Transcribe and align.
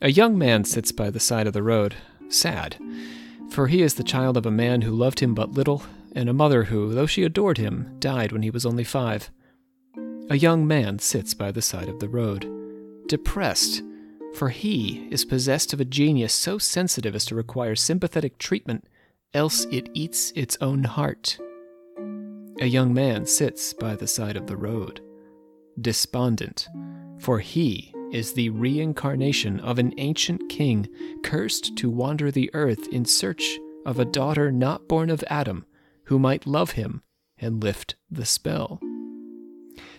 A 0.00 0.12
young 0.12 0.38
man 0.38 0.62
sits 0.62 0.92
by 0.92 1.10
the 1.10 1.18
side 1.18 1.48
of 1.48 1.52
the 1.52 1.62
road, 1.62 1.96
sad, 2.28 2.76
for 3.50 3.66
he 3.66 3.82
is 3.82 3.94
the 3.94 4.04
child 4.04 4.36
of 4.36 4.46
a 4.46 4.50
man 4.50 4.82
who 4.82 4.92
loved 4.92 5.18
him 5.18 5.34
but 5.34 5.50
little, 5.50 5.82
and 6.14 6.28
a 6.28 6.32
mother 6.32 6.64
who, 6.64 6.94
though 6.94 7.06
she 7.06 7.24
adored 7.24 7.58
him, 7.58 7.96
died 7.98 8.30
when 8.30 8.42
he 8.42 8.50
was 8.50 8.64
only 8.64 8.84
five. 8.84 9.28
A 10.30 10.36
young 10.36 10.68
man 10.68 11.00
sits 11.00 11.34
by 11.34 11.50
the 11.50 11.62
side 11.62 11.88
of 11.88 11.98
the 11.98 12.08
road, 12.08 12.48
depressed, 13.08 13.82
for 14.34 14.50
he 14.50 15.08
is 15.10 15.24
possessed 15.24 15.72
of 15.72 15.80
a 15.80 15.84
genius 15.84 16.32
so 16.32 16.58
sensitive 16.58 17.16
as 17.16 17.24
to 17.24 17.34
require 17.34 17.74
sympathetic 17.74 18.38
treatment, 18.38 18.84
else 19.34 19.64
it 19.72 19.88
eats 19.94 20.32
its 20.36 20.56
own 20.60 20.84
heart. 20.84 21.38
A 22.60 22.66
young 22.66 22.94
man 22.94 23.26
sits 23.26 23.72
by 23.72 23.96
the 23.96 24.06
side 24.06 24.36
of 24.36 24.46
the 24.46 24.56
road, 24.56 25.00
despondent, 25.80 26.68
for 27.18 27.40
he 27.40 27.92
is 28.12 28.32
the 28.32 28.50
reincarnation 28.50 29.60
of 29.60 29.78
an 29.78 29.92
ancient 29.98 30.48
king 30.48 30.88
cursed 31.22 31.76
to 31.76 31.90
wander 31.90 32.30
the 32.30 32.50
earth 32.54 32.88
in 32.88 33.04
search 33.04 33.58
of 33.84 33.98
a 33.98 34.04
daughter 34.04 34.50
not 34.50 34.88
born 34.88 35.10
of 35.10 35.24
Adam 35.28 35.64
who 36.04 36.18
might 36.18 36.46
love 36.46 36.72
him 36.72 37.02
and 37.38 37.62
lift 37.62 37.96
the 38.10 38.24
spell. 38.24 38.80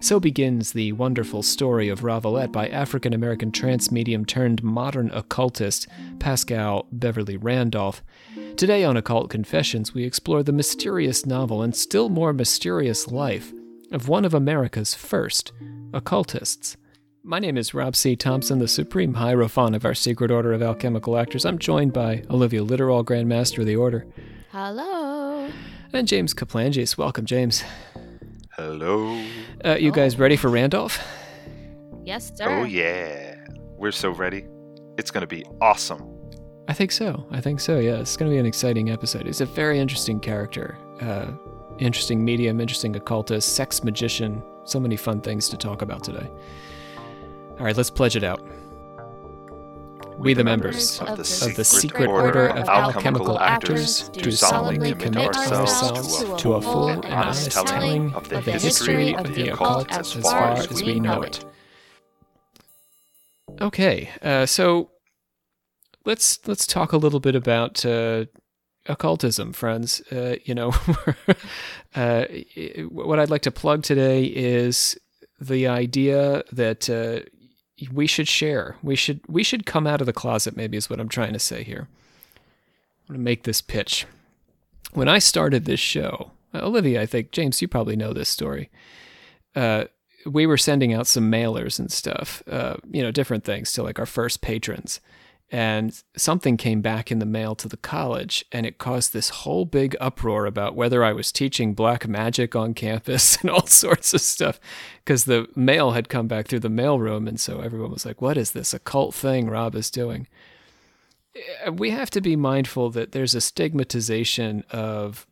So 0.01 0.19
begins 0.19 0.71
the 0.71 0.93
wonderful 0.93 1.43
story 1.43 1.89
of 1.89 2.01
Ravalette 2.01 2.51
by 2.51 2.67
African 2.69 3.13
American 3.13 3.51
trance 3.51 3.91
medium 3.91 4.25
turned 4.25 4.63
modern 4.63 5.09
occultist 5.11 5.87
Pascal 6.19 6.87
Beverly 6.91 7.37
Randolph. 7.37 8.01
Today 8.55 8.83
on 8.83 8.97
Occult 8.97 9.29
Confessions, 9.29 9.93
we 9.93 10.03
explore 10.03 10.41
the 10.41 10.51
mysterious 10.51 11.25
novel 11.25 11.61
and 11.61 11.75
still 11.75 12.09
more 12.09 12.33
mysterious 12.33 13.07
life 13.09 13.53
of 13.91 14.07
one 14.07 14.25
of 14.25 14.33
America's 14.33 14.93
first 14.93 15.51
occultists. 15.93 16.77
My 17.23 17.37
name 17.39 17.57
is 17.57 17.73
Rob 17.73 17.97
C. 17.97 18.15
Thompson, 18.15 18.59
the 18.59 18.67
Supreme 18.67 19.13
Hierophant 19.13 19.75
of 19.75 19.83
our 19.83 19.93
Secret 19.93 20.31
Order 20.31 20.53
of 20.53 20.61
Alchemical 20.61 21.17
Actors. 21.17 21.45
I'm 21.45 21.59
joined 21.59 21.91
by 21.91 22.23
Olivia 22.29 22.61
Litterall, 22.61 23.03
Grand 23.03 23.27
Master 23.27 23.61
of 23.61 23.67
the 23.67 23.75
Order. 23.75 24.07
Hello. 24.51 25.49
And 25.91 26.07
James 26.07 26.33
Kaplanges. 26.33 26.97
Welcome, 26.97 27.25
James. 27.25 27.63
Hello. 28.55 29.21
Uh, 29.65 29.75
you 29.75 29.91
guys 29.91 30.17
ready 30.17 30.37
for 30.37 30.49
Randolph? 30.49 30.97
Yes, 32.05 32.31
sir. 32.35 32.47
Oh, 32.47 32.63
yeah. 32.63 33.35
We're 33.77 33.91
so 33.91 34.11
ready. 34.11 34.45
It's 34.97 35.11
going 35.11 35.21
to 35.21 35.27
be 35.27 35.45
awesome. 35.59 36.01
I 36.69 36.73
think 36.73 36.91
so. 36.91 37.27
I 37.31 37.41
think 37.41 37.59
so, 37.59 37.79
yeah. 37.79 37.99
It's 37.99 38.15
going 38.15 38.31
to 38.31 38.33
be 38.33 38.39
an 38.39 38.45
exciting 38.45 38.91
episode. 38.91 39.25
He's 39.25 39.41
a 39.41 39.45
very 39.45 39.79
interesting 39.79 40.21
character. 40.21 40.77
Uh, 41.01 41.31
interesting 41.79 42.23
medium, 42.23 42.61
interesting 42.61 42.95
occultist, 42.95 43.55
sex 43.55 43.83
magician. 43.83 44.41
So 44.63 44.79
many 44.79 44.95
fun 44.95 45.19
things 45.19 45.49
to 45.49 45.57
talk 45.57 45.81
about 45.81 46.03
today. 46.03 46.29
All 47.59 47.65
right, 47.65 47.75
let's 47.75 47.89
pledge 47.89 48.15
it 48.15 48.23
out. 48.23 48.41
We, 50.17 50.33
the 50.33 50.45
members 50.45 50.99
of 51.01 51.07
the 51.07 51.45
of 51.45 51.55
the 51.55 51.65
Secret 51.65 51.65
Secret 51.65 52.07
Order 52.07 52.27
Order 52.27 52.47
of 52.47 52.57
of 52.57 52.69
Alchemical 52.69 53.37
Alchemical 53.37 53.39
Actors, 53.39 54.03
Actors, 54.03 54.09
do 54.09 54.21
do 54.21 54.31
solemnly 54.31 54.93
commit 54.93 55.35
ourselves 55.35 56.41
to 56.41 56.53
a 56.53 56.61
full 56.61 56.87
and 56.87 57.05
honest 57.05 57.51
telling 57.51 58.13
of 58.13 58.29
the 58.29 58.39
history 58.39 59.13
of 59.13 59.33
the 59.33 59.49
occult 59.49 59.91
as 59.91 60.13
far 60.13 60.53
as 60.53 60.81
we 60.81 61.01
know 61.01 61.21
it. 61.21 61.43
Okay, 63.59 64.09
uh, 64.21 64.45
so 64.45 64.91
let's 66.05 66.39
let's 66.47 66.65
talk 66.65 66.93
a 66.93 66.97
little 66.97 67.19
bit 67.19 67.35
about 67.35 67.85
uh, 67.85 68.25
occultism, 68.87 69.51
friends. 69.51 70.01
Uh, 70.11 70.35
you 70.45 70.55
know, 70.55 70.73
uh, 71.95 72.25
what 72.89 73.19
I'd 73.19 73.29
like 73.29 73.43
to 73.43 73.51
plug 73.51 73.83
today 73.83 74.23
is 74.23 74.97
the 75.39 75.67
idea 75.67 76.43
that 76.51 76.89
uh, 76.89 77.27
we 77.91 78.07
should 78.07 78.27
share. 78.27 78.75
We 78.83 78.95
should 78.95 79.21
we 79.27 79.43
should 79.43 79.65
come 79.65 79.87
out 79.87 80.01
of 80.01 80.07
the 80.07 80.13
closet. 80.13 80.55
Maybe 80.55 80.77
is 80.77 80.89
what 80.89 80.99
I'm 80.99 81.09
trying 81.09 81.33
to 81.33 81.39
say 81.39 81.63
here. 81.63 81.87
I'm 83.07 83.15
gonna 83.15 83.23
make 83.23 83.43
this 83.43 83.61
pitch. 83.61 84.05
When 84.93 85.07
I 85.07 85.19
started 85.19 85.65
this 85.65 85.79
show, 85.79 86.31
uh, 86.53 86.65
Olivia, 86.65 87.01
I 87.01 87.05
think 87.05 87.31
James, 87.31 87.61
you 87.61 87.67
probably 87.67 87.95
know 87.95 88.13
this 88.13 88.29
story. 88.29 88.69
Uh, 89.55 89.85
we 90.25 90.45
were 90.45 90.57
sending 90.57 90.93
out 90.93 91.07
some 91.07 91.31
mailers 91.31 91.79
and 91.79 91.91
stuff, 91.91 92.43
uh, 92.49 92.75
you 92.91 93.01
know, 93.01 93.11
different 93.11 93.43
things 93.43 93.71
to 93.73 93.83
like 93.83 93.99
our 93.99 94.05
first 94.05 94.41
patrons. 94.41 94.99
And 95.51 95.99
something 96.15 96.57
came 96.57 96.81
back 96.81 97.11
in 97.11 97.17
the 97.17 97.25
mail 97.25 97.55
to 97.55 97.67
the 97.67 97.77
college, 97.77 98.45
and 98.51 98.67
it 98.67 98.77
caused 98.77 99.13
this 99.13 99.29
whole 99.29 99.65
big 99.65 99.95
uproar 99.99 100.45
about 100.45 100.75
whether 100.75 101.03
I 101.03 101.11
was 101.11 101.31
teaching 101.31 101.73
black 101.73 102.07
magic 102.07 102.55
on 102.55 102.75
campus 102.75 103.37
and 103.41 103.49
all 103.49 103.65
sorts 103.65 104.13
of 104.13 104.21
stuff. 104.21 104.59
Because 105.03 105.25
the 105.25 105.47
mail 105.55 105.91
had 105.91 106.07
come 106.07 106.27
back 106.27 106.47
through 106.47 106.59
the 106.59 106.69
mailroom, 106.69 107.27
and 107.27 107.39
so 107.39 107.61
everyone 107.61 107.91
was 107.91 108.05
like, 108.05 108.21
What 108.21 108.37
is 108.37 108.51
this 108.51 108.73
occult 108.73 109.15
thing 109.15 109.49
Rob 109.49 109.73
is 109.75 109.89
doing? 109.89 110.27
Uh, 111.65 111.71
We 111.71 111.89
have 111.89 112.11
to 112.11 112.21
be 112.21 112.35
mindful 112.35 112.91
that 112.91 113.11
there's 113.11 113.33
a 113.33 113.41
stigmatization 113.41 114.63
of 114.69 115.25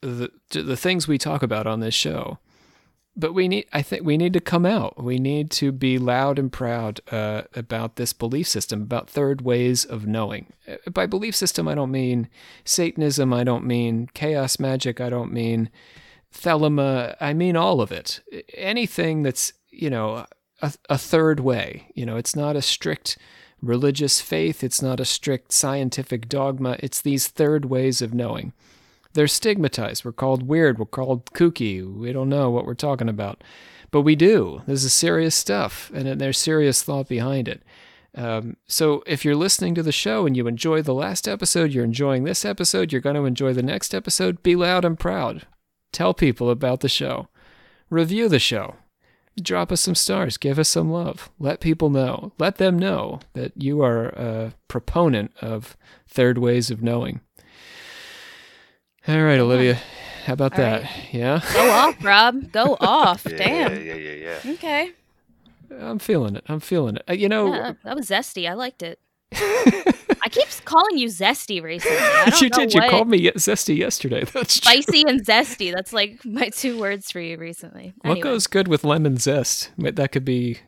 the, 0.00 0.30
the 0.50 0.76
things 0.76 1.06
we 1.06 1.18
talk 1.18 1.42
about 1.42 1.66
on 1.66 1.80
this 1.80 1.94
show 1.94 2.38
but 3.16 3.32
we 3.32 3.48
need 3.48 3.66
i 3.72 3.82
think 3.82 4.04
we 4.04 4.16
need 4.16 4.32
to 4.32 4.40
come 4.40 4.66
out. 4.66 5.02
We 5.02 5.18
need 5.18 5.50
to 5.52 5.72
be 5.72 5.98
loud 5.98 6.38
and 6.38 6.52
proud 6.52 7.00
uh, 7.10 7.42
about 7.54 7.96
this 7.96 8.12
belief 8.12 8.48
system 8.48 8.82
about 8.82 9.08
third 9.08 9.42
ways 9.42 9.84
of 9.84 10.06
knowing. 10.06 10.52
Uh, 10.66 10.90
by 10.90 11.06
belief 11.06 11.34
system 11.34 11.68
i 11.68 11.74
don't 11.74 11.90
mean 11.90 12.28
satanism. 12.64 13.32
I 13.32 13.44
don't 13.44 13.64
mean 13.64 14.08
chaos 14.14 14.58
magic. 14.58 15.00
I 15.00 15.10
don't 15.10 15.32
mean 15.32 15.70
thelema. 16.32 17.16
I 17.20 17.32
mean 17.32 17.56
all 17.56 17.80
of 17.80 17.92
it. 17.92 18.20
Anything 18.54 19.22
that's 19.22 19.52
you 19.70 19.90
know 19.90 20.26
a, 20.62 20.72
a 20.88 20.98
third 20.98 21.40
way. 21.40 21.88
You 21.94 22.06
know 22.06 22.16
it's 22.16 22.36
not 22.36 22.56
a 22.56 22.62
strict 22.62 23.16
religious 23.62 24.20
faith. 24.20 24.62
It's 24.62 24.82
not 24.82 25.00
a 25.00 25.04
strict 25.04 25.52
scientific 25.52 26.28
dogma. 26.28 26.76
It's 26.80 27.00
these 27.00 27.28
third 27.28 27.64
ways 27.64 28.02
of 28.02 28.12
knowing 28.12 28.52
they're 29.14 29.26
stigmatized. 29.26 30.04
We're 30.04 30.12
called 30.12 30.46
weird. 30.46 30.78
We're 30.78 30.86
called 30.86 31.26
kooky. 31.32 31.84
We 31.84 32.12
don't 32.12 32.28
know 32.28 32.50
what 32.50 32.66
we're 32.66 32.74
talking 32.74 33.08
about. 33.08 33.42
But 33.90 34.02
we 34.02 34.16
do. 34.16 34.62
This 34.66 34.84
is 34.84 34.92
serious 34.92 35.34
stuff, 35.34 35.90
and 35.94 36.20
there's 36.20 36.38
serious 36.38 36.82
thought 36.82 37.08
behind 37.08 37.48
it. 37.48 37.62
Um, 38.16 38.56
so 38.66 39.02
if 39.06 39.24
you're 39.24 39.36
listening 39.36 39.74
to 39.76 39.82
the 39.82 39.92
show 39.92 40.26
and 40.26 40.36
you 40.36 40.46
enjoy 40.46 40.82
the 40.82 40.94
last 40.94 41.26
episode, 41.26 41.72
you're 41.72 41.84
enjoying 41.84 42.24
this 42.24 42.44
episode, 42.44 42.92
you're 42.92 43.00
going 43.00 43.16
to 43.16 43.24
enjoy 43.24 43.52
the 43.52 43.62
next 43.62 43.94
episode, 43.94 44.42
be 44.42 44.54
loud 44.54 44.84
and 44.84 44.98
proud. 44.98 45.46
Tell 45.92 46.14
people 46.14 46.50
about 46.50 46.80
the 46.80 46.88
show. 46.88 47.28
Review 47.90 48.28
the 48.28 48.38
show. 48.38 48.76
Drop 49.40 49.72
us 49.72 49.80
some 49.80 49.96
stars. 49.96 50.36
Give 50.36 50.58
us 50.58 50.68
some 50.68 50.90
love. 50.90 51.30
Let 51.40 51.60
people 51.60 51.90
know. 51.90 52.32
Let 52.38 52.56
them 52.56 52.78
know 52.78 53.20
that 53.32 53.52
you 53.60 53.82
are 53.82 54.06
a 54.06 54.54
proponent 54.68 55.32
of 55.40 55.76
third 56.08 56.38
ways 56.38 56.70
of 56.70 56.82
knowing. 56.82 57.20
All 59.14 59.22
right, 59.22 59.38
Olivia. 59.38 59.78
How 60.24 60.32
about 60.32 60.52
All 60.52 60.58
that? 60.58 60.82
right. 60.82 60.90
Yeah? 61.12 61.40
Go 61.52 61.70
off, 61.70 62.04
Rob. 62.04 62.50
Go 62.50 62.76
off. 62.80 63.24
Yeah, 63.30 63.36
Damn. 63.36 63.72
Yeah, 63.74 63.78
yeah, 63.78 63.94
yeah, 63.94 64.38
yeah. 64.44 64.52
Okay. 64.54 64.90
I'm 65.80 65.98
feeling 65.98 66.34
it. 66.36 66.44
I'm 66.48 66.58
feeling 66.60 66.96
it. 66.96 67.04
Uh, 67.08 67.12
you 67.12 67.28
know, 67.28 67.52
Yeah, 67.52 67.72
that 67.84 67.94
was 67.96 68.08
zesty. 68.08 68.48
I 68.50 68.54
liked 68.54 68.82
it. 68.82 68.98
I 69.32 70.28
keep 70.30 70.48
calling 70.64 70.98
you 70.98 71.08
zesty 71.08 71.62
recently. 71.62 71.96
I 71.98 72.30
don't 72.30 72.40
you 72.40 72.48
know 72.48 72.56
did. 72.58 72.74
You 72.74 72.80
what- 72.80 72.90
called 72.90 73.08
me 73.08 73.18
ye- 73.18 73.32
zesty 73.32 73.76
yesterday. 73.76 74.24
That's 74.32 74.58
true. 74.60 74.72
spicy 74.82 75.04
and 75.06 75.24
zesty. 75.24 75.72
That's 75.72 75.92
like 75.92 76.24
my 76.24 76.48
two 76.48 76.78
words 76.80 77.10
for 77.12 77.20
you 77.20 77.36
recently. 77.38 77.92
What 77.98 78.10
Anyway. 78.12 78.20
goes 78.22 78.46
good 78.48 78.66
with 78.68 78.82
lemon 78.84 79.16
zest? 79.18 79.70
But 79.78 79.96
That 79.96 80.10
could 80.12 80.24
be 80.24 80.58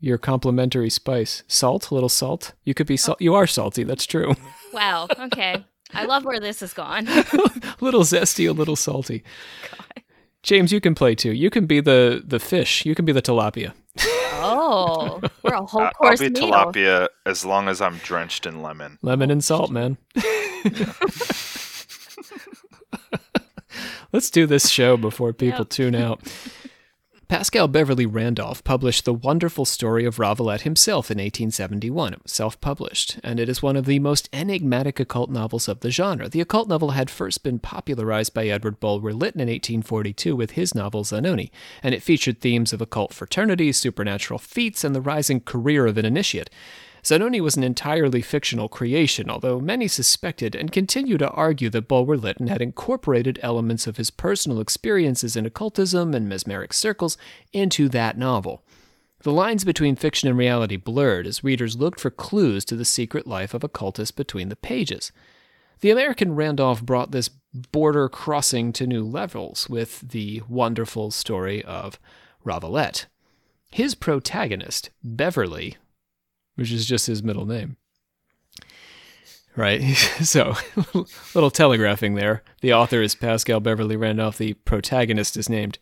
your 0.00 0.18
complimentary 0.18 0.90
spice. 0.90 1.42
Salt, 1.46 1.90
a 1.90 1.94
little 1.94 2.08
salt. 2.08 2.52
You 2.64 2.74
could 2.74 2.86
be 2.88 2.96
salt. 2.96 3.20
You 3.20 3.34
are 3.34 3.46
salty. 3.46 3.84
That's 3.84 4.06
true. 4.06 4.34
Wow. 4.72 5.06
Okay. 5.18 5.64
I 5.94 6.04
love 6.06 6.24
where 6.24 6.40
this 6.40 6.60
has 6.60 6.72
gone. 6.72 7.06
a 7.08 7.24
little 7.80 8.02
zesty, 8.02 8.48
a 8.48 8.52
little 8.52 8.76
salty. 8.76 9.22
James, 10.42 10.72
you 10.72 10.80
can 10.80 10.94
play 10.94 11.14
too. 11.14 11.32
You 11.32 11.50
can 11.50 11.66
be 11.66 11.80
the 11.80 12.22
the 12.26 12.40
fish. 12.40 12.84
You 12.84 12.94
can 12.94 13.04
be 13.04 13.12
the 13.12 13.22
tilapia. 13.22 13.72
Oh, 14.44 15.20
we're 15.44 15.54
a 15.54 15.64
whole 15.66 15.82
I- 15.82 15.92
I'll 16.00 16.16
be 16.16 16.30
meal. 16.30 16.50
tilapia 16.50 17.08
as 17.26 17.44
long 17.44 17.68
as 17.68 17.80
I'm 17.80 17.96
drenched 17.98 18.46
in 18.46 18.60
lemon. 18.62 18.98
Lemon 19.02 19.30
and 19.30 19.44
salt, 19.44 19.70
man. 19.78 19.98
Let's 24.12 24.28
do 24.30 24.46
this 24.46 24.68
show 24.68 24.96
before 24.96 25.32
people 25.32 25.60
Yep. 25.60 25.68
tune 25.70 25.94
out. 25.94 26.20
Pascal 27.32 27.66
Beverly 27.66 28.04
Randolph 28.04 28.62
published 28.62 29.06
the 29.06 29.14
wonderful 29.14 29.64
story 29.64 30.04
of 30.04 30.16
Ravalette 30.16 30.60
himself 30.60 31.10
in 31.10 31.16
1871. 31.16 32.12
It 32.12 32.22
was 32.22 32.30
self 32.30 32.60
published, 32.60 33.18
and 33.24 33.40
it 33.40 33.48
is 33.48 33.62
one 33.62 33.74
of 33.74 33.86
the 33.86 34.00
most 34.00 34.28
enigmatic 34.34 35.00
occult 35.00 35.30
novels 35.30 35.66
of 35.66 35.80
the 35.80 35.90
genre. 35.90 36.28
The 36.28 36.42
occult 36.42 36.68
novel 36.68 36.90
had 36.90 37.08
first 37.08 37.42
been 37.42 37.58
popularized 37.58 38.34
by 38.34 38.48
Edward 38.48 38.80
Bulwer 38.80 39.14
Lytton 39.14 39.40
in 39.40 39.48
1842 39.48 40.36
with 40.36 40.50
his 40.50 40.74
novel 40.74 41.04
Zanoni, 41.04 41.50
and 41.82 41.94
it 41.94 42.02
featured 42.02 42.38
themes 42.38 42.74
of 42.74 42.82
occult 42.82 43.14
fraternities, 43.14 43.78
supernatural 43.78 44.38
feats, 44.38 44.84
and 44.84 44.94
the 44.94 45.00
rising 45.00 45.40
career 45.40 45.86
of 45.86 45.96
an 45.96 46.04
initiate. 46.04 46.50
Zanoni 47.04 47.40
was 47.40 47.56
an 47.56 47.64
entirely 47.64 48.22
fictional 48.22 48.68
creation, 48.68 49.28
although 49.28 49.58
many 49.58 49.88
suspected 49.88 50.54
and 50.54 50.70
continue 50.70 51.18
to 51.18 51.28
argue 51.30 51.68
that 51.70 51.88
Bulwer 51.88 52.16
Lytton 52.16 52.46
had 52.46 52.62
incorporated 52.62 53.40
elements 53.42 53.88
of 53.88 53.96
his 53.96 54.10
personal 54.10 54.60
experiences 54.60 55.34
in 55.34 55.44
occultism 55.44 56.14
and 56.14 56.28
mesmeric 56.28 56.72
circles 56.72 57.18
into 57.52 57.88
that 57.88 58.16
novel. 58.16 58.62
The 59.22 59.32
lines 59.32 59.64
between 59.64 59.96
fiction 59.96 60.28
and 60.28 60.38
reality 60.38 60.76
blurred 60.76 61.26
as 61.26 61.42
readers 61.42 61.76
looked 61.76 61.98
for 61.98 62.10
clues 62.10 62.64
to 62.66 62.76
the 62.76 62.84
secret 62.84 63.26
life 63.26 63.52
of 63.52 63.64
occultists 63.64 64.12
between 64.12 64.48
the 64.48 64.56
pages. 64.56 65.10
The 65.80 65.90
American 65.90 66.36
Randolph 66.36 66.82
brought 66.84 67.10
this 67.10 67.28
border 67.72 68.08
crossing 68.08 68.72
to 68.74 68.86
new 68.86 69.04
levels 69.04 69.68
with 69.68 70.00
the 70.00 70.42
wonderful 70.48 71.10
story 71.10 71.64
of 71.64 71.98
Ravalette. 72.44 73.06
His 73.70 73.96
protagonist, 73.96 74.90
Beverly, 75.02 75.76
which 76.54 76.72
is 76.72 76.86
just 76.86 77.06
his 77.06 77.22
middle 77.22 77.46
name. 77.46 77.76
Right? 79.56 79.82
so, 80.22 80.54
little 81.34 81.50
telegraphing 81.50 82.14
there. 82.14 82.42
The 82.60 82.72
author 82.72 83.02
is 83.02 83.14
Pascal 83.14 83.60
Beverly 83.60 83.96
Randolph. 83.96 84.38
The 84.38 84.54
protagonist 84.54 85.36
is 85.36 85.48
named 85.48 85.78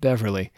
Beverly. 0.00 0.52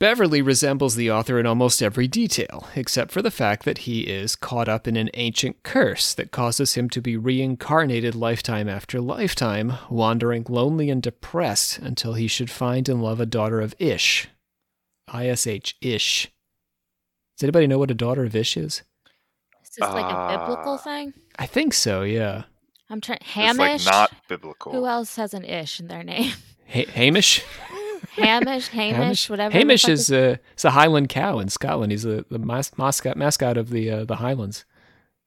Beverly 0.00 0.40
resembles 0.40 0.94
the 0.94 1.10
author 1.10 1.38
in 1.38 1.44
almost 1.44 1.82
every 1.82 2.08
detail, 2.08 2.66
except 2.74 3.12
for 3.12 3.20
the 3.20 3.30
fact 3.30 3.66
that 3.66 3.78
he 3.78 4.00
is 4.00 4.34
caught 4.34 4.66
up 4.66 4.88
in 4.88 4.96
an 4.96 5.10
ancient 5.12 5.62
curse 5.62 6.14
that 6.14 6.30
causes 6.30 6.72
him 6.72 6.88
to 6.88 7.02
be 7.02 7.18
reincarnated 7.18 8.14
lifetime 8.14 8.66
after 8.66 8.98
lifetime, 8.98 9.74
wandering 9.90 10.46
lonely 10.48 10.88
and 10.88 11.02
depressed 11.02 11.78
until 11.80 12.14
he 12.14 12.26
should 12.26 12.50
find 12.50 12.88
and 12.88 13.02
love 13.02 13.20
a 13.20 13.26
daughter 13.26 13.60
of 13.60 13.74
Ish. 13.78 14.28
I 15.06 15.28
S 15.28 15.46
H 15.46 15.76
Ish. 15.82 16.32
Does 17.40 17.44
anybody 17.44 17.66
know 17.66 17.78
what 17.78 17.90
a 17.90 17.94
daughter 17.94 18.22
of 18.24 18.36
Ish 18.36 18.58
is? 18.58 18.82
Is 19.64 19.70
this 19.70 19.80
like 19.80 20.04
a 20.04 20.38
biblical 20.38 20.74
Uh, 20.74 20.76
thing? 20.76 21.14
I 21.38 21.46
think 21.46 21.72
so, 21.72 22.02
yeah. 22.02 22.42
I'm 22.90 23.00
trying. 23.00 23.16
It's 23.22 23.30
Hamish. 23.30 23.86
like 23.86 23.94
not 23.94 24.12
biblical. 24.28 24.72
Who 24.72 24.84
else 24.84 25.16
has 25.16 25.32
an 25.32 25.44
ish 25.44 25.80
in 25.80 25.86
their 25.88 26.02
name? 26.02 26.32
Ha- 26.70 26.84
Hamish? 26.92 27.42
Hamish, 28.12 28.68
Hamish, 28.72 29.30
whatever. 29.30 29.52
Hamish 29.56 29.88
is 29.88 30.12
uh, 30.12 30.36
is 30.54 30.64
a 30.66 30.70
Highland 30.70 31.08
cow 31.08 31.38
in 31.38 31.48
Scotland. 31.48 31.92
He's 31.92 32.02
the, 32.02 32.26
the 32.30 32.38
mas- 32.38 32.76
mascot 32.76 33.16
mascot 33.16 33.56
of 33.56 33.70
the 33.70 33.90
uh, 33.90 34.04
the 34.04 34.16
Highlands. 34.16 34.66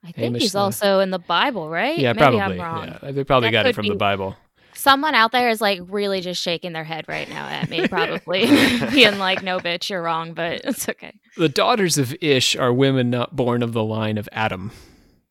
I 0.04 0.12
think 0.12 0.18
Hamish 0.18 0.42
he's 0.44 0.52
the- 0.52 0.60
also 0.60 1.00
in 1.00 1.10
the 1.10 1.18
Bible, 1.20 1.68
right? 1.68 1.98
Yeah, 1.98 2.14
Maybe 2.14 2.20
probably. 2.20 2.40
I'm 2.40 2.62
wrong. 2.62 2.88
Yeah, 3.02 3.12
they 3.12 3.24
probably 3.24 3.48
That 3.48 3.52
got 3.54 3.66
it 3.66 3.70
could 3.70 3.76
from 3.76 3.88
the 3.88 3.96
Bible. 3.96 4.36
Someone 4.76 5.16
out 5.16 5.32
there 5.32 5.50
is 5.50 5.60
like 5.62 5.80
really 5.88 6.22
just 6.22 6.42
shaking 6.42 6.74
their 6.74 6.84
head 6.84 7.06
right 7.08 7.28
now 7.28 7.48
at 7.48 7.70
me, 7.70 7.88
probably 7.88 8.46
being 8.92 9.18
like, 9.18 9.42
"No, 9.42 9.58
bitch, 9.60 9.90
you're 9.90 10.02
wrong," 10.04 10.34
but 10.34 10.62
it's 10.66 10.88
okay. 10.90 11.14
The 11.38 11.50
daughters 11.50 11.98
of 11.98 12.16
Ish 12.22 12.56
are 12.56 12.72
women 12.72 13.10
not 13.10 13.36
born 13.36 13.64
of 13.64 13.74
the 13.74 13.84
line 13.84 14.18
of 14.18 14.30
Adam. 14.32 14.72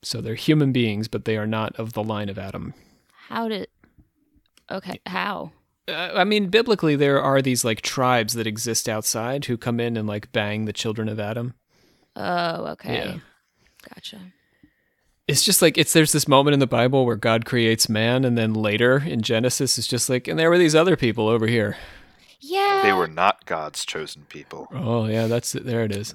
So 0.02 0.20
they're 0.20 0.34
human 0.34 0.72
beings, 0.72 1.06
but 1.06 1.24
they 1.24 1.36
are 1.36 1.46
not 1.46 1.76
of 1.76 1.92
the 1.92 2.02
line 2.02 2.28
of 2.28 2.38
Adam. 2.38 2.74
How 3.28 3.48
did? 3.48 3.68
Okay, 4.70 5.00
how? 5.06 5.52
Uh, 5.86 6.10
I 6.14 6.24
mean, 6.24 6.48
biblically, 6.48 6.96
there 6.96 7.20
are 7.20 7.40
these 7.40 7.64
like 7.64 7.82
tribes 7.82 8.34
that 8.34 8.46
exist 8.46 8.88
outside 8.88 9.44
who 9.44 9.56
come 9.56 9.78
in 9.80 9.96
and 9.96 10.08
like 10.08 10.32
bang 10.32 10.64
the 10.64 10.72
children 10.72 11.08
of 11.08 11.20
Adam. 11.20 11.54
Oh, 12.16 12.66
okay. 12.72 12.94
Yeah. 12.94 13.16
Gotcha. 13.94 14.20
It's 15.28 15.42
just 15.42 15.62
like 15.62 15.78
it's 15.78 15.92
there's 15.92 16.12
this 16.12 16.28
moment 16.28 16.54
in 16.54 16.60
the 16.60 16.66
Bible 16.66 17.06
where 17.06 17.16
God 17.16 17.44
creates 17.44 17.88
man, 17.88 18.24
and 18.24 18.36
then 18.36 18.54
later 18.54 18.98
in 18.98 19.22
Genesis, 19.22 19.78
it's 19.78 19.86
just 19.86 20.08
like, 20.08 20.26
and 20.26 20.38
there 20.38 20.50
were 20.50 20.58
these 20.58 20.74
other 20.74 20.96
people 20.96 21.28
over 21.28 21.46
here. 21.46 21.76
Yeah. 22.42 22.80
They 22.82 22.92
were 22.92 23.08
not 23.08 23.46
God's 23.46 23.84
chosen 23.84 24.26
people. 24.28 24.68
Oh 24.72 25.06
yeah, 25.06 25.28
that's 25.28 25.54
it. 25.54 25.64
There 25.64 25.84
it 25.84 25.92
is. 25.92 26.14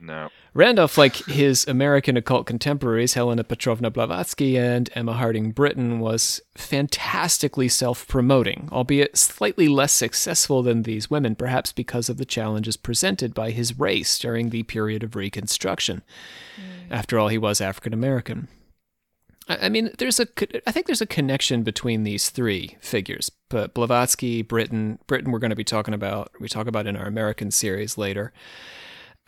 No. 0.00 0.30
Randolph, 0.54 0.98
like 0.98 1.14
his 1.14 1.66
American 1.68 2.16
occult 2.16 2.46
contemporaries, 2.46 3.14
Helena 3.14 3.44
Petrovna 3.44 3.90
Blavatsky 3.90 4.58
and 4.58 4.90
Emma 4.94 5.12
Hardinge 5.12 5.54
Britten, 5.54 6.00
was 6.00 6.40
fantastically 6.56 7.68
self 7.68 8.08
promoting, 8.08 8.68
albeit 8.72 9.16
slightly 9.16 9.68
less 9.68 9.92
successful 9.92 10.62
than 10.62 10.82
these 10.82 11.08
women, 11.08 11.36
perhaps 11.36 11.72
because 11.72 12.08
of 12.08 12.16
the 12.16 12.24
challenges 12.24 12.76
presented 12.76 13.32
by 13.32 13.50
his 13.50 13.78
race 13.78 14.18
during 14.18 14.50
the 14.50 14.64
period 14.64 15.02
of 15.02 15.14
Reconstruction. 15.14 16.02
Mm. 16.56 16.90
After 16.90 17.18
all, 17.18 17.28
he 17.28 17.38
was 17.38 17.60
African 17.60 17.92
American. 17.92 18.48
I 19.60 19.68
mean, 19.68 19.90
there's 19.98 20.20
a, 20.20 20.26
I 20.66 20.72
think 20.72 20.86
there's 20.86 21.00
a 21.00 21.06
connection 21.06 21.62
between 21.62 22.04
these 22.04 22.30
three 22.30 22.76
figures. 22.80 23.30
But 23.48 23.74
Blavatsky, 23.74 24.42
Britten, 24.42 24.98
Britten, 25.06 25.32
we're 25.32 25.38
going 25.38 25.50
to 25.50 25.56
be 25.56 25.64
talking 25.64 25.94
about. 25.94 26.30
We 26.40 26.48
talk 26.48 26.66
about 26.66 26.86
in 26.86 26.96
our 26.96 27.06
American 27.06 27.50
series 27.50 27.98
later 27.98 28.32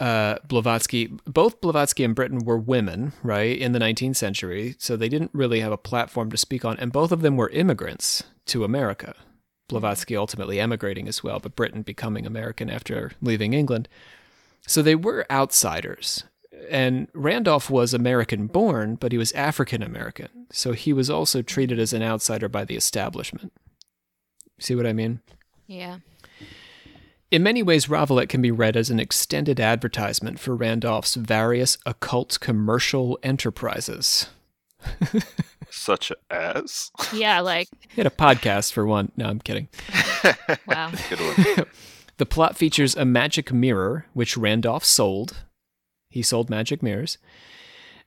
uh, 0.01 0.37
Blavatsky, 0.47 1.07
both 1.25 1.61
Blavatsky 1.61 2.05
and 2.05 2.15
Britten 2.15 2.45
were 2.45 2.59
women, 2.59 3.13
right, 3.23 3.57
in 3.57 3.73
the 3.73 3.79
19th 3.79 4.17
century, 4.17 4.75
so 4.79 4.97
they 4.97 5.09
didn't 5.09 5.31
really 5.33 5.61
have 5.61 5.73
a 5.73 5.79
platform 5.79 6.31
to 6.31 6.37
speak 6.37 6.65
on, 6.65 6.77
and 6.79 6.93
both 6.93 7.13
of 7.13 7.23
them 7.23 7.37
were 7.37 7.49
immigrants 7.51 8.25
to 8.47 8.65
America. 8.65 9.15
Blavatsky 9.69 10.17
ultimately 10.17 10.61
emigrating 10.61 11.09
as 11.09 11.23
well, 11.23 11.39
but 11.39 11.57
Britten 11.57 11.83
becoming 11.83 12.27
American 12.27 12.69
after 12.69 13.13
leaving 13.23 13.55
England. 13.55 13.89
So 14.67 14.83
they 14.83 14.95
were 14.95 15.27
outsiders. 15.31 16.25
And 16.71 17.09
Randolph 17.13 17.69
was 17.71 17.93
American 17.93 18.47
born, 18.47 18.95
but 18.97 19.13
he 19.13 19.19
was 19.19 19.33
African 19.33 19.83
American. 19.83 20.29
So 20.51 20.73
he 20.73 20.93
was 20.93 21.11
also 21.11 21.43
treated 21.43 21.79
as 21.79 21.93
an 21.93 22.03
outsider 22.03 22.49
by 22.49 22.65
the 22.65 22.77
establishment. 22.77 23.53
See 24.59 24.75
what 24.75 24.87
I 24.87 24.93
mean? 24.93 25.21
Yeah. 25.67 25.99
In 27.31 27.43
many 27.43 27.63
ways, 27.63 27.87
Ravalette 27.87 28.29
can 28.29 28.41
be 28.43 28.51
read 28.51 28.77
as 28.77 28.91
an 28.91 29.01
extended 29.01 29.59
advertisement 29.59 30.39
for 30.39 30.55
Randolph's 30.55 31.15
various 31.17 31.77
occult 31.85 32.39
commercial 32.41 33.19
enterprises. 33.23 34.29
Such 35.71 36.13
as. 36.31 36.93
Yeah. 37.13 37.41
Like, 37.41 37.69
He 37.89 37.97
had 38.01 38.07
a 38.07 38.11
podcast 38.11 38.73
for 38.73 38.87
one. 38.87 39.11
No, 39.17 39.27
I'm 39.27 39.41
kidding. 39.41 39.69
wow. 40.67 40.93
Good 41.09 41.21
one. 41.21 41.67
The 42.17 42.27
plot 42.27 42.57
features 42.57 42.95
a 42.95 43.05
magic 43.05 43.53
mirror, 43.53 44.07
which 44.13 44.37
Randolph 44.37 44.85
sold. 44.85 45.39
He 46.15 46.23
sold 46.23 46.49
magic 46.49 46.81
mirrors, 46.81 47.19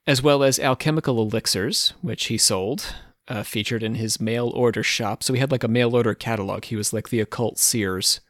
as 0.08 0.24
well 0.24 0.42
as 0.42 0.60
alchemical 0.60 1.22
elixirs, 1.22 1.94
which 2.02 2.28
he 2.28 2.38
sold, 2.38 2.96
uh, 3.28 3.44
featured 3.44 3.84
in 3.84 3.96
his 3.96 4.22
mail 4.22 4.48
order 4.56 4.82
shop. 4.82 5.24
So 5.24 5.34
he 5.34 5.42
had 5.42 5.52
like 5.52 5.66
a 5.66 5.68
mail 5.68 5.94
order 5.94 6.14
catalog. 6.14 6.64
He 6.64 6.78
was 6.78 6.94
like 6.94 7.10
the 7.10 7.20
occult 7.20 7.58
Sears. 7.60 8.22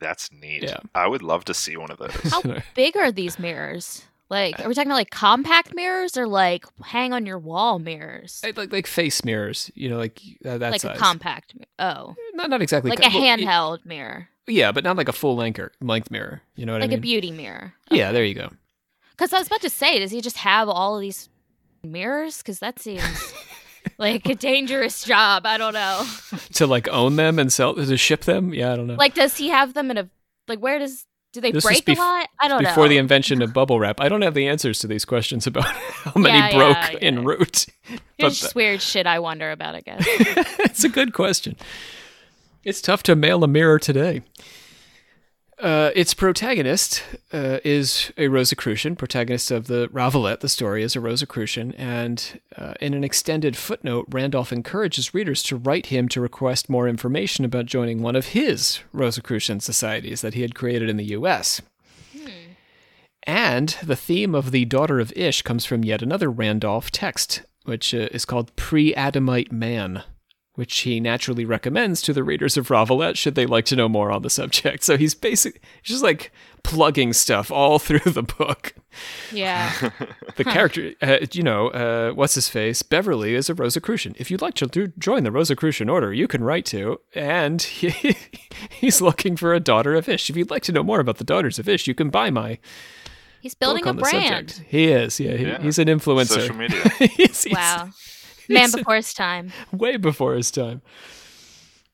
That's 0.00 0.32
neat. 0.32 0.62
Yeah. 0.62 0.78
I 0.94 1.06
would 1.06 1.22
love 1.22 1.44
to 1.44 1.52
see 1.52 1.76
one 1.76 1.90
of 1.90 1.98
those. 1.98 2.12
How 2.32 2.40
big 2.74 2.96
are 2.96 3.12
these 3.12 3.38
mirrors? 3.38 4.06
Like, 4.30 4.58
are 4.58 4.68
we 4.68 4.74
talking 4.74 4.90
about 4.90 4.96
like 4.96 5.10
compact 5.10 5.74
mirrors 5.74 6.16
or 6.16 6.26
like 6.26 6.64
hang 6.82 7.12
on 7.12 7.26
your 7.26 7.38
wall 7.38 7.78
mirrors? 7.78 8.40
Like, 8.42 8.56
like, 8.56 8.72
like 8.72 8.86
face 8.86 9.22
mirrors, 9.22 9.70
you 9.74 9.90
know, 9.90 9.98
like 9.98 10.18
uh, 10.46 10.56
that 10.56 10.72
like 10.72 10.80
size. 10.80 10.96
a 10.96 10.98
compact. 10.98 11.54
Oh, 11.78 12.14
not, 12.32 12.48
not 12.48 12.62
exactly 12.62 12.88
like 12.88 13.02
co- 13.02 13.08
a 13.08 13.10
well, 13.12 13.20
y- 13.20 13.36
handheld 13.36 13.84
mirror, 13.84 14.28
Yeah, 14.46 14.72
but 14.72 14.82
not 14.82 14.96
like 14.96 15.08
a 15.08 15.12
full 15.12 15.36
length 15.36 15.60
length 15.82 16.10
mirror. 16.10 16.40
You 16.54 16.64
know 16.64 16.72
what 16.72 16.80
like 16.80 16.88
I 16.88 16.88
mean? 16.88 16.96
Like 16.96 16.98
a 17.00 17.02
beauty 17.02 17.30
mirror. 17.32 17.74
yeah, 17.90 18.12
there 18.12 18.24
you 18.24 18.34
go. 18.34 18.48
Because 19.16 19.32
I 19.32 19.38
was 19.38 19.46
about 19.46 19.62
to 19.62 19.70
say, 19.70 19.98
does 19.98 20.10
he 20.10 20.20
just 20.20 20.36
have 20.38 20.68
all 20.68 20.96
of 20.96 21.00
these 21.00 21.28
mirrors? 21.82 22.38
Because 22.38 22.58
that 22.58 22.78
seems 22.78 23.02
like 23.98 24.28
a 24.28 24.34
dangerous 24.34 25.04
job. 25.04 25.46
I 25.46 25.56
don't 25.58 25.72
know. 25.74 26.04
To 26.54 26.66
like 26.66 26.88
own 26.88 27.16
them 27.16 27.38
and 27.38 27.52
sell 27.52 27.74
to 27.74 27.96
ship 27.98 28.24
them. 28.24 28.54
Yeah, 28.54 28.72
I 28.72 28.76
don't 28.76 28.86
know. 28.86 28.94
Like, 28.94 29.14
does 29.14 29.36
he 29.36 29.48
have 29.48 29.74
them 29.74 29.90
in 29.90 29.98
a 29.98 30.08
like? 30.48 30.58
Where 30.58 30.78
does 30.78 31.04
do 31.34 31.40
they 31.42 31.52
This 31.52 31.64
break 31.64 31.84
bef- 31.84 31.96
a 31.96 31.98
lot? 32.00 32.28
I 32.40 32.48
don't 32.48 32.60
Before 32.60 32.62
know. 32.62 32.70
Before 32.70 32.88
the 32.88 32.96
invention 32.96 33.42
of 33.42 33.52
bubble 33.52 33.78
wrap, 33.78 34.00
I 34.00 34.08
don't 34.08 34.22
have 34.22 34.32
the 34.32 34.48
answers 34.48 34.78
to 34.80 34.86
these 34.86 35.04
questions 35.04 35.46
about 35.46 35.64
how 35.66 36.18
many 36.18 36.38
Yeah, 36.38 36.52
broke 36.56 36.92
yeah, 36.94 36.98
en 37.08 37.14
yeah. 37.16 37.22
route. 37.24 37.66
There's 37.88 38.00
But 38.18 38.32
just 38.32 38.54
weird 38.54 38.80
shit 38.80 39.06
I 39.06 39.18
wonder 39.18 39.50
about. 39.50 39.74
I 39.74 39.80
guess. 39.82 40.02
it's 40.06 40.84
a 40.84 40.88
good 40.88 41.12
question. 41.12 41.56
It's 42.64 42.80
tough 42.80 43.02
to 43.04 43.14
mail 43.16 43.44
a 43.44 43.48
mirror 43.48 43.78
today. 43.78 44.22
Uh, 45.58 45.90
its 45.94 46.12
protagonist 46.12 47.02
uh, 47.32 47.58
is 47.64 48.12
a 48.18 48.28
Rosicrucian. 48.28 48.94
Protagonist 48.94 49.50
of 49.50 49.68
the 49.68 49.88
Ravalette, 49.88 50.40
the 50.40 50.50
story 50.50 50.82
is 50.82 50.94
a 50.94 51.00
Rosicrucian, 51.00 51.72
and 51.72 52.40
uh, 52.56 52.74
in 52.78 52.92
an 52.92 53.02
extended 53.02 53.56
footnote, 53.56 54.06
Randolph 54.10 54.52
encourages 54.52 55.14
readers 55.14 55.42
to 55.44 55.56
write 55.56 55.86
him 55.86 56.08
to 56.08 56.20
request 56.20 56.68
more 56.68 56.86
information 56.86 57.46
about 57.46 57.64
joining 57.64 58.02
one 58.02 58.16
of 58.16 58.28
his 58.28 58.80
Rosicrucian 58.92 59.60
societies 59.60 60.20
that 60.20 60.34
he 60.34 60.42
had 60.42 60.54
created 60.54 60.90
in 60.90 60.98
the 60.98 61.04
U.S. 61.06 61.62
And 63.22 63.70
the 63.82 63.96
theme 63.96 64.34
of 64.34 64.50
the 64.50 64.66
daughter 64.66 65.00
of 65.00 65.12
Ish 65.16 65.40
comes 65.42 65.64
from 65.64 65.84
yet 65.84 66.02
another 66.02 66.30
Randolph 66.30 66.90
text, 66.90 67.42
which 67.64 67.94
uh, 67.94 68.08
is 68.12 68.26
called 68.26 68.54
Pre 68.56 68.94
Adamite 68.94 69.50
Man, 69.50 70.04
which 70.56 70.80
he 70.80 70.98
naturally 71.00 71.44
recommends 71.44 72.02
to 72.02 72.12
the 72.12 72.24
readers 72.24 72.56
of 72.56 72.68
Ravalette 72.68 73.16
should 73.16 73.34
they 73.36 73.46
like 73.46 73.64
to 73.66 73.76
know 73.76 73.88
more 73.88 74.10
on 74.10 74.22
the 74.22 74.28
subject. 74.30 74.82
So 74.84 74.96
he's 74.96 75.14
basically 75.14 75.60
just 75.82 76.02
like 76.02 76.32
plugging 76.64 77.12
stuff 77.12 77.50
all 77.50 77.78
through 77.86 78.00
the 78.12 78.22
book. 78.24 78.74
Yeah. 79.32 79.72
The 80.36 80.44
character, 80.44 80.92
uh, 81.02 81.18
you 81.32 81.42
know, 81.42 81.68
uh, 81.68 82.10
what's 82.12 82.34
his 82.34 82.48
face? 82.48 82.82
Beverly 82.82 83.34
is 83.34 83.48
a 83.48 83.54
Rosicrucian. 83.54 84.14
If 84.18 84.30
you'd 84.30 84.42
like 84.42 84.54
to 84.54 84.66
do, 84.66 84.88
join 84.98 85.22
the 85.24 85.30
Rosicrucian 85.30 85.88
Order, 85.88 86.12
you 86.12 86.26
can 86.26 86.42
write 86.42 86.64
to. 86.66 87.00
And 87.14 87.60
he, 87.62 88.16
he's 88.70 89.00
looking 89.00 89.36
for 89.36 89.54
a 89.54 89.60
daughter 89.60 89.94
of 89.94 90.08
Ish. 90.08 90.30
If 90.30 90.36
you'd 90.36 90.50
like 90.50 90.62
to 90.64 90.72
know 90.72 90.82
more 90.82 91.00
about 91.00 91.18
the 91.18 91.24
daughters 91.24 91.58
of 91.58 91.68
Ish, 91.68 91.86
you 91.86 91.94
can 91.94 92.10
buy 92.10 92.30
my 92.30 92.58
He's 93.42 93.54
building 93.54 93.82
book 93.84 93.86
a 93.86 93.90
on 93.90 93.96
the 93.96 94.02
brand. 94.02 94.50
subject. 94.50 94.70
He 94.70 94.86
is, 94.88 95.20
yeah, 95.20 95.36
he- 95.36 95.44
Yeah. 95.46 95.62
he's 95.62 95.78
an 95.78 95.86
influencer. 95.88 96.28
Social 96.28 96.56
media. 96.56 96.82
He's- 96.98 97.44
he's 97.44 97.54
Wow. 97.54 97.90
Man 98.54 98.70
before 98.72 98.96
his 98.96 99.12
time. 99.12 99.52
way 99.72 99.96
before 99.96 100.34
his 100.34 100.50
time. 100.50 100.82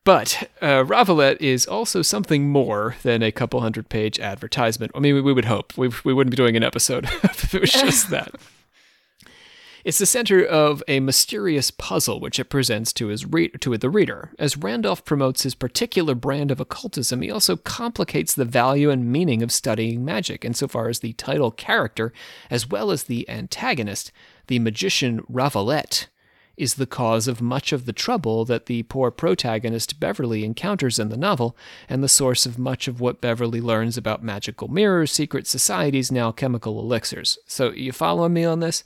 But 0.04 0.50
uh, 0.60 0.82
Ravalette 0.82 1.40
is 1.40 1.64
also 1.64 2.02
something 2.02 2.48
more 2.48 2.96
than 3.02 3.22
a 3.22 3.30
couple 3.30 3.60
hundred 3.60 3.88
page 3.88 4.18
advertisement. 4.18 4.90
I 4.96 4.98
mean, 4.98 5.14
we, 5.14 5.20
we 5.20 5.32
would 5.32 5.44
hope. 5.44 5.76
We, 5.76 5.90
we 6.04 6.12
wouldn't 6.12 6.32
be 6.32 6.36
doing 6.36 6.56
an 6.56 6.64
episode 6.64 7.04
if 7.22 7.54
it 7.54 7.60
was 7.60 7.72
just 7.72 8.10
that. 8.10 8.34
It's 9.84 9.98
the 9.98 10.06
center 10.06 10.44
of 10.44 10.80
a 10.86 11.00
mysterious 11.00 11.72
puzzle 11.72 12.20
which 12.20 12.38
it 12.38 12.44
presents 12.44 12.92
to 12.92 13.08
his 13.08 13.26
re- 13.26 13.48
to 13.48 13.76
the 13.76 13.90
reader. 13.90 14.30
As 14.38 14.56
Randolph 14.56 15.04
promotes 15.04 15.42
his 15.42 15.56
particular 15.56 16.14
brand 16.14 16.52
of 16.52 16.60
occultism, 16.60 17.20
he 17.20 17.32
also 17.32 17.56
complicates 17.56 18.32
the 18.32 18.44
value 18.44 18.90
and 18.90 19.10
meaning 19.10 19.42
of 19.42 19.50
studying 19.50 20.04
magic 20.04 20.44
insofar 20.44 20.88
as 20.88 21.00
the 21.00 21.14
title 21.14 21.50
character, 21.50 22.12
as 22.48 22.68
well 22.68 22.92
as 22.92 23.04
the 23.04 23.28
antagonist, 23.28 24.12
the 24.46 24.60
magician 24.60 25.22
Ravalette, 25.22 26.06
is 26.62 26.74
the 26.74 26.86
cause 26.86 27.26
of 27.26 27.42
much 27.42 27.72
of 27.72 27.86
the 27.86 27.92
trouble 27.92 28.44
that 28.44 28.66
the 28.66 28.84
poor 28.84 29.10
protagonist 29.10 29.98
Beverly 29.98 30.44
encounters 30.44 31.00
in 31.00 31.08
the 31.08 31.16
novel, 31.16 31.56
and 31.88 32.02
the 32.02 32.08
source 32.08 32.46
of 32.46 32.58
much 32.58 32.86
of 32.86 33.00
what 33.00 33.20
Beverly 33.20 33.60
learns 33.60 33.96
about 33.96 34.22
magical 34.22 34.68
mirrors, 34.68 35.10
secret 35.10 35.48
societies, 35.48 36.12
now 36.12 36.30
chemical 36.30 36.78
elixirs. 36.78 37.36
So, 37.46 37.72
you 37.72 37.90
following 37.90 38.32
me 38.32 38.44
on 38.44 38.60
this? 38.60 38.84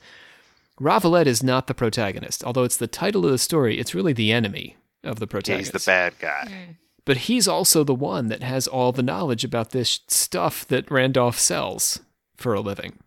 Ravalette 0.80 1.26
is 1.26 1.42
not 1.42 1.66
the 1.66 1.75
protagonist. 1.75 2.42
Although 2.45 2.64
it's 2.64 2.78
the 2.78 2.87
title 2.87 3.25
of 3.26 3.30
the 3.30 3.38
story, 3.38 3.78
it's 3.78 3.95
really 3.95 4.14
the 4.14 4.33
enemy 4.33 4.76
of 5.04 5.18
the 5.18 5.26
protagonist. 5.26 5.73
he's 5.73 5.85
the 5.85 5.90
bad 5.90 6.14
guy. 6.18 6.47
Hmm. 6.49 6.73
But 7.04 7.18
he's 7.18 7.47
also 7.47 7.85
the 7.85 7.95
one 7.95 8.28
that 8.28 8.42
has 8.42 8.66
all 8.66 8.90
the 8.90 9.02
knowledge 9.02 9.45
about 9.45 9.71
this 9.71 10.00
stuff 10.09 10.66
that 10.68 10.90
Randolph 10.90 11.38
sells 11.38 12.00
for 12.37 12.54
a 12.54 12.61
living. 12.61 12.99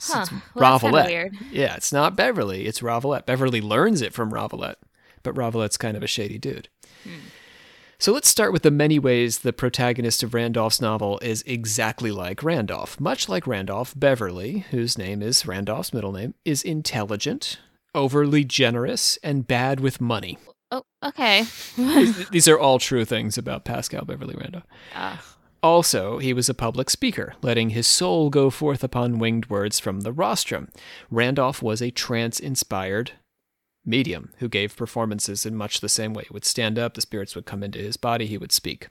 Huh. 0.00 0.26
Well, 0.54 0.78
weird. 0.82 1.36
Yeah, 1.50 1.74
it's 1.76 1.92
not 1.92 2.16
Beverly, 2.16 2.66
it's 2.66 2.80
Ravalette. 2.80 3.26
Beverly 3.26 3.60
learns 3.60 4.02
it 4.02 4.12
from 4.12 4.32
Ravalette, 4.32 4.76
but 5.22 5.34
Ravalette's 5.34 5.76
kind 5.76 5.96
of 5.96 6.02
a 6.02 6.08
shady 6.08 6.38
dude. 6.38 6.68
So 7.98 8.12
let's 8.12 8.28
start 8.28 8.52
with 8.52 8.62
the 8.62 8.70
many 8.70 8.98
ways 8.98 9.38
the 9.38 9.52
protagonist 9.52 10.22
of 10.22 10.34
Randolph's 10.34 10.80
novel 10.80 11.18
is 11.20 11.42
exactly 11.46 12.10
like 12.10 12.42
Randolph. 12.42 13.00
Much 13.00 13.28
like 13.28 13.46
Randolph, 13.46 13.94
Beverly, 13.96 14.66
whose 14.70 14.98
name 14.98 15.22
is 15.22 15.46
Randolph's 15.46 15.94
middle 15.94 16.12
name, 16.12 16.34
is 16.44 16.62
intelligent, 16.62 17.60
overly 17.94 18.44
generous, 18.44 19.16
and 19.22 19.46
bad 19.46 19.80
with 19.80 20.00
money. 20.00 20.38
Oh, 20.70 20.82
okay. 21.04 21.46
These 22.30 22.48
are 22.48 22.58
all 22.58 22.78
true 22.78 23.04
things 23.04 23.38
about 23.38 23.64
Pascal 23.64 24.04
Beverly 24.04 24.34
Randolph. 24.36 24.64
Ah. 24.94 25.24
Also, 25.64 26.18
he 26.18 26.34
was 26.34 26.50
a 26.50 26.54
public 26.54 26.90
speaker, 26.90 27.32
letting 27.40 27.70
his 27.70 27.86
soul 27.86 28.28
go 28.28 28.50
forth 28.50 28.84
upon 28.84 29.18
winged 29.18 29.48
words 29.48 29.80
from 29.80 30.02
the 30.02 30.12
rostrum. 30.12 30.68
Randolph 31.10 31.62
was 31.62 31.80
a 31.80 31.90
trance 31.90 32.38
inspired 32.38 33.12
medium 33.82 34.34
who 34.40 34.48
gave 34.48 34.76
performances 34.76 35.46
in 35.46 35.56
much 35.56 35.80
the 35.80 35.88
same 35.88 36.12
way. 36.12 36.24
He 36.24 36.34
would 36.34 36.44
stand 36.44 36.78
up, 36.78 36.92
the 36.92 37.00
spirits 37.00 37.34
would 37.34 37.46
come 37.46 37.62
into 37.62 37.78
his 37.78 37.96
body, 37.96 38.26
he 38.26 38.36
would 38.36 38.52
speak. 38.52 38.88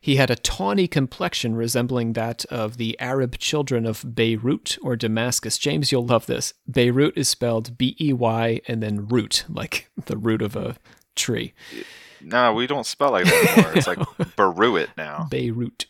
He 0.00 0.16
had 0.16 0.30
a 0.30 0.36
tawny 0.36 0.88
complexion 0.88 1.54
resembling 1.54 2.14
that 2.14 2.46
of 2.46 2.78
the 2.78 2.98
Arab 2.98 3.36
children 3.36 3.84
of 3.84 4.14
Beirut 4.14 4.78
or 4.80 4.96
Damascus. 4.96 5.58
James, 5.58 5.92
you'll 5.92 6.06
love 6.06 6.24
this. 6.24 6.54
Beirut 6.66 7.12
is 7.14 7.28
spelled 7.28 7.76
B 7.76 7.94
E 8.00 8.14
Y 8.14 8.62
and 8.66 8.82
then 8.82 9.06
root, 9.06 9.44
like 9.50 9.90
the 10.06 10.16
root 10.16 10.40
of 10.40 10.56
a 10.56 10.76
tree. 11.14 11.52
No, 12.24 12.54
we 12.54 12.66
don't 12.66 12.86
spell 12.86 13.12
like 13.12 13.24
that 13.26 13.52
anymore. 13.56 13.72
It's 13.76 13.86
like 13.86 13.98
Baruit 14.36 14.90
now. 14.96 15.26
Beirut. 15.30 15.86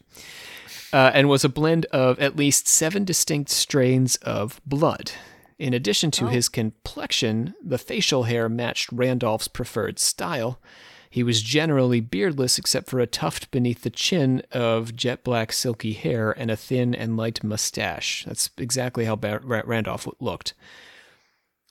Uh, 0.92 1.10
and 1.14 1.28
was 1.28 1.44
a 1.44 1.48
blend 1.48 1.86
of 1.86 2.18
at 2.20 2.36
least 2.36 2.68
seven 2.68 3.04
distinct 3.04 3.50
strains 3.50 4.16
of 4.16 4.60
blood. 4.64 5.10
In 5.58 5.72
addition 5.74 6.10
to 6.12 6.24
Oh. 6.26 6.28
his 6.28 6.48
complexion, 6.48 7.54
the 7.62 7.78
facial 7.78 8.24
hair 8.24 8.48
matched 8.48 8.90
Randolph's 8.92 9.48
preferred 9.48 9.98
style. 9.98 10.60
He 11.10 11.22
was 11.22 11.42
generally 11.42 12.00
beardless 12.00 12.58
except 12.58 12.88
for 12.90 12.98
a 12.98 13.06
tuft 13.06 13.50
beneath 13.52 13.82
the 13.82 13.90
chin 13.90 14.42
of 14.50 14.96
jet 14.96 15.22
black 15.22 15.52
silky 15.52 15.92
hair 15.92 16.32
and 16.32 16.50
a 16.50 16.56
thin 16.56 16.92
and 16.94 17.16
light 17.16 17.44
mustache. 17.44 18.24
That's 18.26 18.50
exactly 18.58 19.04
how 19.04 19.14
Ba- 19.14 19.40
Randolph 19.44 20.08
looked. 20.20 20.54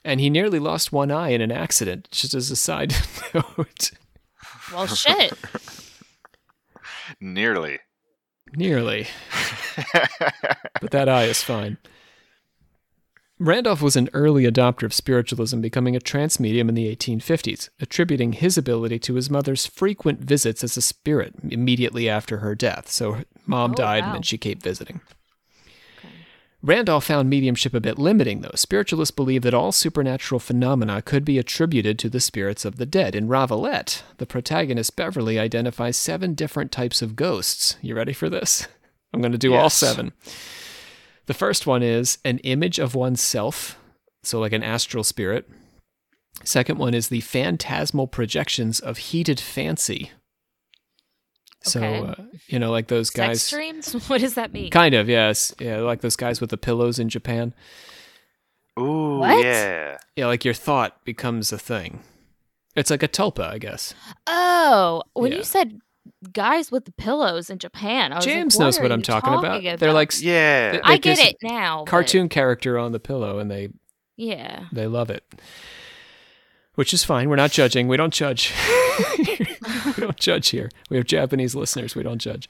And 0.06 0.20
he 0.22 0.30
nearly 0.30 0.60
lost 0.60 0.92
one 0.94 1.12
eye 1.12 1.30
in 1.30 1.42
an 1.42 1.52
accident, 1.52 2.08
just 2.12 2.34
as 2.34 2.52
a 2.52 2.56
side 2.58 2.94
note. 3.34 3.92
Well, 4.74 4.88
shit. 4.88 5.34
Nearly. 7.20 7.80
Nearly. 8.56 9.08
but 10.82 10.92
that 10.92 11.10
eye 11.10 11.26
is 11.26 11.42
fine. 11.44 11.78
Randolph 13.40 13.82
was 13.82 13.96
an 13.96 14.10
early 14.14 14.44
adopter 14.44 14.84
of 14.84 14.94
spiritualism, 14.94 15.60
becoming 15.60 15.96
a 15.96 16.00
trance 16.00 16.40
medium 16.40 16.70
in 16.70 16.76
the 16.76 16.96
1850s, 16.96 17.70
attributing 17.80 18.34
his 18.34 18.58
ability 18.58 19.00
to 19.00 19.16
his 19.16 19.30
mother's 19.30 19.66
frequent 19.66 20.22
visits 20.22 20.64
as 20.64 20.78
a 20.78 20.82
spirit 20.82 21.34
immediately 21.50 22.08
after 22.08 22.38
her 22.38 22.56
death. 22.56 22.90
So 22.90 23.24
mom 23.46 23.72
Oh, 23.72 23.76
died 23.76 24.02
wow. 24.02 24.08
and 24.08 24.16
then 24.16 24.22
she 24.22 24.38
kept 24.38 24.62
visiting. 24.64 25.02
Randolph 26.66 27.04
found 27.04 27.30
mediumship 27.30 27.74
a 27.74 27.82
bit 27.82 28.00
limiting, 28.00 28.40
though. 28.40 28.56
Spiritualists 28.56 29.12
believe 29.12 29.42
that 29.42 29.54
all 29.54 29.74
supernatural 29.74 30.40
phenomena 30.40 31.02
could 31.02 31.26
be 31.26 31.38
attributed 31.38 32.00
to 32.00 32.10
the 32.10 32.22
spirits 32.22 32.64
of 32.64 32.78
the 32.78 32.86
dead. 32.86 33.16
In 33.16 33.28
Ravalette, 33.28 34.02
the 34.18 34.26
protagonist 34.26 34.96
Beverly 34.96 35.38
identifies 35.38 35.98
seven 35.98 36.34
different 36.34 36.72
types 36.72 37.02
of 37.02 37.18
ghosts. 37.18 37.76
You 37.82 37.96
ready 37.96 38.14
for 38.14 38.30
this? 38.30 38.66
I'm 39.14 39.20
going 39.20 39.34
to 39.34 39.38
do 39.38 39.54
all 39.54 39.70
seven. 39.70 40.14
The 41.26 41.34
first 41.34 41.68
one 41.68 41.84
is 41.84 42.18
an 42.24 42.40
image 42.40 42.80
of 42.80 42.96
oneself, 42.96 43.78
so 44.24 44.40
like 44.40 44.54
an 44.54 44.64
astral 44.64 45.04
spirit. 45.04 45.50
Second 46.46 46.80
one 46.80 46.94
is 46.94 47.10
the 47.10 47.22
phantasmal 47.22 48.08
projections 48.08 48.80
of 48.80 48.98
heated 48.98 49.40
fancy. 49.40 50.12
So, 51.64 51.82
Okay. 51.82 52.00
uh, 52.22 52.26
you 52.48 52.60
know, 52.60 52.72
like 52.72 52.88
those 52.88 53.10
guys. 53.10 53.42
Sex 53.44 53.50
dreams? 53.52 53.94
What 54.10 54.22
does 54.22 54.34
that 54.36 54.52
mean? 54.54 54.70
Kind 54.70 54.94
of, 54.96 55.08
yes. 55.10 55.54
Yeah, 55.60 55.78
like 55.80 56.02
those 56.02 56.16
guys 56.18 56.42
with 56.42 56.50
the 56.50 56.58
pillows 56.58 57.00
in 57.00 57.10
Japan. 57.10 57.54
Ooh, 58.80 59.20
What? 59.20 59.44
yeah. 59.44 59.98
Yeah, 60.16 60.28
like 60.28 60.44
your 60.44 60.54
thought 60.54 61.04
becomes 61.06 61.52
a 61.54 61.58
thing. 61.58 62.02
It's 62.76 62.90
like 62.90 63.04
a 63.04 63.08
tulpa, 63.08 63.44
I 63.48 63.60
guess. 63.60 63.94
Oh, 64.28 65.04
when 65.14 65.32
Yeah. 65.32 65.38
you 65.40 65.44
said 65.44 65.80
guys 66.34 66.72
with 66.72 66.86
the 66.86 66.92
pillows 66.92 67.50
in 67.50 67.60
Japan, 67.60 68.12
I 68.12 68.18
was 68.18 68.26
like, 68.26 68.36
James 68.36 68.60
knows 68.60 68.80
are 68.80 68.84
what 68.84 68.92
I'm 68.92 69.00
you 69.00 69.04
talking, 69.04 69.34
about. 69.34 69.62
talking 69.62 69.78
They're 69.78 69.94
like 69.94 70.12
Yeah. 70.22 70.72
They- 70.74 70.82
I 70.84 70.98
get 70.98 71.20
it 71.20 71.38
now. 71.44 71.84
but- 71.86 71.92
cartoon 71.92 72.30
character 72.30 72.78
on 72.80 72.92
the 72.92 73.00
pillow, 73.00 73.40
and 73.40 73.50
they 73.50 73.70
Yeah. 74.18 74.66
they 74.72 74.88
love 74.88 75.10
it. 75.10 75.24
Which 76.76 76.94
is 76.94 77.04
fine. 77.04 77.30
We're 77.30 77.36
not 77.36 77.52
judging. 77.52 77.88
We 77.88 77.96
don't 77.98 78.14
judge. 78.14 78.52
we 79.18 79.94
don't 79.98 80.18
judge 80.18 80.50
here. 80.50 80.70
We 80.90 80.98
have 80.98 81.06
Japanese 81.06 81.56
listeners. 81.56 81.96
We 81.96 82.04
don't 82.04 82.20
judge. 82.20 82.50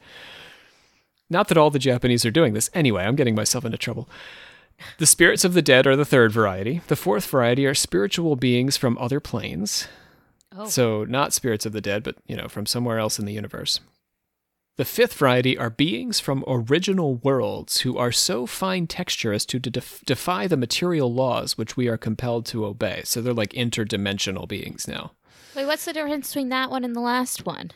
Not 1.30 1.48
that 1.48 1.58
all 1.58 1.70
the 1.70 1.80
Japanese 1.80 2.26
are 2.26 2.32
doing 2.32 2.54
this. 2.54 2.70
Anyway, 2.74 3.04
I'm 3.04 3.16
getting 3.16 3.36
myself 3.36 3.66
into 3.66 3.78
trouble. 3.78 4.10
The 4.98 5.06
spirits 5.06 5.46
of 5.46 5.54
the 5.54 5.62
dead 5.62 5.88
are 5.88 5.96
the 5.96 6.06
third 6.06 6.32
variety. 6.32 6.82
The 6.88 6.96
fourth 6.96 7.26
variety 7.26 7.66
are 7.66 7.74
spiritual 7.74 8.36
beings 8.36 8.78
from 8.78 8.98
other 8.98 9.20
planes. 9.20 9.88
Oh. 10.56 10.68
So, 10.68 11.06
not 11.06 11.34
spirits 11.34 11.66
of 11.66 11.72
the 11.74 11.82
dead, 11.82 12.04
but, 12.04 12.18
you 12.28 12.36
know, 12.36 12.48
from 12.48 12.66
somewhere 12.66 13.00
else 13.00 13.18
in 13.18 13.26
the 13.26 13.34
universe. 13.34 13.80
The 14.76 14.86
fifth 14.86 15.14
variety 15.14 15.56
are 15.58 15.70
beings 15.70 16.20
from 16.20 16.44
original 16.48 17.16
worlds 17.16 17.82
who 17.82 17.98
are 17.98 18.12
so 18.12 18.48
fine 18.48 18.88
texture 18.88 19.32
as 19.32 19.46
to 19.48 19.60
def- 19.60 20.02
defy 20.04 20.48
the 20.48 20.58
material 20.58 21.14
laws 21.14 21.58
which 21.58 21.78
we 21.78 21.88
are 21.88 21.98
compelled 21.98 22.48
to 22.48 22.66
obey. 22.66 23.04
So 23.06 23.22
they're 23.22 23.34
like 23.34 23.54
interdimensional 23.54 24.48
beings 24.48 24.88
now. 24.88 25.12
Wait, 25.56 25.66
what's 25.66 25.86
the 25.86 25.94
difference 25.94 26.30
between 26.30 26.50
that 26.50 26.70
one 26.70 26.84
and 26.84 26.96
the 26.96 27.02
last 27.02 27.46
one? 27.46 27.72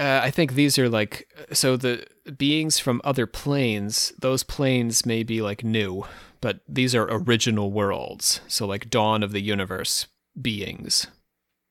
Uh, 0.00 0.20
I 0.22 0.30
think 0.30 0.54
these 0.54 0.78
are 0.78 0.88
like 0.88 1.28
so 1.52 1.76
the 1.76 2.04
beings 2.36 2.78
from 2.78 3.00
other 3.04 3.26
planes. 3.26 4.12
Those 4.18 4.42
planes 4.42 5.06
may 5.06 5.22
be 5.22 5.40
like 5.40 5.62
new, 5.62 6.04
but 6.40 6.60
these 6.68 6.94
are 6.94 7.06
original 7.08 7.70
worlds. 7.70 8.40
So 8.48 8.66
like 8.66 8.90
dawn 8.90 9.22
of 9.22 9.30
the 9.32 9.40
universe 9.42 10.08
beings. 10.40 11.06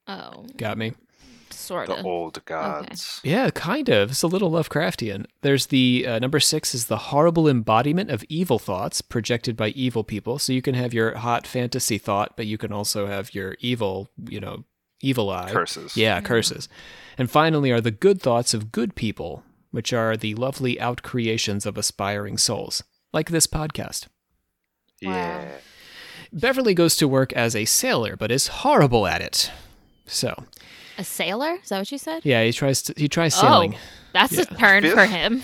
Oh, 0.07 0.45
Got 0.57 0.77
me? 0.77 0.93
sort 1.51 1.87
of 1.89 1.97
The 1.97 2.03
old 2.03 2.43
gods. 2.45 3.21
Yeah, 3.23 3.49
kind 3.51 3.87
of. 3.89 4.11
It's 4.11 4.23
a 4.23 4.27
little 4.27 4.51
Lovecraftian. 4.51 5.25
There's 5.41 5.67
the 5.67 6.05
uh, 6.07 6.19
number 6.19 6.39
six 6.39 6.75
is 6.75 6.87
the 6.87 6.97
horrible 6.97 7.47
embodiment 7.47 8.09
of 8.09 8.23
evil 8.27 8.59
thoughts 8.59 9.01
projected 9.01 9.55
by 9.55 9.69
evil 9.69 10.03
people. 10.03 10.39
So 10.39 10.51
you 10.53 10.61
can 10.61 10.75
have 10.75 10.93
your 10.93 11.15
hot 11.15 11.47
fantasy 11.47 11.97
thought, 11.97 12.35
but 12.35 12.47
you 12.47 12.57
can 12.57 12.71
also 12.73 13.07
have 13.07 13.33
your 13.33 13.55
evil, 13.59 14.09
you 14.27 14.39
know, 14.39 14.65
evil 15.01 15.29
eye. 15.29 15.49
Curses. 15.51 15.97
Yeah, 15.97 16.21
mm. 16.21 16.25
curses. 16.25 16.69
And 17.17 17.29
finally 17.29 17.71
are 17.71 17.81
the 17.81 17.91
good 17.91 18.21
thoughts 18.21 18.53
of 18.53 18.71
good 18.71 18.95
people, 18.95 19.43
which 19.71 19.93
are 19.93 20.17
the 20.17 20.35
lovely 20.35 20.79
out 20.79 21.03
creations 21.03 21.65
of 21.65 21.77
aspiring 21.77 22.37
souls, 22.37 22.83
like 23.11 23.29
this 23.29 23.47
podcast. 23.47 24.07
Yeah. 25.01 25.47
Beverly 26.31 26.73
goes 26.73 26.95
to 26.97 27.07
work 27.07 27.31
as 27.33 27.55
a 27.55 27.65
sailor, 27.65 28.15
but 28.15 28.31
is 28.31 28.47
horrible 28.47 29.05
at 29.05 29.21
it. 29.21 29.51
So, 30.05 30.45
A 30.97 31.03
sailor? 31.03 31.59
Is 31.61 31.69
that 31.69 31.79
what 31.79 31.91
you 31.91 31.97
said? 31.97 32.25
yeah, 32.25 32.43
he 32.43 32.51
tries 32.51 32.81
to, 32.83 32.93
he 32.97 33.07
tries 33.07 33.35
sailing. 33.35 33.75
Oh, 33.75 33.79
that's 34.13 34.37
a 34.37 34.45
turn 34.45 34.83
Feel- 34.83 34.95
for 34.95 35.05
him. 35.05 35.43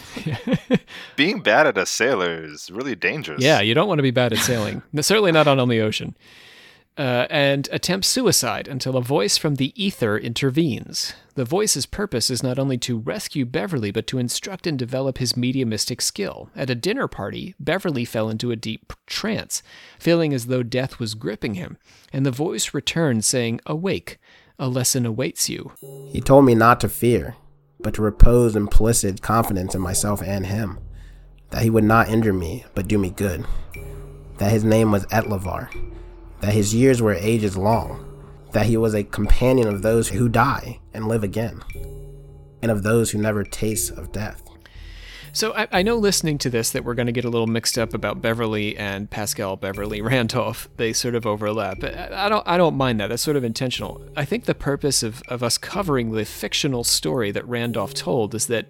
Being 1.16 1.42
bad 1.42 1.68
at 1.68 1.78
a 1.78 1.86
sailor 1.86 2.44
is 2.44 2.70
really 2.72 2.96
dangerous. 2.96 3.42
Yeah, 3.44 3.62
you 3.62 3.74
don't 3.74 3.88
want 3.88 4.00
to 4.00 4.04
be 4.04 4.12
bad 4.12 4.34
at 4.34 4.40
sailing. 4.40 4.82
Certainly 5.00 5.32
not 5.32 5.48
on, 5.48 5.60
on 5.60 5.70
the 5.70 5.82
ocean. 5.82 6.16
Uh, 7.00 7.26
and 7.30 7.70
attempts 7.72 8.10
suicide 8.10 8.68
until 8.68 8.98
a 8.98 9.02
voice 9.02 9.38
from 9.38 9.56
the 9.56 9.72
ether 9.82 10.18
intervenes. 10.18 11.14
The 11.36 11.46
voice's 11.46 11.86
purpose 11.86 12.30
is 12.30 12.44
not 12.44 12.60
only 12.60 12.78
to 12.80 12.98
rescue 13.00 13.46
Beverly, 13.46 13.90
but 13.90 14.06
to 14.08 14.18
instruct 14.18 14.68
and 14.68 14.78
develop 14.78 15.18
his 15.18 15.38
mediumistic 15.38 16.02
skill. 16.02 16.50
At 16.58 16.70
a 16.70 16.76
dinner 16.76 17.08
party, 17.08 17.56
Beverly 17.58 18.04
fell 18.04 18.30
into 18.30 18.52
a 18.52 18.58
deep 18.58 18.92
trance, 19.08 19.64
feeling 19.98 20.34
as 20.34 20.48
though 20.48 20.62
death 20.62 21.00
was 21.00 21.14
gripping 21.14 21.54
him, 21.54 21.78
and 22.12 22.26
the 22.26 22.32
voice 22.32 22.74
returned, 22.74 23.24
saying, 23.24 23.62
Awake, 23.66 24.20
a 24.60 24.68
lesson 24.68 25.06
awaits 25.06 25.48
you. 25.48 25.72
He 26.12 26.20
told 26.20 26.44
me 26.44 26.54
not 26.54 26.82
to 26.82 26.90
fear, 26.90 27.38
but 27.80 27.94
to 27.94 28.02
repose 28.02 28.58
implicit 28.58 29.22
confidence 29.22 29.74
in 29.74 29.80
myself 29.80 30.22
and 30.22 30.48
him, 30.48 30.80
that 31.52 31.62
he 31.62 31.70
would 31.70 31.86
not 31.86 32.10
injure 32.10 32.34
me, 32.34 32.66
but 32.76 32.90
do 32.90 32.98
me 32.98 33.10
good, 33.10 33.46
that 34.40 34.52
his 34.52 34.66
name 34.66 34.92
was 34.92 35.06
Etlavar 35.06 35.70
that 36.42 36.54
his 36.54 36.74
years 36.74 37.02
were 37.02 37.14
ages 37.14 37.58
long, 37.58 38.06
that 38.54 38.66
he 38.66 38.78
was 38.78 38.94
a 38.94 39.04
companion 39.04 39.68
of 39.68 39.82
those 39.82 40.10
who 40.10 40.30
die 40.30 40.80
and 40.94 41.08
live 41.08 41.24
again, 41.24 41.62
and 42.62 42.72
of 42.72 42.84
those 42.84 43.12
who 43.12 43.18
never 43.18 43.44
taste 43.44 43.92
of 43.92 44.12
death. 44.12 44.44
So 45.32 45.54
I, 45.54 45.68
I 45.72 45.82
know 45.84 45.96
listening 45.96 46.38
to 46.40 46.50
this 46.50 46.72
that 46.72 46.84
we're 46.84 46.96
going 46.96 47.06
to 47.06 47.12
get 47.12 47.26
a 47.26 47.30
little 47.30 47.48
mixed 47.48 47.78
up 47.78 47.94
about 47.94 48.22
Beverly 48.22 48.76
and 48.78 49.10
Pascal 49.10 49.56
Beverly 49.56 50.02
Randolph. 50.02 50.70
They 50.78 50.94
sort 50.94 51.16
of 51.16 51.26
overlap. 51.26 51.84
I 51.84 52.30
don't 52.30 52.48
I 52.48 52.58
don't 52.58 52.76
mind 52.76 53.00
that. 53.00 53.08
That's 53.08 53.22
sort 53.22 53.38
of 53.38 53.44
intentional. 53.44 54.02
I 54.16 54.26
think 54.26 54.46
the 54.46 54.56
purpose 54.56 55.04
of, 55.04 55.22
of 55.28 55.44
us 55.44 55.58
covering 55.58 56.12
the 56.12 56.26
fictional 56.26 56.84
story 56.84 57.32
that 57.32 57.48
Randolph 57.48 57.94
told 57.94 58.34
is 58.34 58.48
that 58.48 58.68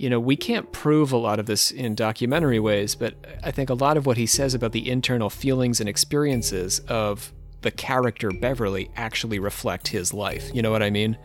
you 0.00 0.08
know, 0.08 0.18
we 0.18 0.34
can't 0.34 0.72
prove 0.72 1.12
a 1.12 1.18
lot 1.18 1.38
of 1.38 1.44
this 1.44 1.70
in 1.70 1.94
documentary 1.94 2.58
ways, 2.58 2.94
but 2.94 3.12
I 3.44 3.50
think 3.50 3.68
a 3.68 3.74
lot 3.74 3.98
of 3.98 4.06
what 4.06 4.16
he 4.16 4.24
says 4.24 4.54
about 4.54 4.72
the 4.72 4.90
internal 4.90 5.28
feelings 5.28 5.78
and 5.78 5.90
experiences 5.90 6.78
of 6.88 7.34
the 7.60 7.70
character 7.70 8.30
Beverly 8.30 8.90
actually 8.96 9.38
reflect 9.38 9.88
his 9.88 10.14
life. 10.14 10.50
You 10.54 10.62
know 10.62 10.70
what 10.70 10.82
I 10.82 10.88
mean? 10.88 11.18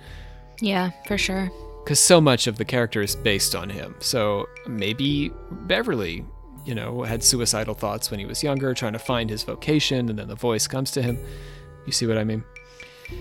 Yeah, 0.60 0.92
for 1.08 1.18
sure. 1.18 1.50
Because 1.86 2.02
so 2.02 2.20
much 2.20 2.48
of 2.48 2.58
the 2.58 2.66
character 2.66 3.02
is 3.02 3.16
based 3.16 3.56
on 3.56 3.70
him. 3.70 3.96
So 4.00 4.46
maybe 4.68 5.32
Beverly, 5.52 6.26
you 6.66 6.76
know, 6.76 7.04
had 7.04 7.24
suicidal 7.24 7.76
thoughts 7.76 8.12
when 8.12 8.20
he 8.20 8.26
was 8.26 8.44
younger, 8.44 8.74
trying 8.74 8.92
to 8.92 9.00
find 9.00 9.30
his 9.30 9.44
vocation, 9.44 10.10
and 10.10 10.20
then 10.20 10.28
the 10.28 10.36
voice 10.36 10.68
comes 10.68 10.92
to 10.92 11.02
him. 11.02 11.18
You 11.86 11.94
see 11.94 12.08
what 12.08 12.18
I 12.18 12.26
mean? 12.26 12.44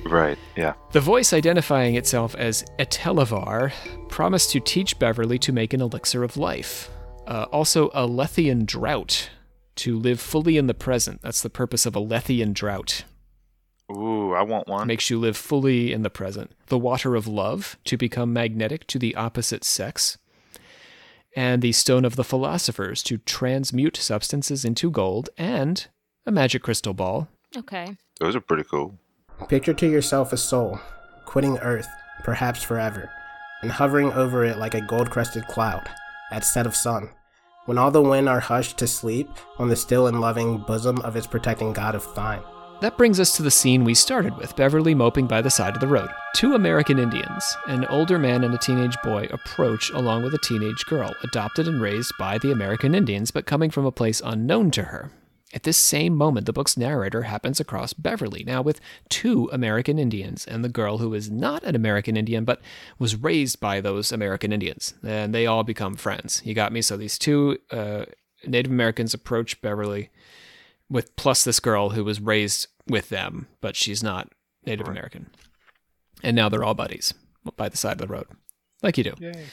Right, 0.04 0.38
yeah. 0.56 0.74
The 0.92 1.00
voice 1.00 1.32
identifying 1.32 1.94
itself 1.94 2.34
as 2.34 2.64
Etelavar 2.78 3.72
promised 4.08 4.50
to 4.50 4.60
teach 4.60 4.98
Beverly 4.98 5.38
to 5.40 5.52
make 5.52 5.72
an 5.72 5.80
elixir 5.80 6.22
of 6.22 6.36
life. 6.36 6.90
Uh, 7.26 7.46
also, 7.52 7.88
a 7.88 8.06
Lethian 8.06 8.66
drought 8.66 9.30
to 9.76 9.98
live 9.98 10.20
fully 10.20 10.56
in 10.56 10.66
the 10.66 10.74
present. 10.74 11.22
That's 11.22 11.42
the 11.42 11.50
purpose 11.50 11.86
of 11.86 11.96
a 11.96 12.00
Lethian 12.00 12.52
drought. 12.52 13.04
Ooh, 13.90 14.32
I 14.32 14.42
want 14.42 14.68
one. 14.68 14.86
Makes 14.86 15.10
you 15.10 15.18
live 15.18 15.36
fully 15.36 15.92
in 15.92 16.02
the 16.02 16.10
present. 16.10 16.52
The 16.66 16.78
water 16.78 17.16
of 17.16 17.26
love 17.26 17.78
to 17.84 17.96
become 17.96 18.32
magnetic 18.32 18.86
to 18.88 18.98
the 18.98 19.14
opposite 19.14 19.64
sex. 19.64 20.18
And 21.36 21.60
the 21.60 21.72
stone 21.72 22.04
of 22.04 22.16
the 22.16 22.24
philosophers 22.24 23.02
to 23.04 23.18
transmute 23.18 23.96
substances 23.96 24.64
into 24.64 24.90
gold. 24.90 25.28
And 25.36 25.86
a 26.24 26.30
magic 26.30 26.62
crystal 26.62 26.94
ball. 26.94 27.28
Okay. 27.56 27.96
Those 28.20 28.36
are 28.36 28.40
pretty 28.40 28.64
cool. 28.64 28.98
Picture 29.48 29.74
to 29.74 29.86
yourself 29.86 30.32
a 30.32 30.36
soul, 30.36 30.80
quitting 31.26 31.58
Earth, 31.58 31.88
perhaps 32.22 32.62
forever, 32.62 33.10
and 33.62 33.70
hovering 33.72 34.12
over 34.12 34.44
it 34.44 34.58
like 34.58 34.74
a 34.74 34.80
gold 34.80 35.10
crested 35.10 35.46
cloud, 35.48 35.88
at 36.30 36.44
set 36.44 36.66
of 36.66 36.74
sun, 36.74 37.10
when 37.66 37.76
all 37.76 37.90
the 37.90 38.00
wind 38.00 38.28
are 38.28 38.40
hushed 38.40 38.78
to 38.78 38.86
sleep 38.86 39.28
on 39.58 39.68
the 39.68 39.76
still 39.76 40.06
and 40.06 40.20
loving 40.20 40.58
bosom 40.58 40.98
of 41.02 41.16
its 41.16 41.26
protecting 41.26 41.72
God 41.72 41.94
of 41.94 42.14
Thine. 42.14 42.42
That 42.80 42.96
brings 42.96 43.20
us 43.20 43.36
to 43.36 43.42
the 43.42 43.50
scene 43.50 43.84
we 43.84 43.94
started 43.94 44.36
with 44.36 44.56
Beverly 44.56 44.94
moping 44.94 45.26
by 45.26 45.42
the 45.42 45.50
side 45.50 45.74
of 45.74 45.80
the 45.80 45.86
road. 45.88 46.08
Two 46.34 46.54
American 46.54 46.98
Indians, 46.98 47.56
an 47.66 47.84
older 47.86 48.18
man 48.18 48.44
and 48.44 48.54
a 48.54 48.58
teenage 48.58 48.96
boy, 49.02 49.28
approach 49.30 49.90
along 49.90 50.22
with 50.22 50.34
a 50.34 50.38
teenage 50.38 50.84
girl, 50.86 51.14
adopted 51.22 51.68
and 51.68 51.82
raised 51.82 52.12
by 52.18 52.38
the 52.38 52.50
American 52.50 52.94
Indians, 52.94 53.30
but 53.30 53.46
coming 53.46 53.70
from 53.70 53.84
a 53.84 53.92
place 53.92 54.22
unknown 54.24 54.70
to 54.72 54.84
her. 54.84 55.10
At 55.54 55.62
this 55.62 55.76
same 55.76 56.16
moment, 56.16 56.46
the 56.46 56.52
book's 56.52 56.76
narrator 56.76 57.22
happens 57.22 57.60
across 57.60 57.92
Beverly, 57.92 58.42
now 58.44 58.60
with 58.60 58.80
two 59.08 59.48
American 59.52 60.00
Indians, 60.00 60.44
and 60.44 60.64
the 60.64 60.68
girl 60.68 60.98
who 60.98 61.14
is 61.14 61.30
not 61.30 61.62
an 61.62 61.76
American 61.76 62.16
Indian 62.16 62.44
but 62.44 62.60
was 62.98 63.14
raised 63.14 63.60
by 63.60 63.80
those 63.80 64.10
American 64.10 64.52
Indians. 64.52 64.94
And 65.06 65.32
they 65.32 65.46
all 65.46 65.62
become 65.62 65.94
friends. 65.94 66.42
You 66.44 66.54
got 66.54 66.72
me? 66.72 66.82
So 66.82 66.96
these 66.96 67.16
two 67.16 67.58
uh, 67.70 68.06
Native 68.44 68.72
Americans 68.72 69.14
approach 69.14 69.62
Beverly 69.62 70.10
with 70.90 71.14
plus 71.14 71.44
this 71.44 71.60
girl 71.60 71.90
who 71.90 72.04
was 72.04 72.20
raised 72.20 72.66
with 72.88 73.08
them, 73.08 73.46
but 73.60 73.76
she's 73.76 74.02
not 74.02 74.32
Native 74.66 74.88
American. 74.88 75.30
And 76.24 76.34
now 76.34 76.48
they're 76.48 76.64
all 76.64 76.74
buddies 76.74 77.14
by 77.56 77.68
the 77.68 77.76
side 77.76 78.00
of 78.00 78.08
the 78.08 78.12
road, 78.12 78.26
like 78.82 78.98
you 78.98 79.04
do. 79.04 79.14
Yay. 79.20 79.46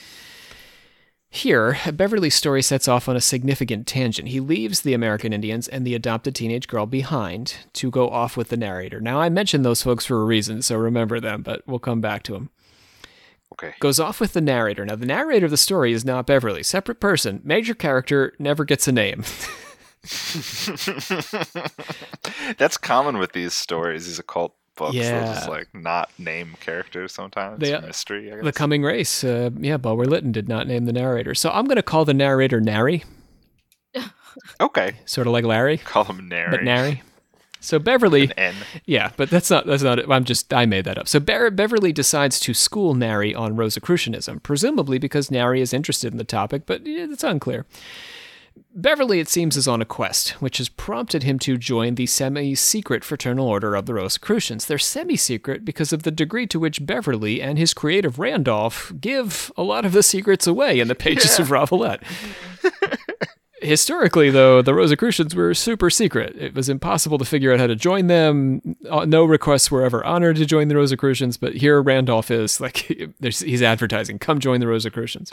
Here, 1.34 1.78
Beverly's 1.94 2.36
story 2.36 2.62
sets 2.62 2.90
off 2.90 3.08
on 3.08 3.16
a 3.16 3.22
significant 3.22 3.88
tangent. 3.88 4.28
He 4.28 4.42
leaves 4.42 4.82
the 4.82 4.94
American 4.94 5.32
Indians 5.32 5.70
and 5.70 5.88
the 5.88 5.96
adopted 5.96 6.36
teenage 6.36 6.68
girl 6.68 6.86
behind 6.86 7.56
to 7.72 7.90
go 7.90 8.10
off 8.10 8.36
with 8.36 8.50
the 8.50 8.58
narrator. 8.58 9.00
Now, 9.00 9.22
I 9.22 9.30
mentioned 9.30 9.64
those 9.64 9.82
folks 9.82 10.06
for 10.06 10.22
a 10.22 10.26
reason, 10.26 10.62
so 10.62 10.76
remember 10.76 11.22
them, 11.22 11.42
but 11.42 11.66
we'll 11.66 11.80
come 11.80 12.02
back 12.02 12.24
to 12.24 12.34
them. 12.34 12.50
Okay. 13.54 13.76
Goes 13.80 13.98
off 13.98 14.20
with 14.20 14.34
the 14.34 14.42
narrator. 14.42 14.86
Now, 14.86 14.98
the 14.98 15.06
narrator 15.06 15.46
of 15.46 15.52
the 15.52 15.58
story 15.58 15.94
is 15.94 16.04
not 16.04 16.28
Beverly, 16.28 16.64
separate 16.64 17.00
person. 17.00 17.40
Major 17.46 17.76
character 17.76 18.34
never 18.38 18.66
gets 18.66 18.90
a 18.90 18.92
name. 18.92 19.24
That's 22.58 22.78
common 22.78 23.20
with 23.20 23.34
these 23.34 23.54
stories, 23.54 24.08
these 24.08 24.20
occult 24.20 24.56
books. 24.82 24.94
They'll 24.96 25.04
Yeah. 25.04 25.34
just 25.36 25.48
like 25.50 25.68
not 25.74 26.10
name 26.18 26.56
characters 26.60 27.14
sometimes. 27.14 27.60
They- 27.60 27.80
mystery, 27.80 28.32
I 28.32 28.36
guess. 28.36 28.44
the 28.44 28.52
Coming 28.52 28.84
Race, 28.84 29.24
uh, 29.24 29.50
yeah, 29.60 29.78
Bulwer 29.78 30.06
Lytton 30.06 30.32
did 30.32 30.50
not 30.50 30.68
name 30.68 30.86
the 30.86 30.94
narrator. 30.94 31.34
So 31.36 31.50
I'm 31.52 31.66
going 31.66 31.76
to 31.78 31.84
call 31.84 32.04
the 32.06 32.14
narrator 32.14 32.60
Nary, 32.60 33.04
okay. 34.62 34.96
sort 35.06 35.28
of 35.28 35.34
like 35.34 35.46
Larry, 35.46 35.78
Call 35.78 36.06
him 36.06 36.28
Nary. 36.28 36.52
but 36.52 36.64
Nary. 36.64 37.02
So 37.64 37.78
Beverly. 37.78 38.32
Yeah, 38.86 39.12
but 39.18 39.30
that's 39.30 39.52
not 39.52 39.68
that's 39.68 39.84
not 39.84 40.00
it. 40.00 40.06
I'm 40.10 40.24
just 40.24 40.52
I 40.52 40.66
made 40.66 40.84
that 40.86 40.98
up. 40.98 41.08
So 41.08 41.20
Ber- 41.20 41.52
Beverly 41.52 41.92
decides 41.94 42.40
to 42.40 42.56
school 42.56 42.96
Nary 42.96 43.36
on 43.36 43.56
Rosicrucianism, 43.56 44.40
presumably 44.42 44.98
because 44.98 45.30
Nary 45.30 45.62
is 45.62 45.72
interested 45.72 46.12
in 46.12 46.18
the 46.18 46.24
topic, 46.24 46.64
but 46.66 46.88
yeah, 46.88 47.06
it's 47.12 47.24
unclear. 47.24 47.68
Beverly, 48.74 49.20
it 49.20 49.28
seems, 49.28 49.58
is 49.58 49.68
on 49.68 49.82
a 49.82 49.86
quest, 49.86 50.30
which 50.42 50.58
has 50.58 50.70
prompted 50.70 51.24
him 51.24 51.38
to 51.40 51.58
join 51.58 51.96
the 51.96 52.06
semi 52.06 52.56
secret 52.56 53.04
fraternal 53.04 53.48
order 53.48 53.76
of 53.76 53.86
the 53.86 53.94
Rosicrucians. 53.94 54.66
They're 54.66 54.78
semi 54.80 55.18
secret 55.18 55.66
because 55.66 55.92
of 55.92 56.04
the 56.04 56.12
degree 56.12 56.48
to 56.48 56.60
which 56.60 56.86
Beverly 56.86 57.42
and 57.42 57.58
his 57.58 57.74
creative 57.74 58.18
Randolph 58.18 58.94
give 59.02 59.52
a 59.58 59.64
lot 59.64 59.86
of 59.86 59.92
the 59.92 60.02
secrets 60.04 60.48
away 60.48 60.80
in 60.80 60.88
the 60.88 60.96
pages 60.96 61.38
of 61.38 61.50
Ravalette. 61.50 62.02
Historically, 63.62 64.32
though, 64.32 64.62
the 64.64 64.74
Rosicrucians 64.74 65.36
were 65.36 65.54
super 65.54 65.90
secret. 65.92 66.36
It 66.36 66.56
was 66.56 66.68
impossible 66.68 67.20
to 67.20 67.26
figure 67.26 67.54
out 67.54 67.60
how 67.60 67.68
to 67.68 67.76
join 67.76 68.08
them. 68.08 68.76
Uh, 68.90 69.06
No 69.06 69.24
requests 69.24 69.70
were 69.70 69.84
ever 69.84 70.04
honored 70.04 70.38
to 70.38 70.46
join 70.48 70.68
the 70.68 70.76
Rosicrucians, 70.76 71.38
but 71.38 71.54
here 71.56 71.80
Randolph 71.82 72.32
is 72.32 72.60
like, 72.60 72.78
he's 73.22 73.62
advertising, 73.62 74.18
"Come 74.18 74.40
join 74.40 74.62
the 74.62 74.68
Rosicrucians." 74.68 75.32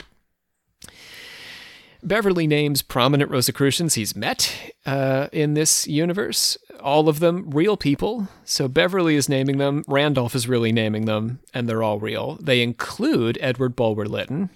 Beverly 2.01 2.47
names 2.47 2.81
prominent 2.81 3.29
Rosicrucians 3.29 3.95
he's 3.95 4.15
met 4.15 4.73
uh, 4.85 5.27
in 5.31 5.53
this 5.53 5.87
universe. 5.87 6.57
All 6.79 7.09
of 7.09 7.19
them 7.19 7.49
real 7.51 7.75
people. 7.75 8.29
So 8.45 8.67
Beverly 8.67 9.15
is 9.15 9.27
naming 9.27 9.57
them, 9.57 9.83
Randolph 9.87 10.33
is 10.35 10.47
really 10.47 10.71
naming 10.71 11.05
them, 11.05 11.39
and 11.53 11.67
they're 11.67 11.83
all 11.83 11.99
real. 11.99 12.37
They 12.41 12.61
include 12.61 13.37
Edward 13.41 13.75
Bulwer 13.75 14.05
Lytton 14.05 14.49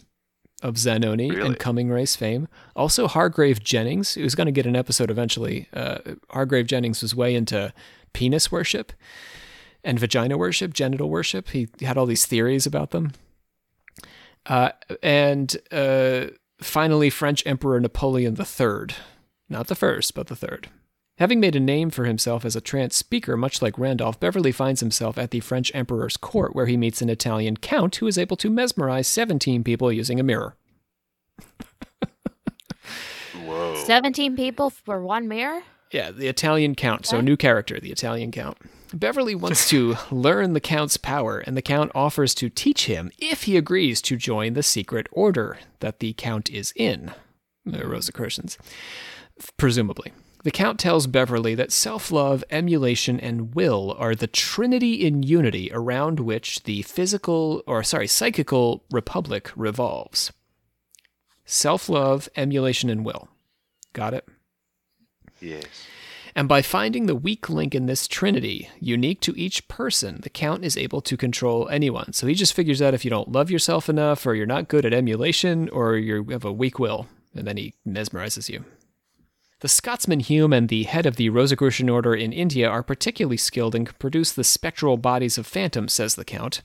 of 0.61 0.75
Zanoni 0.75 1.29
Really? 1.31 1.45
and 1.45 1.59
Coming 1.59 1.89
Race 1.89 2.15
fame. 2.15 2.47
Also 2.75 3.07
Hargrave 3.07 3.61
Jennings, 3.61 4.13
who's 4.13 4.35
going 4.35 4.45
to 4.45 4.51
get 4.53 4.65
an 4.65 4.77
episode 4.77 5.11
eventually. 5.11 5.67
Uh, 5.73 5.97
Hargrave 6.29 6.67
Jennings 6.67 7.01
was 7.01 7.13
way 7.13 7.35
into 7.35 7.73
penis 8.13 8.49
worship 8.49 8.93
and 9.83 9.99
vagina 9.99 10.37
worship, 10.37 10.73
genital 10.73 11.09
worship. 11.09 11.49
He 11.49 11.67
had 11.81 11.97
all 11.97 12.05
these 12.05 12.25
theories 12.25 12.65
about 12.65 12.91
them. 12.91 13.11
Uh, 14.45 14.71
and 15.01 15.57
uh, 15.71 16.27
finally, 16.65 17.09
French 17.09 17.43
Emperor 17.45 17.79
Napoleon 17.79 18.35
III. 18.39 18.95
Not 19.49 19.67
the 19.67 19.75
first, 19.75 20.13
but 20.15 20.27
the 20.27 20.35
third. 20.35 20.69
Having 21.19 21.39
made 21.39 21.55
a 21.55 21.59
name 21.59 21.91
for 21.91 22.05
himself 22.05 22.43
as 22.43 22.55
a 22.55 22.61
trance 22.61 22.95
speaker, 22.95 23.37
much 23.37 23.61
like 23.61 23.77
Randolph, 23.77 24.19
Beverly 24.19 24.51
finds 24.51 24.79
himself 24.81 25.17
at 25.17 25.29
the 25.29 25.41
French 25.41 25.71
Emperor's 25.75 26.17
court, 26.17 26.55
where 26.55 26.65
he 26.65 26.75
meets 26.75 27.01
an 27.03 27.09
Italian 27.09 27.57
count 27.57 27.97
who 27.97 28.07
is 28.07 28.17
able 28.17 28.35
to 28.37 28.49
mesmerize 28.49 29.07
17 29.07 29.63
people 29.63 29.91
using 29.91 30.19
a 30.19 30.23
mirror. 30.23 30.55
Whoa. 33.45 33.75
17 33.85 34.35
people 34.35 34.69
for 34.69 35.01
one 35.01 35.27
mirror? 35.27 35.61
Yeah, 35.91 36.11
the 36.11 36.27
Italian 36.27 36.73
count. 36.75 37.05
So, 37.05 37.17
Okay. 37.17 37.25
new 37.25 37.37
character, 37.37 37.79
the 37.79 37.91
Italian 37.91 38.31
count. 38.31 38.57
Beverly 38.93 39.33
wants 39.33 39.69
to 39.69 39.95
learn 40.11 40.53
the 40.53 40.59
count's 40.59 40.97
power, 40.97 41.39
and 41.39 41.57
the 41.57 41.61
count 41.61 41.91
offers 41.95 42.35
to 42.35 42.49
teach 42.49 42.85
him 42.85 43.11
if 43.17 43.43
he 43.43 43.57
agrees 43.57 44.01
to 44.03 44.15
join 44.15 44.53
the 44.53 44.63
secret 44.63 45.07
order 45.11 45.57
that 45.79 45.99
the 45.99 46.13
count 46.13 46.49
is 46.51 46.71
in, 46.75 47.11
the 47.65 47.87
Rosicrucians, 47.87 48.57
presumably. 49.57 50.13
The 50.43 50.51
Count 50.51 50.77
tells 50.77 51.07
Beverly 51.07 51.55
that 51.55 51.71
self 51.71 52.11
love, 52.11 52.43
emulation, 52.49 53.17
and 53.17 53.55
will 53.55 53.95
are 53.97 54.13
the 54.13 54.27
trinity 54.27 55.05
in 55.05 55.23
unity 55.23 55.71
around 55.73 56.19
which 56.19 56.63
the 56.63 56.81
physical, 56.81 57.63
or 57.65 57.81
sorry, 57.81 58.07
psychical 58.07 58.83
republic 58.91 59.51
revolves. 59.55 60.33
Self 61.45 61.87
love, 61.87 62.27
emulation, 62.35 62.89
and 62.89 63.05
will. 63.05 63.29
Got 63.93 64.13
it? 64.13 64.27
Yes. 65.39 65.87
And 66.35 66.47
by 66.47 66.61
finding 66.61 67.05
the 67.05 67.15
weak 67.15 67.47
link 67.49 67.75
in 67.75 67.85
this 67.85 68.07
trinity, 68.07 68.69
unique 68.79 69.21
to 69.21 69.37
each 69.37 69.67
person, 69.67 70.19
the 70.21 70.29
Count 70.29 70.65
is 70.65 70.77
able 70.77 71.01
to 71.01 71.15
control 71.15 71.69
anyone. 71.69 72.13
So 72.13 72.25
he 72.25 72.33
just 72.33 72.53
figures 72.53 72.81
out 72.81 72.95
if 72.95 73.05
you 73.05 73.11
don't 73.11 73.31
love 73.31 73.51
yourself 73.51 73.87
enough, 73.87 74.25
or 74.25 74.33
you're 74.33 74.47
not 74.47 74.67
good 74.67 74.85
at 74.85 74.93
emulation, 74.93 75.69
or 75.69 75.95
you 75.95 76.25
have 76.31 76.45
a 76.45 76.51
weak 76.51 76.79
will, 76.79 77.07
and 77.35 77.47
then 77.47 77.57
he 77.57 77.75
mesmerizes 77.87 78.49
you. 78.49 78.65
The 79.59 79.67
Scotsman 79.69 80.19
Hume 80.19 80.51
and 80.51 80.69
the 80.69 80.83
head 80.83 81.05
of 81.05 81.15
the 81.15 81.29
Rosicrucian 81.29 81.87
Order 81.87 82.15
in 82.15 82.33
India 82.33 82.67
are 82.67 82.83
particularly 82.83 83.37
skilled 83.37 83.75
and 83.75 83.85
can 83.87 83.95
produce 83.97 84.31
the 84.33 84.43
spectral 84.43 84.97
bodies 84.97 85.37
of 85.37 85.47
phantoms, 85.47 85.93
says 85.93 86.15
the 86.15 86.25
Count. 86.25 86.63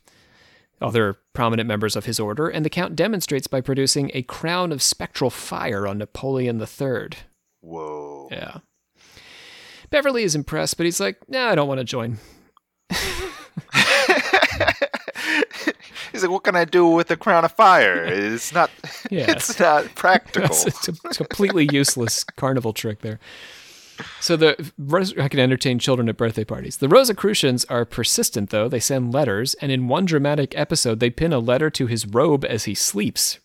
Other 0.81 1.19
prominent 1.33 1.69
members 1.69 1.95
of 1.95 2.07
his 2.07 2.19
order, 2.19 2.49
and 2.49 2.65
the 2.65 2.71
Count 2.71 2.97
demonstrates 2.97 3.47
by 3.47 3.61
producing 3.61 4.11
a 4.15 4.23
crown 4.23 4.73
of 4.73 4.83
spectral 4.83 5.31
fire 5.31 5.87
on 5.87 5.99
Napoleon 5.99 6.61
III. 6.61 7.19
Whoa. 7.61 8.29
Yeah. 8.31 8.59
Beverly 9.91 10.23
is 10.23 10.35
impressed, 10.35 10.77
but 10.77 10.85
he's 10.87 11.01
like, 11.01 11.17
nah, 11.29 11.49
I 11.49 11.55
don't 11.55 11.69
want 11.69 11.79
to 11.79 11.85
join. 11.85 12.19
He's 16.13 16.23
like, 16.23 16.31
what 16.33 16.43
can 16.45 16.57
I 16.57 16.65
do 16.65 16.87
with 16.89 17.11
a 17.11 17.17
crown 17.17 17.45
of 17.45 17.53
fire? 17.53 18.05
It's 18.05 18.53
not. 18.53 18.71
Yeah. 19.11 19.31
It's 19.31 19.59
not 19.59 19.95
practical. 19.95 20.45
It's, 20.51 20.89
it's 20.89 20.89
a 20.89 21.25
completely 21.25 21.67
useless 21.73 22.25
carnival 22.25 22.73
trick 22.75 23.01
there. 23.01 23.19
So 24.21 24.37
the 24.37 24.73
I 25.19 25.29
can 25.29 25.41
entertain 25.41 25.79
children 25.79 26.09
at 26.11 26.17
birthday 26.17 26.45
parties. 26.45 26.77
The 26.77 26.89
Rosicrucians 26.89 27.65
are 27.67 27.85
persistent, 27.87 28.51
though. 28.51 28.69
They 28.69 28.81
send 28.81 29.15
letters, 29.15 29.55
and 29.55 29.73
in 29.73 29.89
one 29.89 30.05
dramatic 30.05 30.57
episode, 30.59 31.01
they 31.01 31.09
pin 31.11 31.33
a 31.33 31.39
letter 31.39 31.71
to 31.71 31.87
his 31.87 32.07
robe 32.07 32.45
as 32.45 32.65
he 32.65 32.75
sleeps, 32.75 33.39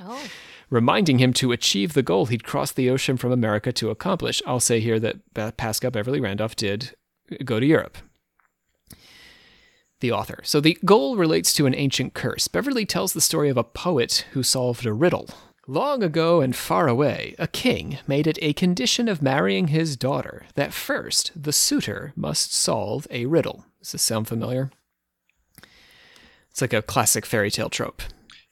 Oh. 0.00 0.22
Reminding 0.70 1.18
him 1.18 1.32
to 1.34 1.52
achieve 1.52 1.92
the 1.92 2.02
goal 2.02 2.26
he'd 2.26 2.44
crossed 2.44 2.76
the 2.76 2.90
ocean 2.90 3.16
from 3.16 3.32
America 3.32 3.72
to 3.72 3.90
accomplish. 3.90 4.42
I'll 4.46 4.60
say 4.60 4.80
here 4.80 5.00
that 5.00 5.56
Pascal 5.56 5.90
Beverly 5.90 6.20
Randolph 6.20 6.56
did 6.56 6.94
go 7.44 7.60
to 7.60 7.66
Europe. 7.66 7.98
The 10.00 10.12
author. 10.12 10.40
So 10.44 10.60
the 10.60 10.78
goal 10.84 11.16
relates 11.16 11.52
to 11.54 11.66
an 11.66 11.74
ancient 11.74 12.14
curse. 12.14 12.46
Beverly 12.46 12.86
tells 12.86 13.12
the 13.12 13.20
story 13.20 13.48
of 13.48 13.56
a 13.56 13.64
poet 13.64 14.26
who 14.32 14.42
solved 14.42 14.86
a 14.86 14.92
riddle. 14.92 15.28
Long 15.66 16.02
ago 16.02 16.40
and 16.40 16.56
far 16.56 16.88
away, 16.88 17.34
a 17.38 17.46
king 17.46 17.98
made 18.06 18.26
it 18.26 18.38
a 18.40 18.52
condition 18.52 19.08
of 19.08 19.20
marrying 19.20 19.68
his 19.68 19.96
daughter 19.96 20.46
that 20.54 20.72
first 20.72 21.30
the 21.34 21.52
suitor 21.52 22.12
must 22.16 22.54
solve 22.54 23.06
a 23.10 23.26
riddle. 23.26 23.66
Does 23.80 23.92
this 23.92 24.02
sound 24.02 24.28
familiar? 24.28 24.70
It's 26.50 26.60
like 26.60 26.72
a 26.72 26.80
classic 26.80 27.26
fairy 27.26 27.50
tale 27.50 27.68
trope. 27.68 28.02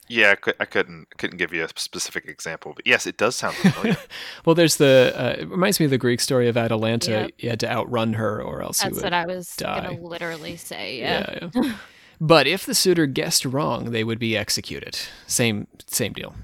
Yeah, 0.09 0.33
I, 0.33 0.35
could, 0.37 0.55
I 0.61 0.65
couldn't 0.65 1.17
couldn't 1.19 1.39
give 1.39 1.53
you 1.53 1.65
a 1.65 1.69
specific 1.69 2.27
example, 2.27 2.73
but 2.75 2.87
yes, 2.87 3.07
it 3.07 3.17
does 3.17 3.37
sound 3.37 3.57
familiar. 3.57 3.97
Well, 4.45 4.55
there's 4.55 4.77
the. 4.77 5.13
Uh, 5.17 5.43
it 5.43 5.49
reminds 5.49 5.81
me 5.81 5.87
of 5.87 5.91
the 5.91 5.99
Greek 5.99 6.21
story 6.21 6.49
of 6.49 6.57
Atalanta. 6.57 7.11
Yep. 7.11 7.31
You 7.39 7.51
had 7.51 7.61
to 7.61 7.71
outrun 7.71 8.15
her, 8.15 8.41
or 8.41 8.63
else 8.63 8.83
you 8.83 8.91
That's 8.91 9.03
would. 9.03 9.05
what 9.05 9.13
I 9.13 9.27
was 9.27 9.57
die. 9.57 9.83
gonna 9.83 10.01
literally 10.01 10.57
say. 10.57 11.01
Yeah. 11.01 11.39
yeah. 11.43 11.51
yeah. 11.55 11.77
but 12.21 12.47
if 12.47 12.65
the 12.65 12.75
suitor 12.75 13.07
guessed 13.07 13.45
wrong, 13.45 13.91
they 13.91 14.05
would 14.05 14.19
be 14.19 14.37
executed. 14.37 14.99
Same 15.27 15.67
same 15.87 16.13
deal. 16.13 16.35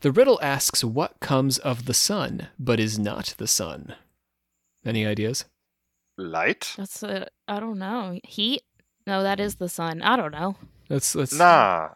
The 0.00 0.12
riddle 0.12 0.38
asks 0.42 0.84
what 0.84 1.18
comes 1.20 1.58
of 1.58 1.86
the 1.86 1.94
sun, 1.94 2.48
but 2.58 2.78
is 2.78 2.98
not 2.98 3.34
the 3.38 3.48
sun. 3.48 3.94
Any 4.84 5.06
ideas? 5.06 5.46
Light? 6.18 6.74
That's 6.76 7.02
a, 7.02 7.26
I 7.48 7.58
don't 7.58 7.78
know. 7.78 8.20
Heat? 8.22 8.62
No, 9.06 9.22
that 9.22 9.40
is 9.40 9.56
the 9.56 9.68
sun. 9.68 10.02
I 10.02 10.16
don't 10.16 10.32
know. 10.32 10.56
Let's 10.88 11.14
let's. 11.14 11.32
Nah. 11.36 11.90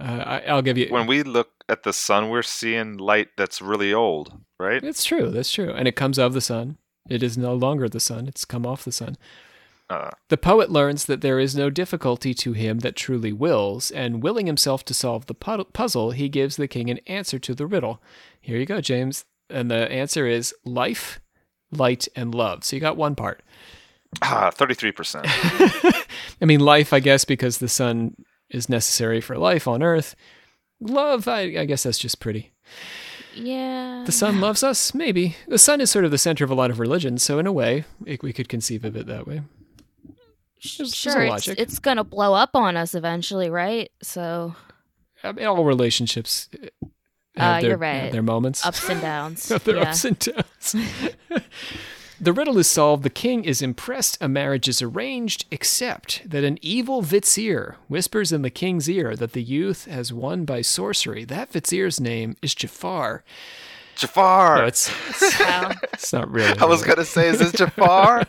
Uh, 0.00 0.22
I, 0.26 0.40
I'll 0.48 0.62
give 0.62 0.78
you. 0.78 0.88
When 0.90 1.06
we 1.06 1.22
look 1.22 1.50
at 1.68 1.82
the 1.82 1.92
sun, 1.92 2.28
we're 2.30 2.42
seeing 2.42 2.96
light 2.98 3.28
that's 3.36 3.60
really 3.60 3.92
old, 3.92 4.32
right? 4.60 4.82
It's 4.82 5.04
true. 5.04 5.30
That's 5.30 5.50
true. 5.52 5.70
And 5.72 5.88
it 5.88 5.96
comes 5.96 6.18
of 6.18 6.34
the 6.34 6.40
sun. 6.40 6.78
It 7.08 7.22
is 7.22 7.36
no 7.38 7.54
longer 7.54 7.88
the 7.88 8.00
sun. 8.00 8.28
It's 8.28 8.44
come 8.44 8.64
off 8.66 8.84
the 8.84 8.92
sun. 8.92 9.16
Uh, 9.90 10.10
The 10.28 10.36
poet 10.36 10.70
learns 10.70 11.06
that 11.06 11.22
there 11.22 11.40
is 11.40 11.56
no 11.56 11.70
difficulty 11.70 12.34
to 12.34 12.52
him 12.52 12.80
that 12.80 12.94
truly 12.94 13.32
wills, 13.32 13.90
and 13.90 14.22
willing 14.22 14.46
himself 14.46 14.84
to 14.84 14.94
solve 14.94 15.26
the 15.26 15.34
pu- 15.34 15.64
puzzle, 15.72 16.10
he 16.10 16.28
gives 16.28 16.56
the 16.56 16.68
king 16.68 16.90
an 16.90 16.98
answer 17.06 17.38
to 17.38 17.54
the 17.54 17.66
riddle. 17.66 18.00
Here 18.40 18.58
you 18.58 18.66
go, 18.66 18.80
James. 18.82 19.24
And 19.50 19.70
the 19.70 19.90
answer 19.90 20.26
is 20.26 20.54
life, 20.66 21.20
light, 21.72 22.06
and 22.14 22.34
love. 22.34 22.64
So 22.64 22.76
you 22.76 22.80
got 22.80 22.98
one 22.98 23.14
part. 23.14 23.42
ah, 24.20 24.50
thirty-three 24.50 24.92
percent. 24.92 25.26
I 25.30 26.44
mean, 26.44 26.60
life, 26.60 26.92
I 26.92 27.00
guess, 27.00 27.24
because 27.24 27.56
the 27.58 27.68
sun 27.68 28.14
is 28.50 28.68
necessary 28.68 29.20
for 29.20 29.36
life 29.38 29.66
on 29.68 29.82
earth. 29.82 30.14
Love, 30.80 31.26
I, 31.28 31.40
I 31.58 31.64
guess 31.64 31.82
that's 31.82 31.98
just 31.98 32.20
pretty. 32.20 32.52
Yeah. 33.34 34.02
The 34.06 34.12
sun 34.12 34.40
loves 34.40 34.62
us? 34.62 34.94
Maybe. 34.94 35.36
The 35.46 35.58
sun 35.58 35.80
is 35.80 35.90
sort 35.90 36.04
of 36.04 36.10
the 36.10 36.18
center 36.18 36.44
of 36.44 36.50
a 36.50 36.54
lot 36.54 36.70
of 36.70 36.78
religions, 36.80 37.22
so 37.22 37.38
in 37.38 37.46
a 37.46 37.52
way, 37.52 37.84
it, 38.06 38.22
we 38.22 38.32
could 38.32 38.48
conceive 38.48 38.84
of 38.84 38.96
it 38.96 39.06
that 39.06 39.26
way. 39.26 39.42
There's- 40.62 40.76
there's 40.76 40.94
sure, 40.94 41.22
it's, 41.22 41.30
logic. 41.30 41.58
it's 41.60 41.78
gonna 41.78 42.02
blow 42.04 42.34
up 42.34 42.50
on 42.54 42.76
us 42.76 42.94
eventually, 42.96 43.48
right? 43.48 43.90
So 44.02 44.56
I 45.22 45.30
mean, 45.32 45.46
all 45.46 45.64
relationships 45.64 46.48
uh, 46.62 46.66
Uh, 47.36 47.60
their, 47.60 47.70
you're 47.70 47.78
right. 47.78 47.94
have 48.04 48.12
their 48.12 48.22
moments. 48.22 48.66
ups 48.66 48.88
and 48.88 49.00
downs. 49.00 49.46
Their 49.64 49.76
yeah. 49.76 49.82
ups 49.90 50.04
and 50.04 50.18
downs. 50.18 50.74
the 52.20 52.32
riddle 52.32 52.58
is 52.58 52.66
solved. 52.66 53.02
The 53.02 53.10
king 53.10 53.44
is 53.44 53.62
impressed. 53.62 54.18
A 54.20 54.28
marriage 54.28 54.68
is 54.68 54.82
arranged, 54.82 55.46
except 55.50 56.28
that 56.28 56.44
an 56.44 56.58
evil 56.62 57.02
vizier 57.02 57.76
whispers 57.88 58.32
in 58.32 58.42
the 58.42 58.50
king's 58.50 58.88
ear 58.88 59.14
that 59.16 59.32
the 59.32 59.42
youth 59.42 59.86
has 59.86 60.12
won 60.12 60.44
by 60.44 60.62
sorcery. 60.62 61.24
That 61.24 61.50
vizier's 61.50 62.00
name 62.00 62.36
is 62.42 62.54
Jafar. 62.54 63.22
Jafar. 63.96 64.58
No, 64.58 64.64
it's, 64.66 64.88
it's, 65.08 65.40
it's 65.92 66.12
not 66.12 66.30
really. 66.30 66.58
I 66.58 66.64
was 66.64 66.82
gonna 66.82 67.04
say, 67.04 67.28
is 67.28 67.40
this 67.40 67.52
Jafar? 67.52 68.26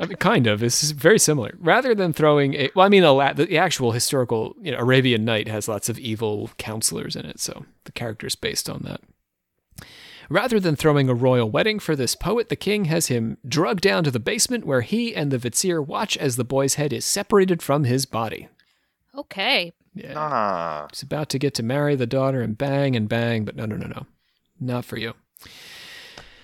I 0.00 0.06
mean, 0.06 0.16
kind 0.16 0.46
of. 0.46 0.62
It's 0.62 0.90
very 0.90 1.18
similar. 1.18 1.54
Rather 1.58 1.94
than 1.94 2.12
throwing 2.12 2.54
a, 2.54 2.70
well, 2.74 2.86
I 2.86 2.88
mean, 2.88 3.04
a 3.04 3.12
la- 3.12 3.32
the 3.32 3.56
actual 3.58 3.92
historical, 3.92 4.54
you 4.60 4.72
know, 4.72 4.78
Arabian 4.78 5.24
Night 5.24 5.48
has 5.48 5.68
lots 5.68 5.88
of 5.88 5.98
evil 5.98 6.50
counselors 6.58 7.16
in 7.16 7.26
it, 7.26 7.40
so 7.40 7.64
the 7.84 7.92
character's 7.92 8.36
based 8.36 8.68
on 8.68 8.82
that. 8.84 9.00
Rather 10.28 10.58
than 10.58 10.76
throwing 10.76 11.08
a 11.08 11.14
royal 11.14 11.50
wedding 11.50 11.78
for 11.78 11.94
this 11.94 12.14
poet, 12.14 12.48
the 12.48 12.56
king 12.56 12.86
has 12.86 13.08
him 13.08 13.36
drugged 13.46 13.82
down 13.82 14.04
to 14.04 14.10
the 14.10 14.20
basement 14.20 14.64
where 14.66 14.80
he 14.80 15.14
and 15.14 15.30
the 15.30 15.38
vizier 15.38 15.82
watch 15.82 16.16
as 16.16 16.36
the 16.36 16.44
boy's 16.44 16.74
head 16.74 16.92
is 16.92 17.04
separated 17.04 17.62
from 17.62 17.84
his 17.84 18.06
body. 18.06 18.48
Okay. 19.16 19.72
Yeah. 19.94 20.14
nah. 20.14 20.88
He's 20.90 21.02
about 21.02 21.28
to 21.30 21.38
get 21.38 21.54
to 21.54 21.62
marry 21.62 21.94
the 21.94 22.06
daughter 22.06 22.40
and 22.40 22.58
bang 22.58 22.96
and 22.96 23.08
bang, 23.08 23.44
but 23.44 23.56
no, 23.56 23.64
no, 23.66 23.76
no, 23.76 23.86
no. 23.86 24.06
Not 24.60 24.84
for 24.84 24.98
you. 24.98 25.14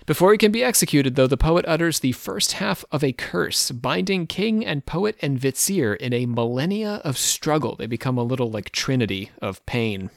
Before 0.06 0.32
he 0.32 0.38
can 0.38 0.50
be 0.50 0.64
executed, 0.64 1.14
though, 1.14 1.26
the 1.26 1.36
poet 1.36 1.64
utters 1.68 2.00
the 2.00 2.12
first 2.12 2.52
half 2.52 2.84
of 2.90 3.04
a 3.04 3.12
curse, 3.12 3.70
binding 3.70 4.26
king 4.26 4.66
and 4.66 4.84
poet 4.84 5.16
and 5.22 5.38
vizier 5.38 5.94
in 5.94 6.12
a 6.12 6.26
millennia 6.26 7.00
of 7.04 7.16
struggle. 7.16 7.76
They 7.76 7.86
become 7.86 8.18
a 8.18 8.24
little 8.24 8.50
like 8.50 8.72
trinity 8.72 9.30
of 9.40 9.64
pain. 9.66 10.10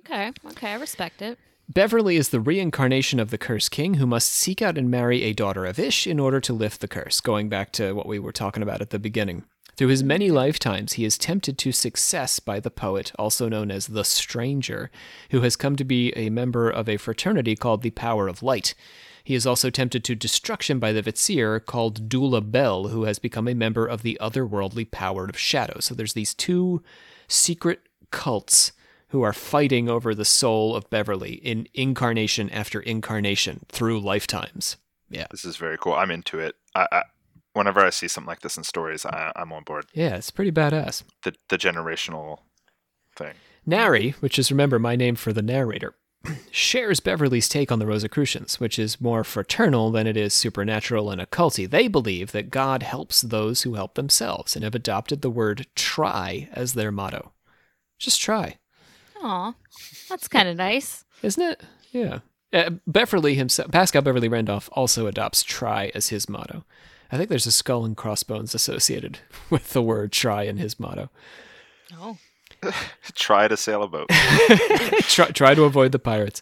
Okay. 0.00 0.32
Okay. 0.46 0.68
I 0.68 0.76
respect 0.76 1.20
it. 1.20 1.38
Beverly 1.68 2.16
is 2.16 2.28
the 2.28 2.40
reincarnation 2.40 3.18
of 3.18 3.30
the 3.30 3.38
cursed 3.38 3.70
king 3.70 3.94
who 3.94 4.06
must 4.06 4.30
seek 4.30 4.60
out 4.60 4.76
and 4.76 4.90
marry 4.90 5.22
a 5.22 5.32
daughter 5.32 5.64
of 5.64 5.78
Ish 5.78 6.06
in 6.06 6.20
order 6.20 6.40
to 6.40 6.52
lift 6.52 6.80
the 6.80 6.88
curse, 6.88 7.20
going 7.20 7.48
back 7.48 7.72
to 7.72 7.92
what 7.92 8.06
we 8.06 8.18
were 8.18 8.32
talking 8.32 8.62
about 8.62 8.82
at 8.82 8.90
the 8.90 8.98
beginning. 8.98 9.44
Through 9.76 9.88
his 9.88 10.04
many 10.04 10.30
lifetimes, 10.30 10.92
he 10.92 11.04
is 11.04 11.18
tempted 11.18 11.58
to 11.58 11.72
success 11.72 12.38
by 12.38 12.60
the 12.60 12.70
poet, 12.70 13.12
also 13.18 13.48
known 13.48 13.70
as 13.70 13.88
the 13.88 14.04
Stranger, 14.04 14.90
who 15.30 15.40
has 15.40 15.56
come 15.56 15.74
to 15.76 15.84
be 15.84 16.12
a 16.16 16.30
member 16.30 16.70
of 16.70 16.88
a 16.88 16.98
fraternity 16.98 17.56
called 17.56 17.82
the 17.82 17.90
Power 17.90 18.28
of 18.28 18.42
Light. 18.42 18.74
He 19.24 19.34
is 19.34 19.46
also 19.46 19.70
tempted 19.70 20.04
to 20.04 20.14
destruction 20.14 20.78
by 20.78 20.92
the 20.92 21.02
Vizier 21.02 21.58
called 21.58 22.08
Dula 22.08 22.42
Bel, 22.42 22.88
who 22.88 23.04
has 23.04 23.18
become 23.18 23.48
a 23.48 23.54
member 23.54 23.86
of 23.86 24.02
the 24.02 24.18
otherworldly 24.20 24.88
Power 24.90 25.24
of 25.24 25.38
Shadow. 25.38 25.80
So 25.80 25.94
there's 25.94 26.12
these 26.12 26.34
two 26.34 26.82
secret 27.26 27.80
cults 28.10 28.72
who 29.14 29.22
are 29.22 29.32
fighting 29.32 29.88
over 29.88 30.12
the 30.12 30.24
soul 30.24 30.74
of 30.74 30.90
Beverly 30.90 31.34
in 31.34 31.68
incarnation 31.72 32.50
after 32.50 32.80
incarnation 32.80 33.64
through 33.68 34.00
lifetimes. 34.00 34.76
Yeah. 35.08 35.28
This 35.30 35.44
is 35.44 35.56
very 35.56 35.78
cool. 35.78 35.92
I'm 35.92 36.10
into 36.10 36.40
it. 36.40 36.56
I, 36.74 36.88
I 36.90 37.02
whenever 37.52 37.78
I 37.78 37.90
see 37.90 38.08
something 38.08 38.26
like 38.26 38.40
this 38.40 38.56
in 38.56 38.64
stories, 38.64 39.06
I, 39.06 39.30
I'm 39.36 39.52
on 39.52 39.62
board. 39.62 39.86
Yeah, 39.94 40.16
it's 40.16 40.32
pretty 40.32 40.50
badass. 40.50 41.04
The 41.22 41.32
the 41.48 41.56
generational 41.56 42.38
thing. 43.14 43.34
Nari, 43.64 44.16
which 44.18 44.36
is 44.36 44.50
remember 44.50 44.80
my 44.80 44.96
name 44.96 45.14
for 45.14 45.32
the 45.32 45.42
narrator, 45.42 45.94
shares 46.50 46.98
Beverly's 46.98 47.48
take 47.48 47.70
on 47.70 47.78
the 47.78 47.86
Rosicrucians, 47.86 48.58
which 48.58 48.80
is 48.80 49.00
more 49.00 49.22
fraternal 49.22 49.92
than 49.92 50.08
it 50.08 50.16
is 50.16 50.34
supernatural 50.34 51.08
and 51.08 51.20
occulty. 51.20 51.70
They 51.70 51.86
believe 51.86 52.32
that 52.32 52.50
God 52.50 52.82
helps 52.82 53.20
those 53.20 53.62
who 53.62 53.74
help 53.74 53.94
themselves 53.94 54.56
and 54.56 54.64
have 54.64 54.74
adopted 54.74 55.22
the 55.22 55.30
word 55.30 55.68
try 55.76 56.48
as 56.52 56.74
their 56.74 56.90
motto. 56.90 57.30
Just 57.96 58.20
try, 58.20 58.58
Aw. 59.24 59.54
That's 60.08 60.28
kind 60.28 60.48
of 60.48 60.56
nice. 60.56 61.04
isn't 61.22 61.42
it? 61.42 61.62
Yeah. 61.92 62.18
Uh, 62.52 62.70
Beverly 62.86 63.34
himself, 63.34 63.70
Pascal 63.72 64.02
Beverly 64.02 64.28
Randolph, 64.28 64.68
also 64.72 65.06
adopts 65.06 65.42
"try" 65.42 65.90
as 65.94 66.08
his 66.08 66.28
motto. 66.28 66.64
I 67.10 67.16
think 67.16 67.30
there's 67.30 67.46
a 67.46 67.52
skull 67.52 67.84
and 67.84 67.96
crossbones 67.96 68.54
associated 68.54 69.18
with 69.50 69.72
the 69.72 69.82
word 69.82 70.12
"try" 70.12 70.42
in 70.42 70.58
his 70.58 70.78
motto. 70.78 71.10
Oh. 71.98 72.18
Try 73.14 73.46
to 73.48 73.56
sail 73.58 73.82
a 73.82 73.88
boat. 73.88 74.08
try, 75.00 75.26
try 75.30 75.54
to 75.54 75.64
avoid 75.64 75.92
the 75.92 75.98
pirates. 75.98 76.40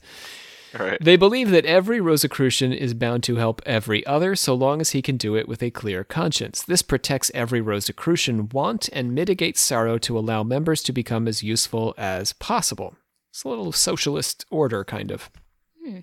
Right. 0.79 0.99
They 1.01 1.17
believe 1.17 1.51
that 1.51 1.67
every 1.67 2.01
Rosicrucian 2.01 2.73
is 2.73 2.95
bound 2.95 3.23
to 3.25 3.37
help 3.37 3.61
every 3.67 4.05
other 4.07 4.35
so 4.35 4.55
long 4.55 4.81
as 4.81 4.91
he 4.91 5.03
can 5.03 5.17
do 5.17 5.37
it 5.37 5.49
with 5.49 5.63
a 5.63 5.71
clear 5.71 6.05
conscience. 6.05 6.63
This 6.63 6.83
protects 6.83 7.31
every 7.35 7.61
Rosicrucian 7.61 8.49
want 8.49 8.89
and 8.93 9.15
mitigates 9.15 9.61
sorrow 9.61 9.99
to 9.99 10.19
allow 10.19 10.43
members 10.43 10.83
to 10.85 10.93
become 10.93 11.29
as 11.29 11.43
useful 11.43 11.95
as 11.99 12.33
possible. 12.35 12.97
It's 13.31 13.45
a 13.45 13.49
little 13.49 13.73
socialist 13.73 14.45
order, 14.51 14.85
kind 14.85 15.11
of. 15.11 15.31
Hmm. 15.85 16.01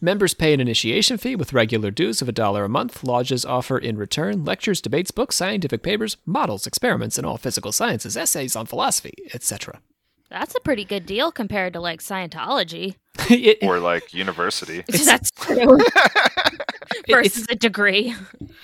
Members 0.00 0.34
pay 0.34 0.54
an 0.54 0.60
initiation 0.60 1.18
fee 1.18 1.36
with 1.36 1.52
regular 1.52 1.90
dues 1.90 2.22
of 2.22 2.28
a 2.28 2.32
dollar 2.32 2.64
a 2.64 2.68
month. 2.68 3.04
Lodges 3.04 3.44
offer 3.44 3.76
in 3.76 3.98
return 3.98 4.44
lectures, 4.44 4.80
debates, 4.80 5.10
books, 5.10 5.36
scientific 5.36 5.82
papers, 5.82 6.16
models, 6.24 6.66
experiments 6.66 7.18
in 7.18 7.24
all 7.24 7.36
physical 7.36 7.70
sciences, 7.70 8.16
essays 8.16 8.56
on 8.56 8.66
philosophy, 8.66 9.14
etc. 9.34 9.80
That's 10.30 10.54
a 10.54 10.60
pretty 10.60 10.84
good 10.84 11.06
deal 11.06 11.32
compared 11.32 11.72
to 11.72 11.80
like 11.80 12.00
Scientology. 12.00 12.94
It- 13.28 13.58
Or 13.62 13.78
like 13.80 14.12
university. 14.14 14.84
That's 14.88 15.30
true. 15.32 15.78
it's- 15.86 17.08
Versus 17.08 17.46
a 17.50 17.54
degree. 17.54 18.14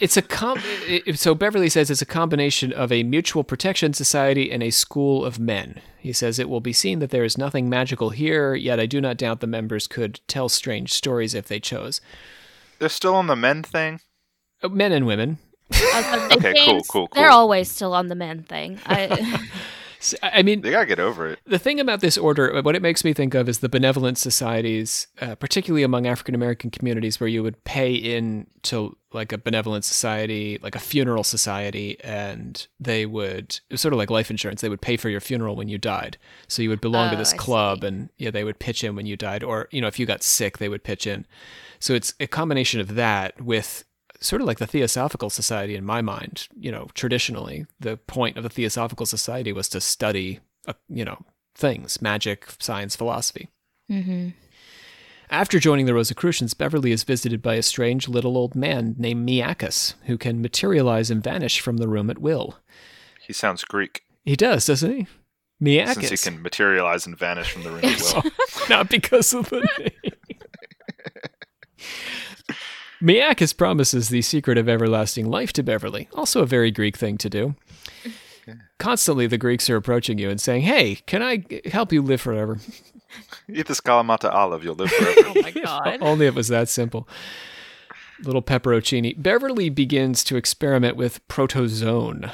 It's 0.01 0.17
a 0.17 0.23
com- 0.23 0.61
it- 0.87 1.19
so 1.19 1.35
Beverly 1.35 1.69
says 1.69 1.91
it's 1.91 2.03
a 2.03 2.07
combination 2.07 2.73
of 2.73 2.91
a 2.93 3.03
mutual 3.03 3.45
protection 3.45 3.93
society 3.93 4.51
and 4.51 4.63
a 4.63 4.71
school 4.71 5.25
of 5.25 5.39
men. 5.39 5.81
He 5.99 6.13
says 6.13 6.39
it 6.39 6.49
will 6.49 6.61
be 6.61 6.73
seen 6.73 7.01
that 7.01 7.11
there 7.11 7.25
is 7.25 7.37
nothing 7.37 7.69
magical 7.69 8.11
here, 8.11 8.55
yet 8.55 8.79
I 8.81 8.87
do 8.87 9.01
not 9.01 9.17
doubt 9.17 9.41
the 9.41 9.47
members 9.47 9.87
could 9.89 10.21
tell 10.29 10.49
strange 10.49 10.93
stories 10.93 11.35
if 11.35 11.49
they 11.49 11.59
chose. 11.61 12.01
They're 12.79 12.89
still 12.89 13.15
on 13.15 13.27
the 13.27 13.37
men 13.37 13.63
thing. 13.65 14.01
Uh, 14.63 14.69
Men 14.69 14.93
and 14.93 15.07
women. 15.07 15.39
Okay, 15.73 16.55
cool, 16.65 16.83
cool, 16.83 17.09
cool. 17.09 17.09
They're 17.15 17.31
always 17.31 17.71
still 17.71 17.93
on 17.95 18.07
the 18.07 18.15
men 18.15 18.43
thing. 18.45 18.79
I, 18.87 19.49
S- 20.01 20.15
I 20.23 20.43
mean, 20.43 20.61
They 20.61 20.71
gotta 20.71 20.87
get 20.87 21.01
over 21.01 21.27
it. 21.29 21.39
the 21.47 21.59
thing 21.59 21.81
about 21.81 22.01
this 22.01 22.17
order, 22.19 22.61
what 22.63 22.77
it 22.77 22.83
makes 22.83 23.05
me 23.05 23.13
think 23.13 23.35
of 23.35 23.49
is 23.49 23.61
the 23.61 23.69
benevolent 23.69 24.19
societies, 24.19 25.07
uh, 25.21 25.35
particularly 25.37 25.83
among 25.83 26.07
African 26.07 26.35
American 26.35 26.71
communities, 26.71 27.19
where 27.21 27.29
you 27.29 27.43
would 27.43 27.63
pay 27.65 27.95
in 27.95 28.47
to 28.63 28.97
like 29.13 29.33
a 29.33 29.39
benevolent 29.39 29.85
society, 29.85 30.59
like 30.63 30.75
a 30.75 30.79
funeral 30.79 31.25
society, 31.25 31.97
and 32.05 32.67
they 32.79 33.07
would 33.07 33.61
it 33.71 33.73
was 33.75 33.81
sort 33.81 33.95
of 33.95 33.99
like 33.99 34.11
life 34.11 34.31
insurance. 34.31 34.61
They 34.61 34.69
would 34.69 34.83
pay 34.83 34.97
for 34.97 35.09
your 35.09 35.21
funeral 35.21 35.57
when 35.57 35.69
you 35.69 35.79
died, 35.79 36.19
so 36.49 36.63
you 36.63 36.69
would 36.69 36.81
belong 36.81 37.11
to 37.11 37.17
Oh, 37.17 37.19
this 37.19 37.33
I 37.33 37.37
club, 37.37 37.81
see. 37.81 37.87
and 37.89 38.11
yeah, 38.19 38.31
they 38.31 38.45
would 38.45 38.59
pitch 38.59 38.85
in 38.85 38.97
when 38.97 39.07
you 39.07 39.17
died, 39.17 39.43
or 39.43 39.69
you 39.71 39.81
know, 39.81 39.87
if 39.89 39.99
you 39.99 40.07
got 40.07 40.23
sick, 40.23 40.59
they 40.59 40.69
would 40.69 40.85
pitch 40.85 41.07
in. 41.07 41.27
So 41.79 41.95
it's 41.95 42.15
a 42.21 42.27
combination 42.27 42.81
of 42.81 42.95
that 42.97 43.41
with 43.41 43.85
sort 44.21 44.41
of 44.43 44.47
like 44.49 44.59
the 44.59 44.67
Theosophical 44.67 45.31
Society 45.31 45.77
in 45.77 45.85
my 45.85 46.01
mind. 46.03 46.49
You 46.59 46.71
know, 46.73 46.89
traditionally, 46.95 47.67
the 47.81 47.97
point 47.97 48.37
of 48.37 48.43
the 48.43 48.49
Theosophical 48.49 49.07
Society 49.07 49.53
was 49.53 49.69
to 49.71 49.81
study, 49.81 50.41
uh, 50.67 50.75
you 50.89 51.05
know, 51.05 51.25
things, 51.55 52.01
magic, 52.03 52.47
science, 52.59 52.97
philosophy. 52.97 53.49
Mhm. 53.91 54.35
After 55.29 55.59
joining 55.59 55.87
the 55.87 55.95
Rosicrucians, 55.95 56.55
Beverly 56.55 56.93
is 56.93 57.03
visited 57.03 57.43
by 57.43 57.55
a 57.55 57.63
strange 57.63 58.07
little 58.09 58.37
old 58.37 58.55
man 58.55 58.95
named 58.97 59.29
Miakus, 59.29 59.95
who 60.05 60.17
can 60.17 60.41
materialize 60.41 61.11
and 61.11 61.23
vanish 61.23 61.59
from 61.61 61.79
the 61.79 61.89
room 61.89 62.11
at 62.11 62.19
will. 62.19 62.59
He 63.27 63.33
sounds 63.33 63.65
Greek 63.65 64.05
He 64.25 64.37
does, 64.37 64.67
doesn't 64.67 64.91
he? 64.93 65.07
Miakus. 65.61 65.95
since 66.07 66.23
he 66.23 66.31
can 66.31 66.43
materialize 66.43 67.07
and 67.07 67.19
vanish 67.19 67.51
from 67.51 67.63
the 67.65 67.71
room 67.71 67.85
at 67.85 68.01
will. 68.25 68.31
Not 68.69 68.89
because 68.89 69.33
of 69.35 69.49
the 69.49 69.61
name. 69.79 70.13
Miakus 73.03 73.57
promises 73.57 74.09
the 74.09 74.23
secret 74.23 74.59
of 74.59 74.69
everlasting 74.69 75.27
life 75.27 75.53
to 75.55 75.63
Beverly, 75.63 76.09
also 76.15 76.43
a 76.43 76.47
very 76.47 76.71
Greek 76.71 76.97
thing 76.97 77.19
to 77.19 77.29
do. 77.29 77.55
Constantly, 78.79 79.27
the 79.27 79.39
Greeks 79.39 79.69
are 79.69 79.77
approaching 79.77 80.19
you 80.19 80.31
and 80.31 80.41
saying, 80.41 80.63
Hey, 80.63 80.97
can 81.07 81.23
I 81.23 81.45
help 81.67 81.93
you 81.93 82.01
live 82.01 82.21
forever? 82.21 82.59
Eat 83.49 83.67
this 83.67 83.81
Kalamata 83.81 84.33
olive, 84.33 84.63
you'll 84.63 84.75
live 84.75 84.91
forever. 84.93 85.33
Oh 85.37 85.43
my 85.43 85.51
god. 85.51 85.99
Only 86.01 86.27
it 86.27 86.35
was 86.35 86.49
that 86.49 86.69
simple. 86.69 87.09
Little 88.23 88.43
pepperoncini. 88.43 89.21
Beverly 89.21 89.69
begins 89.69 90.25
to 90.25 90.37
experiment 90.37 90.97
with 90.97 91.27
protozone. 91.29 92.31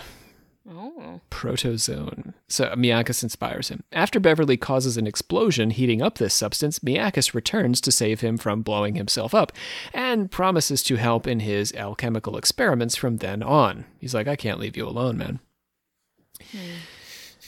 Protozone. 1.30 2.34
So 2.48 2.66
Miakus 2.76 3.22
inspires 3.22 3.68
him. 3.68 3.82
After 3.92 4.20
Beverly 4.20 4.56
causes 4.56 4.96
an 4.96 5.06
explosion 5.06 5.70
heating 5.70 6.02
up 6.02 6.18
this 6.18 6.34
substance, 6.34 6.78
Miakus 6.80 7.34
returns 7.34 7.80
to 7.82 7.92
save 7.92 8.20
him 8.20 8.38
from 8.38 8.62
blowing 8.62 8.94
himself 8.94 9.34
up 9.34 9.52
and 9.92 10.30
promises 10.30 10.82
to 10.84 10.96
help 10.96 11.26
in 11.26 11.40
his 11.40 11.72
alchemical 11.74 12.36
experiments 12.36 12.96
from 12.96 13.18
then 13.18 13.42
on. 13.42 13.84
He's 13.98 14.14
like, 14.14 14.28
I 14.28 14.36
can't 14.36 14.60
leave 14.60 14.76
you 14.76 14.86
alone, 14.86 15.18
man. 15.18 15.40
Hmm. 16.50 16.58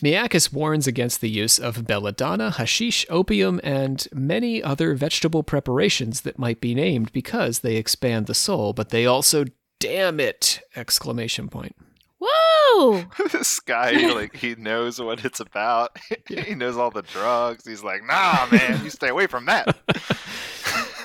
Miakus 0.02 0.52
warns 0.52 0.86
against 0.86 1.20
the 1.20 1.30
use 1.30 1.58
of 1.58 1.86
belladonna, 1.86 2.50
hashish, 2.50 3.06
opium, 3.08 3.60
and 3.62 4.06
many 4.12 4.62
other 4.62 4.94
vegetable 4.94 5.42
preparations 5.42 6.22
that 6.22 6.38
might 6.38 6.60
be 6.60 6.74
named 6.74 7.12
because 7.12 7.60
they 7.60 7.76
expand 7.76 8.26
the 8.26 8.34
soul, 8.34 8.72
but 8.72 8.90
they 8.90 9.06
also 9.06 9.44
damn 9.78 10.18
it! 10.18 10.60
Exclamation 10.74 11.48
point. 11.48 11.76
Woo! 12.24 13.04
this 13.32 13.60
guy, 13.60 13.92
like, 14.14 14.36
he 14.36 14.54
knows 14.54 15.00
what 15.00 15.24
it's 15.24 15.40
about. 15.40 15.98
he 16.28 16.54
knows 16.54 16.76
all 16.76 16.90
the 16.90 17.02
drugs. 17.02 17.66
He's 17.66 17.84
like, 17.84 18.04
nah, 18.04 18.46
man, 18.50 18.82
you 18.84 18.90
stay 18.90 19.08
away 19.08 19.26
from 19.26 19.46
that. 19.46 19.76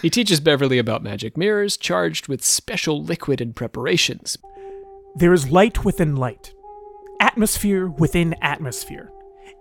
He 0.02 0.10
teaches 0.10 0.40
Beverly 0.40 0.78
about 0.78 1.04
magic 1.04 1.36
mirrors 1.36 1.76
charged 1.76 2.30
with 2.30 2.42
special 2.42 3.04
liquid 3.04 3.42
and 3.42 3.54
preparations. 3.54 4.38
There 5.16 5.34
is 5.34 5.52
light 5.52 5.84
within 5.84 6.16
light, 6.16 6.54
atmosphere 7.20 7.90
within 7.90 8.34
atmosphere, 8.42 9.12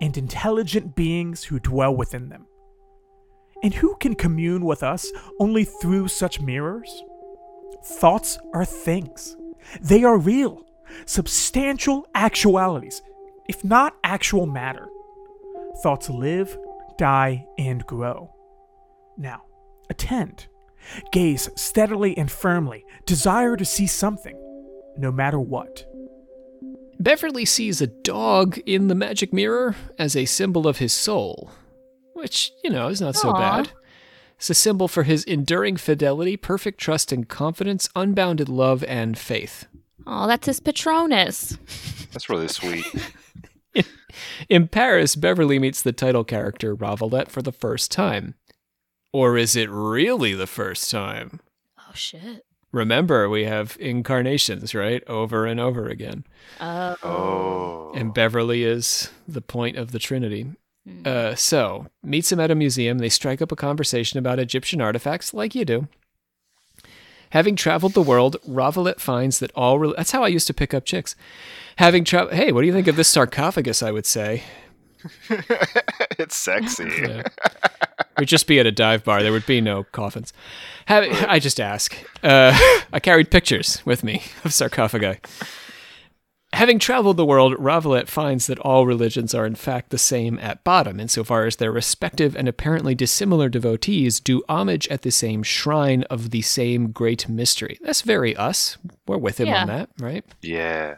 and 0.00 0.16
intelligent 0.16 0.94
beings 0.94 1.42
who 1.42 1.58
dwell 1.58 1.92
within 1.92 2.28
them. 2.28 2.46
And 3.64 3.74
who 3.74 3.96
can 3.96 4.14
commune 4.14 4.64
with 4.64 4.84
us 4.84 5.10
only 5.40 5.64
through 5.64 6.06
such 6.06 6.40
mirrors? 6.40 7.02
Thoughts 7.84 8.38
are 8.54 8.64
things. 8.64 9.36
They 9.80 10.04
are 10.04 10.18
real, 10.18 10.64
substantial 11.06 12.06
actualities, 12.14 13.02
if 13.48 13.64
not 13.64 13.96
actual 14.04 14.46
matter. 14.46 14.88
Thoughts 15.82 16.10
live, 16.10 16.56
die, 16.96 17.46
and 17.58 17.84
grow. 17.86 18.34
Now, 19.16 19.42
attend. 19.90 20.46
Gaze 21.12 21.50
steadily 21.56 22.16
and 22.16 22.30
firmly, 22.30 22.84
desire 23.06 23.56
to 23.56 23.64
see 23.64 23.86
something, 23.86 24.36
no 24.96 25.10
matter 25.12 25.38
what. 25.40 25.84
Beverly 27.00 27.44
sees 27.44 27.80
a 27.80 27.86
dog 27.86 28.58
in 28.66 28.88
the 28.88 28.94
magic 28.94 29.32
mirror 29.32 29.76
as 29.98 30.16
a 30.16 30.24
symbol 30.24 30.66
of 30.66 30.78
his 30.78 30.92
soul, 30.92 31.50
which, 32.14 32.52
you 32.64 32.70
know, 32.70 32.88
is 32.88 33.00
not 33.00 33.14
so 33.14 33.32
bad. 33.32 33.70
It's 34.36 34.50
a 34.50 34.54
symbol 34.54 34.88
for 34.88 35.04
his 35.04 35.24
enduring 35.24 35.76
fidelity, 35.76 36.36
perfect 36.36 36.80
trust 36.80 37.12
and 37.12 37.28
confidence, 37.28 37.88
unbounded 37.94 38.48
love 38.48 38.82
and 38.84 39.18
faith. 39.18 39.66
Oh, 40.10 40.26
that's 40.26 40.46
his 40.46 40.58
Patronus. 40.58 41.58
That's 42.12 42.30
really 42.30 42.48
sweet. 42.48 42.86
In 44.48 44.66
Paris, 44.66 45.14
Beverly 45.14 45.58
meets 45.58 45.82
the 45.82 45.92
title 45.92 46.24
character, 46.24 46.74
Ravalette, 46.74 47.28
for 47.28 47.42
the 47.42 47.52
first 47.52 47.92
time. 47.92 48.34
Or 49.12 49.36
is 49.36 49.54
it 49.54 49.68
really 49.70 50.32
the 50.32 50.46
first 50.46 50.90
time? 50.90 51.40
Oh 51.78 51.92
shit. 51.92 52.46
Remember, 52.72 53.28
we 53.28 53.44
have 53.44 53.76
incarnations, 53.80 54.74
right? 54.74 55.02
Over 55.06 55.44
and 55.44 55.60
over 55.60 55.86
again. 55.86 56.24
Oh. 56.60 56.96
Oh. 57.02 57.92
And 57.94 58.12
Beverly 58.14 58.64
is 58.64 59.10
the 59.26 59.40
point 59.42 59.76
of 59.76 59.92
the 59.92 59.98
Trinity. 59.98 60.46
Uh, 61.04 61.34
so, 61.34 61.86
meets 62.02 62.32
him 62.32 62.40
at 62.40 62.50
a 62.50 62.54
museum. 62.54 62.96
They 62.96 63.10
strike 63.10 63.42
up 63.42 63.52
a 63.52 63.56
conversation 63.56 64.18
about 64.18 64.38
Egyptian 64.38 64.80
artifacts, 64.80 65.34
like 65.34 65.54
you 65.54 65.66
do. 65.66 65.88
Having 67.30 67.56
traveled 67.56 67.92
the 67.94 68.02
world, 68.02 68.36
Ravalette 68.48 69.00
finds 69.00 69.38
that 69.40 69.52
all. 69.54 69.78
Re- 69.78 69.94
That's 69.96 70.12
how 70.12 70.22
I 70.24 70.28
used 70.28 70.46
to 70.46 70.54
pick 70.54 70.72
up 70.72 70.84
chicks. 70.84 71.14
Having 71.76 72.04
traveled. 72.04 72.34
Hey, 72.34 72.52
what 72.52 72.62
do 72.62 72.66
you 72.66 72.72
think 72.72 72.86
of 72.88 72.96
this 72.96 73.08
sarcophagus? 73.08 73.82
I 73.82 73.90
would 73.92 74.06
say. 74.06 74.42
it's 76.18 76.36
sexy. 76.36 76.84
Yeah. 77.08 77.22
We'd 78.18 78.26
just 78.28 78.48
be 78.48 78.58
at 78.58 78.66
a 78.66 78.72
dive 78.72 79.04
bar. 79.04 79.22
There 79.22 79.30
would 79.30 79.46
be 79.46 79.60
no 79.60 79.84
coffins. 79.84 80.32
Having, 80.86 81.12
I 81.12 81.38
just 81.38 81.60
ask. 81.60 81.96
Uh, 82.20 82.50
I 82.92 82.98
carried 83.00 83.30
pictures 83.30 83.80
with 83.84 84.02
me 84.02 84.22
of 84.44 84.52
sarcophagi. 84.52 85.20
Having 86.54 86.78
traveled 86.78 87.18
the 87.18 87.26
world, 87.26 87.54
Ravalette 87.56 88.08
finds 88.08 88.46
that 88.46 88.58
all 88.60 88.86
religions 88.86 89.34
are 89.34 89.44
in 89.44 89.54
fact 89.54 89.90
the 89.90 89.98
same 89.98 90.38
at 90.38 90.64
bottom, 90.64 90.98
insofar 90.98 91.44
as 91.44 91.56
their 91.56 91.70
respective 91.70 92.34
and 92.34 92.48
apparently 92.48 92.94
dissimilar 92.94 93.50
devotees 93.50 94.18
do 94.18 94.42
homage 94.48 94.88
at 94.88 95.02
the 95.02 95.10
same 95.10 95.42
shrine 95.42 96.04
of 96.04 96.30
the 96.30 96.40
same 96.42 96.90
great 96.90 97.28
mystery. 97.28 97.78
That's 97.82 98.00
very 98.00 98.34
us. 98.34 98.78
We're 99.06 99.18
with 99.18 99.38
him 99.38 99.48
Yeah. 99.48 99.60
on 99.60 99.66
that, 99.68 99.90
right? 100.00 100.24
Yeah. 100.40 100.96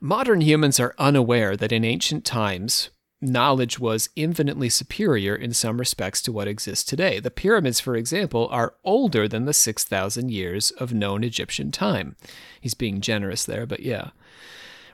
Modern 0.00 0.40
humans 0.40 0.80
are 0.80 0.94
unaware 0.98 1.56
that 1.56 1.72
in 1.72 1.84
ancient 1.84 2.24
times, 2.24 2.90
knowledge 3.22 3.78
was 3.78 4.10
infinitely 4.16 4.68
superior 4.68 5.34
in 5.34 5.52
some 5.54 5.78
respects 5.78 6.20
to 6.22 6.32
what 6.32 6.48
exists 6.48 6.84
today. 6.84 7.18
The 7.20 7.30
pyramids, 7.30 7.78
for 7.80 7.96
example, 7.96 8.48
are 8.50 8.74
older 8.84 9.26
than 9.28 9.46
the 9.46 9.54
6,000 9.54 10.30
years 10.30 10.72
of 10.72 10.92
known 10.92 11.22
Egyptian 11.24 11.70
time. 11.70 12.16
He's 12.60 12.74
being 12.74 13.00
generous 13.00 13.44
there, 13.44 13.64
but 13.64 13.80
yeah. 13.80 14.10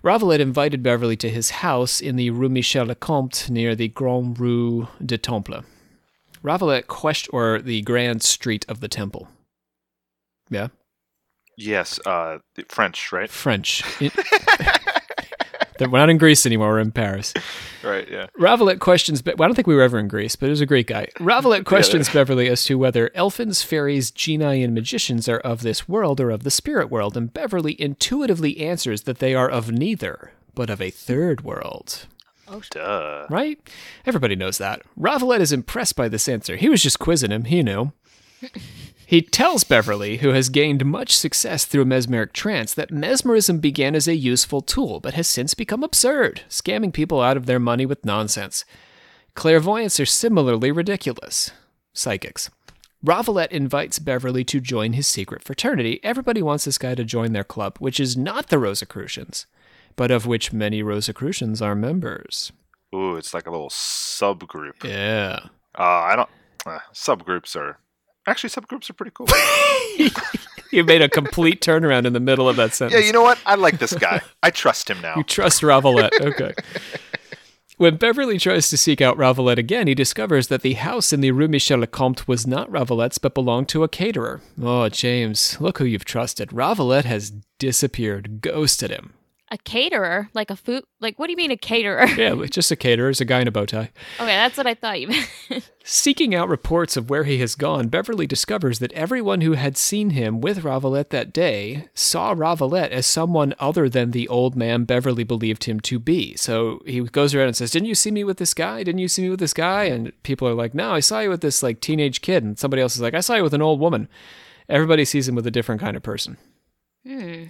Ravalette 0.02 0.40
invited 0.40 0.82
Beverly 0.82 1.16
to 1.16 1.30
his 1.30 1.50
house 1.50 2.00
in 2.00 2.16
the 2.16 2.30
Rue 2.30 2.48
Michel 2.48 2.86
le 2.86 2.94
Comte 2.94 3.48
near 3.48 3.76
the 3.76 3.88
Grand 3.88 4.38
Rue 4.40 4.88
de 5.04 5.16
Temple. 5.16 5.62
Ravalette 6.42 6.88
questioned, 6.88 7.32
or 7.32 7.60
the 7.60 7.82
Grand 7.82 8.22
Street 8.22 8.64
of 8.68 8.80
the 8.80 8.88
Temple. 8.88 9.28
Yeah, 10.50 10.68
Yes, 11.56 12.00
uh, 12.06 12.38
French, 12.68 13.12
right? 13.12 13.30
French. 13.30 13.82
It- 15.82 15.90
we're 15.90 15.98
not 15.98 16.10
in 16.10 16.18
Greece 16.18 16.46
anymore. 16.46 16.68
We're 16.70 16.80
in 16.80 16.92
Paris. 16.92 17.34
Right. 17.84 18.08
Yeah. 18.08 18.28
Ravalette 18.38 18.78
questions. 18.78 19.22
Be- 19.22 19.32
well, 19.36 19.44
I 19.44 19.48
don't 19.48 19.56
think 19.56 19.66
we 19.66 19.74
were 19.74 19.82
ever 19.82 19.98
in 19.98 20.06
Greece, 20.06 20.36
but 20.36 20.46
it 20.46 20.50
was 20.50 20.60
a 20.60 20.66
Greek 20.66 20.86
guy. 20.86 21.08
Ravalette 21.18 21.64
questions 21.66 22.08
Beverly 22.08 22.48
as 22.48 22.62
to 22.66 22.78
whether 22.78 23.08
elfins, 23.08 23.64
fairies, 23.64 24.12
genii, 24.12 24.62
and 24.62 24.72
magicians 24.72 25.28
are 25.28 25.40
of 25.40 25.62
this 25.62 25.88
world 25.88 26.20
or 26.20 26.30
of 26.30 26.44
the 26.44 26.50
spirit 26.52 26.90
world, 26.92 27.16
and 27.16 27.34
Beverly 27.34 27.74
intuitively 27.82 28.60
answers 28.60 29.02
that 29.02 29.18
they 29.18 29.34
are 29.34 29.50
of 29.50 29.72
neither, 29.72 30.30
but 30.54 30.70
of 30.70 30.80
a 30.80 30.90
third 30.90 31.40
world. 31.42 32.06
Oh, 32.46 32.62
Duh. 32.70 33.26
Right? 33.28 33.58
Everybody 34.06 34.36
knows 34.36 34.58
that. 34.58 34.82
Ravalette 34.96 35.40
is 35.40 35.50
impressed 35.52 35.96
by 35.96 36.08
this 36.08 36.28
answer. 36.28 36.54
He 36.54 36.68
was 36.68 36.84
just 36.84 37.00
quizzing 37.00 37.32
him. 37.32 37.46
He 37.46 37.64
knew. 37.64 37.90
He 39.12 39.20
tells 39.20 39.62
Beverly, 39.62 40.16
who 40.16 40.30
has 40.30 40.48
gained 40.48 40.86
much 40.86 41.14
success 41.14 41.66
through 41.66 41.82
a 41.82 41.84
mesmeric 41.84 42.32
trance, 42.32 42.72
that 42.72 42.90
mesmerism 42.90 43.58
began 43.58 43.94
as 43.94 44.08
a 44.08 44.16
useful 44.16 44.62
tool, 44.62 45.00
but 45.00 45.12
has 45.12 45.28
since 45.28 45.52
become 45.52 45.84
absurd, 45.84 46.44
scamming 46.48 46.94
people 46.94 47.20
out 47.20 47.36
of 47.36 47.44
their 47.44 47.58
money 47.58 47.84
with 47.84 48.06
nonsense. 48.06 48.64
Clairvoyants 49.34 50.00
are 50.00 50.06
similarly 50.06 50.72
ridiculous. 50.72 51.50
Psychics. 51.92 52.48
Ravalette 53.04 53.50
invites 53.50 53.98
Beverly 53.98 54.44
to 54.44 54.60
join 54.60 54.94
his 54.94 55.06
secret 55.06 55.42
fraternity. 55.42 56.00
Everybody 56.02 56.40
wants 56.40 56.64
this 56.64 56.78
guy 56.78 56.94
to 56.94 57.04
join 57.04 57.34
their 57.34 57.44
club, 57.44 57.76
which 57.80 58.00
is 58.00 58.16
not 58.16 58.48
the 58.48 58.58
Rosicrucians, 58.58 59.44
but 59.94 60.10
of 60.10 60.24
which 60.24 60.54
many 60.54 60.82
Rosicrucians 60.82 61.60
are 61.60 61.74
members. 61.74 62.50
Ooh, 62.94 63.16
it's 63.16 63.34
like 63.34 63.46
a 63.46 63.50
little 63.50 63.68
subgroup. 63.68 64.82
Yeah. 64.82 65.40
Uh, 65.78 65.82
I 65.82 66.16
don't. 66.16 66.30
Uh, 66.64 66.78
subgroups 66.94 67.54
are 67.54 67.76
actually 68.26 68.50
subgroups 68.50 68.88
are 68.90 68.94
pretty 68.94 69.12
cool. 69.14 69.28
You 70.72 70.84
made 70.84 71.02
a 71.02 71.08
complete 71.10 71.60
turnaround 71.60 72.06
in 72.06 72.14
the 72.14 72.20
middle 72.20 72.48
of 72.48 72.56
that 72.56 72.72
sentence. 72.72 72.98
yeah, 72.98 73.06
you 73.06 73.12
know 73.12 73.20
what? 73.20 73.38
I 73.44 73.56
like 73.56 73.78
this 73.78 73.92
guy. 73.92 74.22
I 74.42 74.48
trust 74.48 74.88
him 74.88 75.02
now. 75.02 75.16
You 75.16 75.22
trust 75.22 75.60
Ravalette. 75.60 76.18
Okay. 76.18 76.54
When 77.76 77.96
Beverly 77.96 78.38
tries 78.38 78.70
to 78.70 78.78
seek 78.78 79.02
out 79.02 79.18
Ravalette 79.18 79.58
again, 79.58 79.86
he 79.86 79.94
discovers 79.94 80.48
that 80.48 80.62
the 80.62 80.72
house 80.74 81.12
in 81.12 81.20
the 81.20 81.30
Rue 81.32 81.48
Michel 81.48 81.80
le 81.80 81.86
Comte 81.86 82.26
was 82.26 82.46
not 82.46 82.70
Ravalette's 82.70 83.18
but 83.18 83.34
belonged 83.34 83.68
to 83.68 83.82
a 83.82 83.88
caterer. 83.88 84.40
Oh, 84.62 84.88
James, 84.88 85.60
look 85.60 85.76
who 85.76 85.84
you've 85.84 86.06
trusted. 86.06 86.48
Ravalette 86.50 87.04
has 87.04 87.32
disappeared, 87.58 88.40
ghosted 88.40 88.90
him. 88.90 89.12
A 89.52 89.58
caterer, 89.58 90.30
like 90.32 90.48
a 90.50 90.56
food, 90.56 90.82
like 90.98 91.18
what 91.18 91.26
do 91.26 91.32
you 91.32 91.36
mean 91.36 91.50
a 91.50 91.58
caterer? 91.58 92.06
Yeah, 92.16 92.34
just 92.46 92.70
a 92.70 92.76
caterer, 92.76 93.10
is 93.10 93.20
a 93.20 93.26
guy 93.26 93.40
in 93.40 93.48
a 93.48 93.50
bow 93.50 93.66
tie. 93.66 93.90
Okay, 94.18 94.26
that's 94.26 94.56
what 94.56 94.66
I 94.66 94.72
thought 94.72 94.98
you 94.98 95.08
meant. 95.08 95.28
Seeking 95.84 96.34
out 96.34 96.48
reports 96.48 96.96
of 96.96 97.10
where 97.10 97.24
he 97.24 97.36
has 97.40 97.54
gone, 97.54 97.88
Beverly 97.88 98.26
discovers 98.26 98.78
that 98.78 98.92
everyone 98.92 99.42
who 99.42 99.52
had 99.52 99.76
seen 99.76 100.10
him 100.10 100.40
with 100.40 100.62
Ravalette 100.62 101.10
that 101.10 101.34
day 101.34 101.88
saw 101.92 102.34
Ravalette 102.34 102.92
as 102.92 103.06
someone 103.06 103.54
other 103.58 103.90
than 103.90 104.12
the 104.12 104.26
old 104.26 104.56
man 104.56 104.84
Beverly 104.84 105.22
believed 105.22 105.64
him 105.64 105.80
to 105.80 105.98
be. 105.98 106.34
So 106.36 106.80
he 106.86 107.00
goes 107.02 107.34
around 107.34 107.48
and 107.48 107.56
says, 107.56 107.72
Didn't 107.72 107.88
you 107.88 107.94
see 107.94 108.10
me 108.10 108.24
with 108.24 108.38
this 108.38 108.54
guy? 108.54 108.82
Didn't 108.82 109.00
you 109.00 109.08
see 109.08 109.20
me 109.20 109.28
with 109.28 109.40
this 109.40 109.52
guy? 109.52 109.84
And 109.84 110.14
people 110.22 110.48
are 110.48 110.54
like, 110.54 110.72
No, 110.72 110.92
I 110.92 111.00
saw 111.00 111.20
you 111.20 111.28
with 111.28 111.42
this 111.42 111.62
like 111.62 111.80
teenage 111.80 112.22
kid. 112.22 112.42
And 112.42 112.58
somebody 112.58 112.80
else 112.80 112.94
is 112.94 113.02
like, 113.02 113.12
I 113.12 113.20
saw 113.20 113.34
you 113.34 113.42
with 113.42 113.52
an 113.52 113.60
old 113.60 113.80
woman. 113.80 114.08
Everybody 114.66 115.04
sees 115.04 115.28
him 115.28 115.34
with 115.34 115.46
a 115.46 115.50
different 115.50 115.82
kind 115.82 115.94
of 115.94 116.02
person. 116.02 116.38
Hmm. 117.06 117.44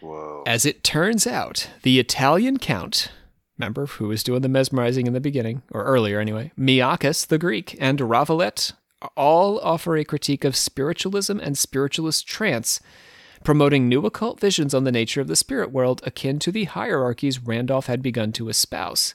Whoa. 0.00 0.42
As 0.46 0.64
it 0.64 0.84
turns 0.84 1.26
out, 1.26 1.70
the 1.82 1.98
Italian 1.98 2.58
count, 2.58 3.10
remember 3.58 3.86
who 3.86 4.08
was 4.08 4.22
doing 4.22 4.42
the 4.42 4.48
mesmerizing 4.48 5.06
in 5.06 5.12
the 5.12 5.20
beginning, 5.20 5.62
or 5.70 5.84
earlier 5.84 6.20
anyway, 6.20 6.52
Miakas 6.58 7.26
the 7.26 7.38
Greek, 7.38 7.76
and 7.80 7.98
Ravalette 7.98 8.72
all 9.16 9.58
offer 9.60 9.96
a 9.96 10.04
critique 10.04 10.44
of 10.44 10.56
spiritualism 10.56 11.38
and 11.38 11.56
spiritualist 11.58 12.26
trance, 12.26 12.80
promoting 13.44 13.88
new 13.88 14.04
occult 14.04 14.40
visions 14.40 14.74
on 14.74 14.84
the 14.84 14.92
nature 14.92 15.20
of 15.20 15.28
the 15.28 15.36
spirit 15.36 15.70
world 15.70 16.00
akin 16.04 16.38
to 16.40 16.50
the 16.50 16.64
hierarchies 16.64 17.40
Randolph 17.40 17.86
had 17.86 18.02
begun 18.02 18.32
to 18.32 18.48
espouse. 18.48 19.14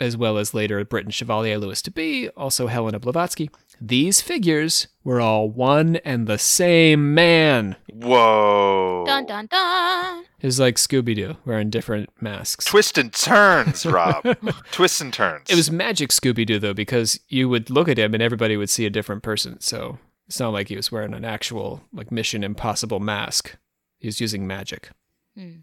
As 0.00 0.16
well 0.16 0.38
as 0.38 0.54
later 0.54 0.84
Britten 0.84 1.10
Chevalier 1.10 1.58
Louis 1.58 1.82
de 1.82 1.90
B, 1.90 2.28
also 2.36 2.68
Helena 2.68 3.00
Blavatsky. 3.00 3.50
These 3.80 4.20
figures 4.20 4.86
were 5.08 5.22
all 5.22 5.48
one 5.48 5.96
and 6.04 6.26
the 6.26 6.36
same 6.36 7.14
man. 7.14 7.76
Whoa. 7.90 9.04
Dun 9.06 9.24
dun 9.24 9.46
dun. 9.46 10.24
It 10.38 10.46
was 10.46 10.60
like 10.60 10.76
Scooby 10.76 11.16
Doo 11.16 11.38
wearing 11.46 11.70
different 11.70 12.10
masks. 12.20 12.66
Twist 12.66 12.98
and 12.98 13.10
turns, 13.10 13.86
Rob. 13.86 14.22
Twists 14.70 15.00
and 15.00 15.10
turns. 15.10 15.48
It 15.48 15.56
was 15.56 15.70
magic 15.70 16.10
Scooby 16.10 16.44
Doo 16.44 16.58
though, 16.58 16.74
because 16.74 17.18
you 17.28 17.48
would 17.48 17.70
look 17.70 17.88
at 17.88 17.98
him 17.98 18.12
and 18.12 18.22
everybody 18.22 18.58
would 18.58 18.68
see 18.68 18.84
a 18.84 18.90
different 18.90 19.22
person. 19.22 19.58
So 19.60 19.98
it's 20.26 20.38
not 20.38 20.52
like 20.52 20.68
he 20.68 20.76
was 20.76 20.92
wearing 20.92 21.14
an 21.14 21.24
actual 21.24 21.80
like 21.90 22.12
Mission 22.12 22.44
Impossible 22.44 23.00
mask. 23.00 23.56
He 23.96 24.08
was 24.08 24.20
using 24.20 24.46
magic. 24.46 24.90
Hmm. 25.34 25.60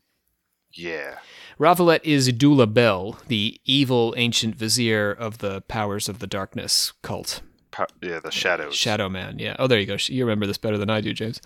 Yeah. 0.72 1.20
Ravalette 1.60 2.04
is 2.04 2.34
Dula 2.34 2.66
Bel, 2.66 3.20
the 3.28 3.62
evil 3.64 4.16
ancient 4.18 4.56
vizier 4.56 5.12
of 5.12 5.38
the 5.38 5.62
powers 5.62 6.10
of 6.10 6.18
the 6.18 6.28
darkness 6.28 6.94
cult. 7.04 7.44
Pa- 7.76 7.88
yeah, 8.02 8.22
the 8.22 8.32
shadows. 8.32 8.74
Shadow 8.74 9.10
Man, 9.10 9.38
yeah. 9.38 9.58
Oh, 9.60 9.68
there 9.68 9.78
you 9.78 9.86
go. 9.86 9.98
You 10.00 10.24
remember 10.24 10.48
this 10.48 10.58
better 10.58 10.78
than 10.78 10.90
I 10.90 11.02
do, 11.02 11.12
James. 11.12 11.42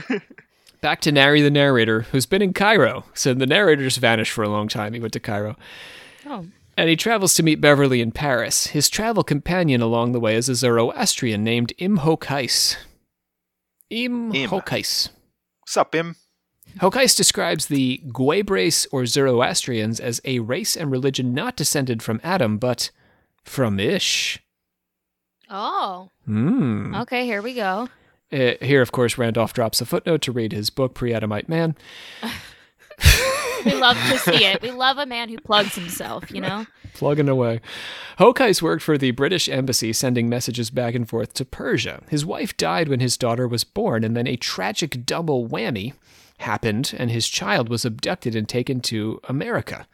Back 0.80 1.02
to 1.02 1.12
Nari, 1.12 1.42
the 1.42 1.50
narrator, 1.50 2.02
who's 2.10 2.24
been 2.24 2.40
in 2.40 2.54
Cairo. 2.54 3.04
So 3.12 3.34
the 3.34 3.46
narrator 3.46 3.82
just 3.82 3.98
vanished 3.98 4.32
for 4.32 4.42
a 4.42 4.48
long 4.48 4.66
time. 4.66 4.94
He 4.94 5.00
went 5.00 5.12
to 5.12 5.20
Cairo. 5.20 5.56
Oh. 6.24 6.46
And 6.74 6.88
he 6.88 6.96
travels 6.96 7.34
to 7.34 7.42
meet 7.42 7.60
Beverly 7.60 8.00
in 8.00 8.12
Paris. 8.12 8.68
His 8.68 8.88
travel 8.88 9.22
companion 9.22 9.82
along 9.82 10.12
the 10.12 10.20
way 10.20 10.36
is 10.36 10.48
a 10.48 10.54
Zoroastrian 10.54 11.44
named 11.44 11.74
Imhokais. 11.78 12.76
Imhokais. 13.90 15.10
Sup, 15.66 15.94
him? 15.94 16.16
Hokais 16.78 17.14
describes 17.14 17.66
the 17.66 18.00
Guebres 18.06 18.86
or 18.90 19.04
Zoroastrians 19.04 20.00
as 20.00 20.22
a 20.24 20.38
race 20.38 20.78
and 20.78 20.90
religion 20.90 21.34
not 21.34 21.56
descended 21.56 22.02
from 22.02 22.22
Adam, 22.24 22.56
but 22.56 22.90
from 23.44 23.78
Ish. 23.78 24.41
Oh. 25.52 26.08
Hmm. 26.24 26.94
Okay, 26.94 27.26
here 27.26 27.42
we 27.42 27.54
go. 27.54 27.88
Uh, 28.32 28.52
here, 28.62 28.80
of 28.80 28.90
course, 28.90 29.18
Randolph 29.18 29.52
drops 29.52 29.82
a 29.82 29.86
footnote 29.86 30.22
to 30.22 30.32
read 30.32 30.52
his 30.52 30.70
book, 30.70 30.94
Pre 30.94 31.12
Adamite 31.12 31.48
Man. 31.48 31.76
We 33.64 33.74
love 33.74 33.96
to 33.96 34.18
see 34.18 34.44
it. 34.44 34.60
We 34.60 34.70
love 34.70 34.98
a 34.98 35.06
man 35.06 35.28
who 35.28 35.38
plugs 35.38 35.74
himself, 35.74 36.30
you 36.30 36.40
know? 36.40 36.66
Plugging 36.94 37.28
away. 37.28 37.60
Hokais 38.18 38.60
worked 38.60 38.82
for 38.82 38.98
the 38.98 39.12
British 39.12 39.48
embassy, 39.48 39.92
sending 39.92 40.28
messages 40.28 40.70
back 40.70 40.94
and 40.94 41.08
forth 41.08 41.32
to 41.34 41.44
Persia. 41.44 42.02
His 42.08 42.26
wife 42.26 42.56
died 42.56 42.88
when 42.88 43.00
his 43.00 43.16
daughter 43.16 43.46
was 43.46 43.64
born, 43.64 44.04
and 44.04 44.16
then 44.16 44.26
a 44.26 44.36
tragic 44.36 45.06
double 45.06 45.48
whammy 45.48 45.94
happened, 46.38 46.92
and 46.98 47.10
his 47.10 47.28
child 47.28 47.68
was 47.68 47.84
abducted 47.84 48.34
and 48.34 48.48
taken 48.48 48.80
to 48.80 49.20
America. 49.28 49.86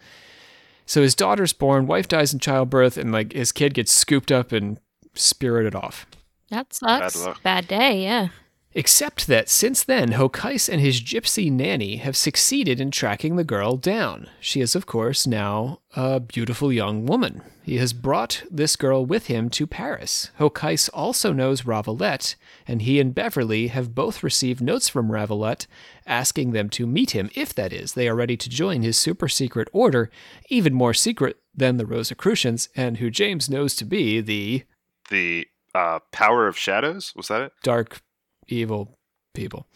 So 0.87 1.03
his 1.03 1.15
daughter's 1.15 1.53
born, 1.53 1.87
wife 1.87 2.09
dies 2.09 2.33
in 2.33 2.39
childbirth, 2.39 2.97
and 2.97 3.13
like 3.13 3.33
his 3.33 3.53
kid 3.53 3.75
gets 3.75 3.93
scooped 3.93 4.33
up 4.33 4.53
and 4.53 4.81
spirited 5.19 5.75
off. 5.75 6.07
That 6.51 6.73
sucks. 6.73 7.17
Bad 7.17 7.27
luck. 7.27 7.43
Bad 7.43 7.69
day, 7.69 8.03
yeah. 8.03 8.29
Except 8.75 9.27
that 9.27 9.49
since 9.49 9.83
then, 9.83 10.13
Hokais 10.13 10.69
and 10.69 10.81
his 10.81 11.01
gypsy 11.01 11.51
nanny 11.51 11.97
have 11.97 12.17
succeeded 12.17 12.81
in 12.81 12.91
tracking 12.91 13.37
the 13.37 13.43
girl 13.43 13.77
down. 13.77 14.29
She 14.41 14.61
is, 14.61 14.77
of 14.77 14.87
course, 14.87 15.27
now 15.27 15.81
a 15.97 16.21
beautiful 16.21 16.73
young 16.73 17.07
woman. 17.07 17.43
He 17.63 17.79
has 17.79 17.93
brought 17.93 18.45
this 18.51 18.77
girl 18.77 19.05
with 19.05 19.27
him 19.27 19.51
to 19.51 19.67
Paris. 19.67 20.31
Hokais 20.39 20.89
also 20.93 21.33
knows 21.33 21.63
Ravalette, 21.63 22.35
and 22.67 22.83
he 22.83 23.01
and 23.01 23.15
Beverly 23.15 23.69
have 23.69 23.95
both 23.95 24.23
received 24.23 24.61
notes 24.61 24.89
from 24.89 25.11
Ravalette 25.11 25.67
asking 26.07 26.53
them 26.53 26.69
to 26.71 26.87
meet 26.87 27.13
him, 27.13 27.31
if 27.35 27.55
that 27.55 27.73
is, 27.73 27.95
they 27.95 28.09
are 28.09 28.15
ready 28.15 28.37
to 28.37 28.49
join 28.51 28.83
his 28.83 28.99
super 28.99 29.29
secret 29.29 29.69
order, 29.73 30.11
even 30.51 30.73
more 30.73 30.95
secret 30.95 31.39
than 31.55 31.79
the 31.79 31.87
Rosicrucians, 31.87 32.69
and 32.77 32.99
who 32.99 33.11
James 33.11 33.51
knows 33.51 33.75
to 33.77 33.85
be 33.85 34.21
the 34.21 34.65
The 35.11 35.47
uh, 35.75 36.01
power 36.13 36.47
of 36.47 36.57
shadows? 36.57 37.13
Was 37.17 37.29
that 37.29 37.43
it? 37.43 37.53
dark, 37.63 38.01
evil 38.49 38.99
people. 39.35 39.67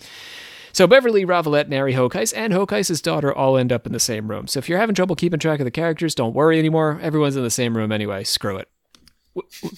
So 0.72 0.87
Beverly, 0.87 1.26
Ravalette, 1.26 1.68
Nary 1.68 1.93
Hokais, 1.93 2.33
and 2.35 2.53
Hokais' 2.53 3.03
daughter 3.03 3.33
all 3.33 3.59
end 3.59 3.72
up 3.72 3.87
in 3.87 3.93
the 3.93 4.01
same 4.01 4.28
room. 4.28 4.47
So 4.47 4.59
if 4.59 4.68
you're 4.68 4.78
having 4.78 4.95
trouble 4.95 5.16
keeping 5.16 5.39
track 5.39 5.61
of 5.61 5.64
the 5.64 5.70
characters, 5.70 6.14
don't 6.14 6.35
worry 6.35 6.59
anymore. 6.59 6.99
Everyone's 7.03 7.37
in 7.37 7.43
the 7.43 7.51
same 7.51 7.76
room 7.76 7.93
anyway. 7.93 8.24
Screw 8.24 8.57
it. 8.57 8.68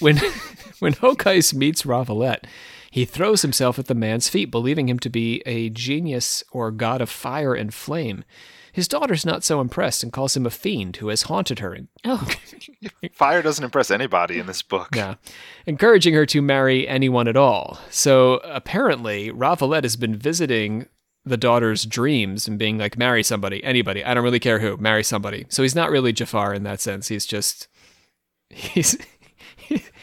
When 0.00 0.18
when 0.78 0.94
Hokais 0.94 1.52
meets 1.52 1.82
Ravalette, 1.82 2.44
he 2.90 3.04
throws 3.04 3.42
himself 3.42 3.78
at 3.78 3.86
the 3.86 3.94
man's 3.94 4.28
feet, 4.28 4.52
believing 4.52 4.88
him 4.88 5.00
to 5.00 5.10
be 5.10 5.42
a 5.46 5.68
genius 5.70 6.44
or 6.52 6.70
god 6.70 7.00
of 7.00 7.10
fire 7.10 7.54
and 7.54 7.74
flame. 7.74 8.24
His 8.74 8.88
daughter's 8.88 9.24
not 9.24 9.44
so 9.44 9.60
impressed 9.60 10.02
and 10.02 10.12
calls 10.12 10.36
him 10.36 10.44
a 10.46 10.50
fiend 10.50 10.96
who 10.96 11.08
has 11.08 11.22
haunted 11.22 11.60
her 11.60 11.72
and 11.72 11.86
Oh, 12.04 12.28
Fire 13.12 13.40
doesn't 13.40 13.64
impress 13.64 13.90
anybody 13.90 14.38
in 14.40 14.46
this 14.46 14.62
book. 14.62 14.88
yeah, 14.96 15.14
encouraging 15.64 16.12
her 16.14 16.26
to 16.26 16.42
marry 16.42 16.86
anyone 16.88 17.28
at 17.28 17.36
all. 17.36 17.78
So 17.90 18.40
apparently, 18.44 19.30
Ravalette 19.30 19.84
has 19.84 19.96
been 19.96 20.16
visiting 20.16 20.86
the 21.24 21.36
daughter's 21.36 21.86
dreams 21.86 22.46
and 22.48 22.58
being 22.58 22.76
like, 22.76 22.98
marry 22.98 23.22
somebody, 23.22 23.62
anybody. 23.64 24.04
I 24.04 24.12
don't 24.12 24.24
really 24.24 24.40
care 24.40 24.58
who, 24.58 24.76
marry 24.76 25.02
somebody. 25.04 25.46
So 25.48 25.62
he's 25.62 25.74
not 25.76 25.90
really 25.90 26.12
Jafar 26.12 26.52
in 26.52 26.64
that 26.64 26.80
sense. 26.80 27.08
He's 27.08 27.24
just 27.26 27.68
he's 28.50 28.98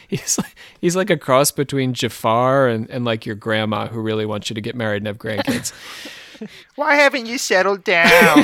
he's 0.08 0.38
like 0.38 0.56
he's 0.80 0.96
like 0.96 1.10
a 1.10 1.18
cross 1.18 1.52
between 1.52 1.94
Jafar 1.94 2.68
and, 2.70 2.90
and 2.90 3.04
like 3.06 3.26
your 3.26 3.36
grandma 3.36 3.88
who 3.88 4.00
really 4.00 4.26
wants 4.26 4.50
you 4.50 4.54
to 4.56 4.62
get 4.62 4.76
married 4.76 4.98
and 5.06 5.08
have 5.08 5.18
grandkids. 5.18 5.74
Why 6.76 6.96
haven't 6.96 7.26
you 7.26 7.38
settled 7.38 7.84
down? 7.84 8.10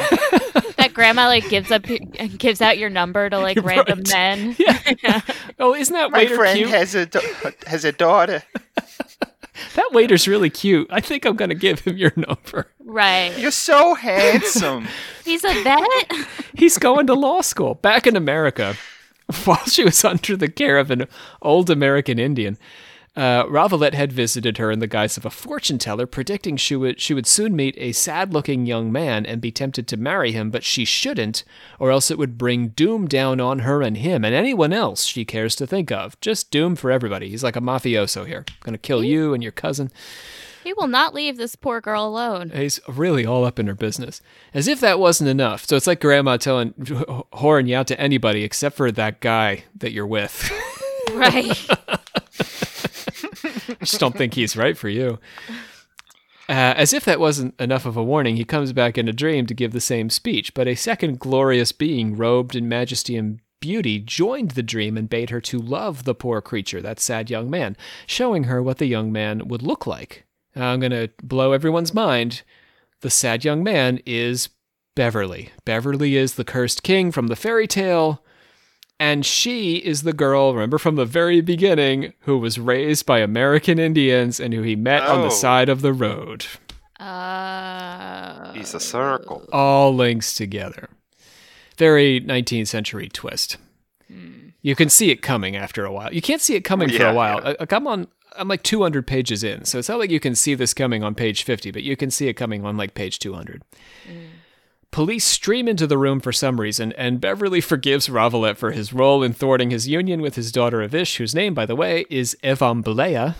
that 0.77 0.91
grandma 0.93 1.27
like 1.27 1.47
gives 1.49 1.71
up 1.71 1.87
your, 1.89 1.99
uh, 2.19 2.27
gives 2.37 2.61
out 2.61 2.77
your 2.77 2.89
number 2.89 3.29
to 3.29 3.37
like 3.39 3.57
random 3.63 3.99
Right. 3.99 4.13
men. 4.13 4.55
yeah. 5.03 5.21
Oh, 5.59 5.73
isn't 5.73 5.93
that 5.93 6.11
My 6.11 6.19
waiter 6.19 6.35
friend 6.35 6.57
cute? 6.57 6.69
has 6.69 6.95
a 6.95 7.05
da- 7.05 7.51
has 7.65 7.83
a 7.85 7.91
daughter. 7.91 8.43
that 9.75 9.89
waiter's 9.91 10.27
really 10.27 10.49
cute. 10.49 10.87
I 10.91 11.01
think 11.01 11.25
I'm 11.25 11.35
gonna 11.35 11.55
give 11.55 11.79
him 11.81 11.97
your 11.97 12.13
number. 12.15 12.67
Right. 12.83 13.37
You're 13.37 13.51
so 13.51 13.95
handsome. 13.95 14.87
He's 15.25 15.43
a 15.43 15.53
vet. 15.63 16.11
He's 16.55 16.77
going 16.77 17.07
to 17.07 17.13
law 17.13 17.41
school 17.41 17.75
back 17.75 18.07
in 18.07 18.15
America 18.15 18.75
while 19.43 19.63
she 19.65 19.83
was 19.83 20.05
under 20.05 20.37
the 20.37 20.47
care 20.47 20.77
of 20.77 20.89
an 20.91 21.07
old 21.41 21.69
American 21.69 22.17
Indian. 22.19 22.57
Uh, 23.17 23.45
Ravalette 23.45 23.95
had 23.95 24.13
visited 24.13 24.59
her 24.59 24.69
in 24.69 24.77
the 24.77 24.85
guise 24.85 25.17
of 25.17 25.25
a 25.25 25.31
fortune 25.31 25.79
teller, 25.79 26.05
predicting 26.05 26.55
she 26.55 26.75
would 26.75 27.01
she 27.01 27.15
would 27.15 27.25
soon 27.25 27.55
meet 27.55 27.73
a 27.79 27.91
sad-looking 27.91 28.67
young 28.67 28.91
man 28.91 29.25
and 29.25 29.41
be 29.41 29.51
tempted 29.51 29.87
to 29.87 29.97
marry 29.97 30.31
him, 30.31 30.51
but 30.51 30.63
she 30.63 30.85
shouldn't, 30.85 31.43
or 31.79 31.89
else 31.89 32.11
it 32.11 32.19
would 32.19 32.37
bring 32.37 32.67
doom 32.67 33.07
down 33.07 33.41
on 33.41 33.59
her 33.59 33.81
and 33.81 33.97
him 33.97 34.23
and 34.23 34.35
anyone 34.35 34.71
else 34.71 35.05
she 35.05 35.25
cares 35.25 35.55
to 35.55 35.65
think 35.65 35.91
of. 35.91 36.19
Just 36.21 36.51
doom 36.51 36.75
for 36.75 36.91
everybody. 36.91 37.27
He's 37.27 37.43
like 37.43 37.55
a 37.55 37.59
mafioso 37.59 38.27
here, 38.27 38.45
gonna 38.61 38.77
kill 38.77 39.03
you 39.03 39.33
and 39.33 39.41
your 39.41 39.51
cousin. 39.51 39.89
he 40.63 40.73
will 40.73 40.87
not 40.87 41.15
leave 41.15 41.37
this 41.37 41.55
poor 41.55 41.81
girl 41.81 42.05
alone. 42.05 42.51
He's 42.51 42.79
really 42.87 43.25
all 43.25 43.45
up 43.45 43.57
in 43.57 43.65
her 43.65 43.73
business. 43.73 44.21
As 44.53 44.67
if 44.67 44.79
that 44.81 44.99
wasn't 44.99 45.31
enough. 45.31 45.65
So 45.65 45.75
it's 45.75 45.87
like 45.87 46.01
grandma 46.01 46.37
telling, 46.37 46.73
whoring 46.73 47.67
you 47.67 47.77
out 47.77 47.87
to 47.87 47.99
anybody 47.99 48.43
except 48.43 48.77
for 48.77 48.91
that 48.91 49.21
guy 49.21 49.63
that 49.75 49.91
you're 49.91 50.05
with. 50.05 50.51
Right. 51.13 51.67
I 53.81 53.85
just 53.85 53.99
don't 53.99 54.15
think 54.15 54.33
he's 54.33 54.57
right 54.57 54.77
for 54.77 54.89
you. 54.89 55.19
Uh, 56.49 56.73
as 56.77 56.93
if 56.93 57.03
that 57.03 57.19
wasn't 57.19 57.59
enough 57.59 57.85
of 57.85 57.97
a 57.97 58.03
warning, 58.03 58.37
he 58.37 58.45
comes 58.45 58.71
back 58.71 58.97
in 58.97 59.09
a 59.09 59.13
dream 59.13 59.45
to 59.47 59.53
give 59.53 59.73
the 59.73 59.81
same 59.81 60.09
speech, 60.09 60.53
but 60.53 60.67
a 60.67 60.75
second 60.75 61.19
glorious 61.19 61.71
being, 61.73 62.15
robed 62.15 62.55
in 62.55 62.69
majesty 62.69 63.17
and 63.17 63.41
beauty, 63.59 63.99
joined 63.99 64.51
the 64.51 64.63
dream 64.63 64.97
and 64.97 65.09
bade 65.09 65.29
her 65.29 65.41
to 65.41 65.59
love 65.59 66.05
the 66.05 66.15
poor 66.15 66.41
creature, 66.41 66.81
that 66.81 66.99
sad 66.99 67.29
young 67.29 67.49
man, 67.49 67.75
showing 68.05 68.45
her 68.45 68.63
what 68.63 68.77
the 68.77 68.85
young 68.85 69.11
man 69.11 69.47
would 69.47 69.61
look 69.61 69.85
like. 69.85 70.25
I'm 70.55 70.79
going 70.79 70.91
to 70.91 71.09
blow 71.21 71.51
everyone's 71.51 71.93
mind. 71.93 72.43
The 73.01 73.09
sad 73.09 73.43
young 73.43 73.63
man 73.63 73.99
is 74.05 74.49
Beverly. 74.95 75.51
Beverly 75.65 76.15
is 76.15 76.35
the 76.35 76.43
cursed 76.43 76.81
king 76.81 77.11
from 77.11 77.27
the 77.27 77.35
fairy 77.35 77.67
tale. 77.67 78.23
And 78.99 79.23
she 79.25 79.75
is 79.77 80.01
the 80.03 80.13
girl, 80.13 80.53
remember 80.53 80.77
from 80.79 80.95
the 80.95 81.05
very 81.05 81.39
beginning, 81.41 82.13
who 82.21 82.37
was 82.39 82.57
raised 82.59 83.05
by 83.05 83.19
American 83.19 83.77
Indians 83.77 84.39
and 84.39 84.53
who 84.53 84.63
he 84.63 84.75
met 84.75 85.03
on 85.03 85.19
Oh. 85.19 85.23
the 85.25 85.29
side 85.29 85.69
of 85.69 85.81
the 85.81 85.93
road. 85.93 86.45
Uh, 86.99 88.53
He's 88.53 88.73
a 88.73 88.79
circle. 88.79 89.45
All 89.51 89.93
links 89.93 90.33
together. 90.33 90.89
Very 91.77 92.19
19th 92.19 92.67
century 92.67 93.07
twist. 93.07 93.57
You 94.63 94.75
can 94.75 94.89
see 94.89 95.11
it 95.11 95.21
coming 95.21 95.55
after 95.55 95.85
a 95.85 95.91
while. 95.91 96.11
You 96.13 96.21
can't 96.21 96.41
see 96.41 96.55
it 96.55 96.61
coming 96.61 96.89
for 96.89 97.05
a 97.05 97.13
while. 97.13 97.39
yeah. 97.43 97.53
Like 97.59 97.71
I'm 97.71 97.85
on 97.87 98.07
I'm 98.35 98.47
like 98.47 98.63
200 98.63 99.05
pages 99.07 99.43
in. 99.43 99.63
So 99.65 99.77
it's 99.79 99.87
not 99.89 99.99
like 99.99 100.09
you 100.11 100.19
can 100.19 100.35
see 100.35 100.55
this 100.55 100.73
coming 100.73 101.03
on 101.03 101.15
page 101.15 101.43
50, 101.43 101.71
but 101.71 101.83
you 101.83 101.95
can 101.95 102.11
see 102.11 102.27
it 102.27 102.33
coming 102.33 102.65
on 102.65 102.75
like 102.77 102.93
page 102.95 103.19
200. 103.19 103.61
Police 104.91 105.25
stream 105.25 105.67
into 105.67 105.85
the 105.85 105.97
room 105.97 106.19
for 106.19 106.31
some 106.31 106.59
reason, 106.61 106.91
and 106.93 107.21
Beverly 107.21 107.61
forgives 107.61 108.07
Ravalette 108.07 108.57
for 108.57 108.71
his 108.71 108.93
role 108.93 109.21
in 109.21 109.33
thwarting 109.33 109.69
his 109.69 109.87
union 109.87 110.21
with 110.21 110.35
his 110.35 110.51
daughter 110.51 110.77
Avish, 110.87 111.17
whose 111.17 111.35
name, 111.35 111.53
by 111.53 111.65
the 111.65 111.75
way, 111.75 112.05
is 112.09 112.37
Evamblea. 112.43 113.35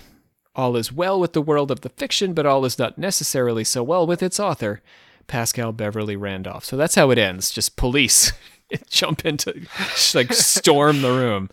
All 0.56 0.76
is 0.76 0.92
well 0.92 1.20
with 1.20 1.34
the 1.34 1.42
world 1.42 1.72
of 1.72 1.82
the 1.82 1.90
fiction, 1.90 2.34
but 2.34 2.46
all 2.46 2.66
is 2.66 2.78
not 2.78 2.98
necessarily 2.98 3.64
so 3.64 3.82
well 3.82 4.06
with 4.06 4.22
its 4.22 4.40
author, 4.40 4.82
Paschal 5.28 5.72
Beverly 5.72 6.16
Randolph. 6.16 6.66
So 6.66 6.76
that's 6.78 6.96
how 6.96 7.12
it 7.12 7.18
ends. 7.18 7.50
Just 7.52 7.76
police 7.78 8.34
jump 8.90 9.26
into, 9.26 9.66
like 10.14 10.34
storm 10.34 11.02
the 11.02 11.12
room. 11.12 11.50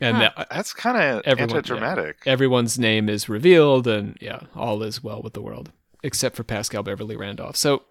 And 0.00 0.20
that- 0.20 0.48
That's 0.50 0.72
kind 0.74 0.96
of 0.96 1.22
Everyone- 1.24 1.56
anti-dramatic. 1.56 2.16
everyone's 2.26 2.78
name 2.78 3.08
is 3.08 3.28
revealed 3.28 3.86
and 3.86 4.16
yeah 4.20 4.40
all 4.54 4.82
is 4.82 5.02
well 5.02 5.20
with 5.22 5.32
the 5.32 5.42
world 5.42 5.72
except 6.04 6.36
for 6.36 6.44
paschal 6.44 6.84
beverly 6.84 7.16
randolph 7.16 7.56
so 7.56 7.82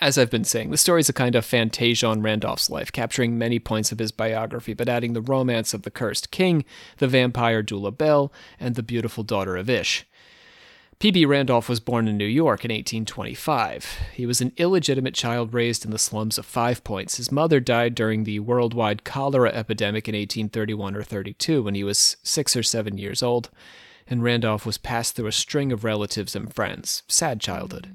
as 0.00 0.18
i've 0.18 0.30
been 0.30 0.44
saying 0.44 0.70
the 0.70 0.76
story 0.76 1.00
is 1.00 1.08
a 1.08 1.12
kind 1.12 1.34
of 1.34 1.44
fantasia 1.44 2.06
on 2.06 2.22
randolph's 2.22 2.70
life 2.70 2.90
capturing 2.92 3.38
many 3.38 3.58
points 3.58 3.92
of 3.92 3.98
his 3.98 4.12
biography 4.12 4.74
but 4.74 4.88
adding 4.88 5.12
the 5.12 5.20
romance 5.20 5.72
of 5.72 5.82
the 5.82 5.90
cursed 5.90 6.30
king 6.30 6.64
the 6.98 7.08
vampire 7.08 7.62
dula 7.62 7.90
bell 7.90 8.32
and 8.58 8.74
the 8.74 8.82
beautiful 8.82 9.22
daughter 9.22 9.56
of 9.56 9.70
ish 9.70 10.06
P.B. 11.00 11.26
Randolph 11.26 11.68
was 11.68 11.80
born 11.80 12.08
in 12.08 12.16
New 12.16 12.24
York 12.24 12.64
in 12.64 12.70
1825. 12.70 13.98
He 14.14 14.26
was 14.26 14.40
an 14.40 14.52
illegitimate 14.56 15.14
child 15.14 15.52
raised 15.52 15.84
in 15.84 15.90
the 15.90 15.98
slums 15.98 16.38
of 16.38 16.46
Five 16.46 16.84
Points. 16.84 17.16
His 17.16 17.32
mother 17.32 17.60
died 17.60 17.94
during 17.94 18.24
the 18.24 18.40
worldwide 18.40 19.04
cholera 19.04 19.50
epidemic 19.50 20.08
in 20.08 20.14
1831 20.14 20.96
or 20.96 21.02
32 21.02 21.62
when 21.62 21.74
he 21.74 21.84
was 21.84 22.16
six 22.22 22.56
or 22.56 22.62
seven 22.62 22.96
years 22.96 23.22
old, 23.22 23.50
and 24.06 24.22
Randolph 24.22 24.64
was 24.64 24.78
passed 24.78 25.16
through 25.16 25.26
a 25.26 25.32
string 25.32 25.72
of 25.72 25.84
relatives 25.84 26.36
and 26.36 26.54
friends. 26.54 27.02
Sad 27.08 27.40
childhood. 27.40 27.94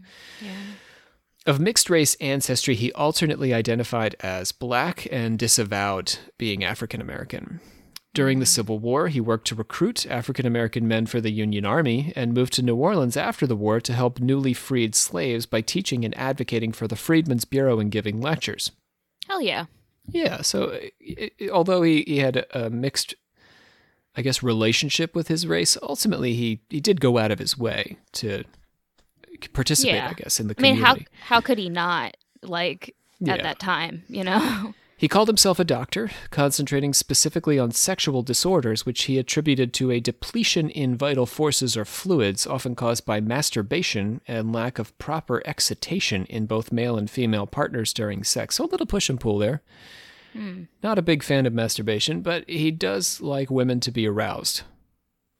Of 1.49 1.59
mixed 1.59 1.89
race 1.89 2.13
ancestry, 2.21 2.75
he 2.75 2.91
alternately 2.93 3.53
identified 3.53 4.15
as 4.19 4.51
black 4.51 5.07
and 5.11 5.39
disavowed 5.39 6.17
being 6.37 6.63
African 6.63 7.01
American. 7.01 7.59
During 8.13 8.39
the 8.39 8.45
Civil 8.45 8.77
War, 8.77 9.07
he 9.07 9.19
worked 9.19 9.47
to 9.47 9.55
recruit 9.55 10.05
African 10.05 10.45
American 10.45 10.87
men 10.87 11.05
for 11.07 11.19
the 11.21 11.31
Union 11.31 11.65
Army 11.65 12.13
and 12.15 12.33
moved 12.33 12.53
to 12.53 12.61
New 12.61 12.75
Orleans 12.75 13.17
after 13.17 13.47
the 13.47 13.55
war 13.55 13.79
to 13.81 13.93
help 13.93 14.19
newly 14.19 14.53
freed 14.53 14.93
slaves 14.93 15.45
by 15.47 15.61
teaching 15.61 16.05
and 16.05 16.15
advocating 16.17 16.71
for 16.71 16.87
the 16.87 16.95
Freedmen's 16.95 17.45
Bureau 17.45 17.79
and 17.79 17.89
giving 17.91 18.21
lectures. 18.21 18.71
hell 19.27 19.41
yeah. 19.41 19.65
Yeah, 20.11 20.41
so 20.41 20.65
uh, 20.65 20.79
i- 21.07 21.31
i- 21.41 21.49
although 21.49 21.81
he, 21.83 22.03
he 22.07 22.17
had 22.17 22.35
a, 22.37 22.65
a 22.65 22.69
mixed, 22.69 23.13
I 24.15 24.21
guess, 24.23 24.43
relationship 24.43 25.15
with 25.15 25.27
his 25.29 25.47
race, 25.47 25.77
ultimately 25.81 26.33
he, 26.33 26.61
he 26.69 26.79
did 26.79 26.99
go 27.01 27.17
out 27.19 27.31
of 27.31 27.39
his 27.39 27.57
way 27.57 27.97
to 28.13 28.43
participate, 29.53 29.95
Yeah. 29.95 30.09
I 30.09 30.13
guess, 30.13 30.39
in 30.39 30.47
the 30.47 30.55
community. 30.55 30.83
I 30.83 30.93
mean, 30.93 31.05
how 31.19 31.35
how 31.35 31.41
could 31.41 31.57
he 31.57 31.69
not 31.69 32.17
like 32.41 32.95
Yeah. 33.19 33.33
at 33.35 33.43
that 33.43 33.59
time? 33.59 34.03
You 34.07 34.23
know. 34.23 34.73
He 34.99 35.07
called 35.07 35.29
himself 35.29 35.59
a 35.59 35.63
doctor, 35.63 36.11
concentrating 36.29 36.93
specifically 36.93 37.57
on 37.57 37.71
sexual 37.71 38.21
disorders, 38.21 38.85
which 38.85 39.03
he 39.03 39.17
attributed 39.17 39.71
to 39.75 39.91
a 39.91 40.01
depletion 40.01 40.69
in 40.69 40.97
vital 40.97 41.25
forces 41.25 41.77
or 41.77 41.85
fluids, 41.85 42.45
often 42.45 42.75
caused 42.75 43.05
by 43.05 43.21
masturbation 43.21 44.19
and 44.27 44.51
lack 44.51 44.77
of 44.77 44.97
proper 44.97 45.41
excitation 45.45 46.25
in 46.25 46.47
both 46.47 46.73
male 46.73 46.97
and 46.97 47.09
female 47.09 47.47
partners 47.47 47.93
during 47.93 48.25
sex. 48.25 48.55
So 48.55 48.65
a 48.65 48.67
little 48.67 48.85
push 48.85 49.09
and 49.09 49.17
pull 49.21 49.37
there. 49.37 49.61
Hmm. 50.33 50.63
Not 50.83 50.99
a 50.99 51.01
big 51.01 51.23
fan 51.23 51.45
of 51.45 51.53
masturbation, 51.53 52.19
but 52.19 52.43
he 52.49 52.69
does 52.69 53.21
like 53.21 53.49
women 53.49 53.79
to 53.79 53.91
be 53.91 54.05
aroused. 54.05 54.63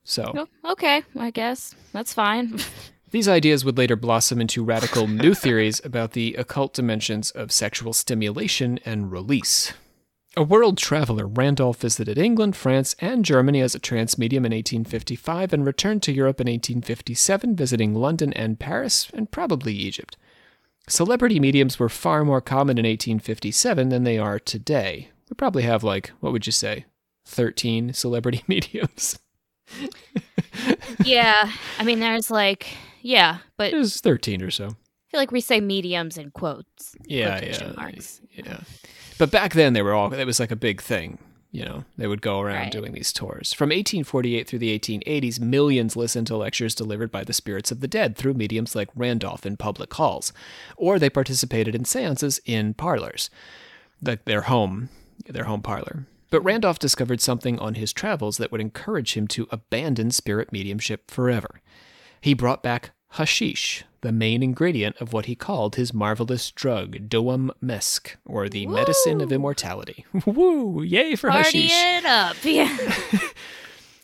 So. 0.04 0.48
Oh, 0.64 0.72
okay, 0.72 1.02
I 1.18 1.30
guess 1.30 1.74
that's 1.92 2.14
fine. 2.14 2.58
These 3.10 3.28
ideas 3.28 3.64
would 3.64 3.76
later 3.76 3.96
blossom 3.96 4.40
into 4.40 4.64
radical 4.64 5.08
new 5.08 5.34
theories 5.34 5.80
about 5.84 6.12
the 6.12 6.34
occult 6.34 6.74
dimensions 6.74 7.30
of 7.32 7.50
sexual 7.50 7.92
stimulation 7.92 8.78
and 8.84 9.10
release. 9.10 9.72
A 10.36 10.44
world 10.44 10.78
traveler, 10.78 11.26
Randolph 11.26 11.80
visited 11.80 12.16
England, 12.16 12.54
France, 12.54 12.94
and 13.00 13.24
Germany 13.24 13.60
as 13.60 13.74
a 13.74 13.80
trance 13.80 14.16
medium 14.16 14.46
in 14.46 14.52
1855 14.52 15.52
and 15.52 15.66
returned 15.66 16.04
to 16.04 16.12
Europe 16.12 16.40
in 16.40 16.46
1857, 16.46 17.56
visiting 17.56 17.96
London 17.96 18.32
and 18.34 18.60
Paris, 18.60 19.10
and 19.12 19.32
probably 19.32 19.74
Egypt. 19.74 20.16
Celebrity 20.86 21.40
mediums 21.40 21.80
were 21.80 21.88
far 21.88 22.24
more 22.24 22.40
common 22.40 22.78
in 22.78 22.84
1857 22.84 23.88
than 23.88 24.04
they 24.04 24.18
are 24.18 24.38
today. 24.38 25.10
We 25.28 25.34
probably 25.34 25.64
have, 25.64 25.82
like, 25.82 26.12
what 26.20 26.32
would 26.32 26.46
you 26.46 26.52
say, 26.52 26.84
13 27.24 27.92
celebrity 27.92 28.44
mediums? 28.46 29.18
yeah, 31.04 31.50
I 31.76 31.82
mean, 31.82 31.98
there's 31.98 32.30
like, 32.30 32.68
yeah, 33.02 33.38
but 33.56 33.72
it 33.72 33.76
was 33.76 34.00
13 34.00 34.42
or 34.42 34.50
so. 34.50 34.66
I 34.66 35.10
feel 35.10 35.20
like 35.20 35.32
we 35.32 35.40
say 35.40 35.60
mediums 35.60 36.16
in 36.18 36.30
quotes. 36.30 36.94
Yeah, 37.04 37.42
yeah, 37.44 37.72
Marks. 37.76 38.20
yeah. 38.32 38.60
But 39.18 39.30
back 39.30 39.54
then 39.54 39.72
they 39.72 39.82
were 39.82 39.92
all. 39.92 40.12
It 40.12 40.24
was 40.24 40.38
like 40.40 40.50
a 40.52 40.56
big 40.56 40.80
thing. 40.80 41.18
You 41.52 41.64
know, 41.64 41.84
they 41.98 42.06
would 42.06 42.22
go 42.22 42.38
around 42.40 42.56
Right. 42.56 42.70
doing 42.72 42.92
these 42.92 43.12
tours. 43.12 43.52
From 43.52 43.70
1848 43.70 44.46
through 44.46 44.60
the 44.60 44.70
1880s, 44.78 45.40
millions 45.40 45.96
listened 45.96 46.28
to 46.28 46.36
lectures 46.36 46.76
delivered 46.76 47.10
by 47.10 47.24
the 47.24 47.32
spirits 47.32 47.72
of 47.72 47.80
the 47.80 47.88
dead 47.88 48.14
through 48.16 48.34
mediums 48.34 48.76
like 48.76 48.88
Randolph 48.94 49.44
in 49.44 49.56
public 49.56 49.92
halls, 49.94 50.32
or 50.76 51.00
they 51.00 51.10
participated 51.10 51.74
in 51.74 51.84
seances 51.84 52.40
in 52.44 52.74
parlors, 52.74 53.30
like 54.00 54.26
their 54.26 54.42
home, 54.42 54.90
their 55.26 55.44
home 55.44 55.60
parlor. 55.60 56.06
But 56.30 56.42
Randolph 56.42 56.78
discovered 56.78 57.20
something 57.20 57.58
on 57.58 57.74
his 57.74 57.92
travels 57.92 58.36
that 58.36 58.52
would 58.52 58.60
encourage 58.60 59.14
him 59.14 59.26
to 59.28 59.48
abandon 59.50 60.12
spirit 60.12 60.52
mediumship 60.52 61.10
forever. 61.10 61.60
He 62.20 62.34
brought 62.34 62.62
back 62.62 62.90
hashish, 63.14 63.84
the 64.02 64.12
main 64.12 64.42
ingredient 64.42 64.96
of 65.00 65.12
what 65.12 65.26
he 65.26 65.34
called 65.34 65.76
his 65.76 65.92
marvelous 65.94 66.50
drug, 66.50 67.08
Doam 67.08 67.50
Mesk, 67.62 68.16
or 68.24 68.48
the 68.48 68.66
medicine 68.66 69.20
of 69.20 69.32
immortality. 69.32 70.04
Woo! 70.26 70.82
Yay 70.82 71.16
for 71.16 71.30
Party 71.30 71.62
hashish! 71.68 71.72
it 71.72 72.04
up. 72.04 72.36
Yeah. 72.44 72.76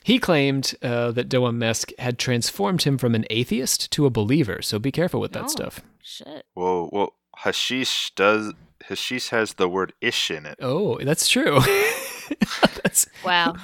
He 0.05 0.21
claimed 0.21 0.75
uh, 0.83 1.11
that 1.13 1.29
Doam 1.29 1.57
Mesk 1.59 1.93
had 1.99 2.17
transformed 2.19 2.83
him 2.83 2.97
from 2.97 3.15
an 3.17 3.25
atheist 3.29 3.91
to 3.91 4.07
a 4.07 4.11
believer, 4.11 4.63
so 4.63 4.79
be 4.79 4.93
careful 4.93 5.21
with 5.21 5.33
that 5.33 5.45
Oh. 5.47 5.49
stuff. 5.49 5.81
Shit. 6.01 6.45
Well, 6.55 6.89
well, 6.93 7.15
hashish 7.39 8.13
does. 8.15 8.53
Hashish 8.89 9.31
has 9.31 9.55
the 9.55 9.69
word 9.69 9.93
ish 10.01 10.31
in 10.31 10.47
it. 10.47 10.59
Oh, 10.63 10.99
that's 11.03 11.29
true. 11.29 11.59
that's 12.85 13.09
Wow. 13.25 13.57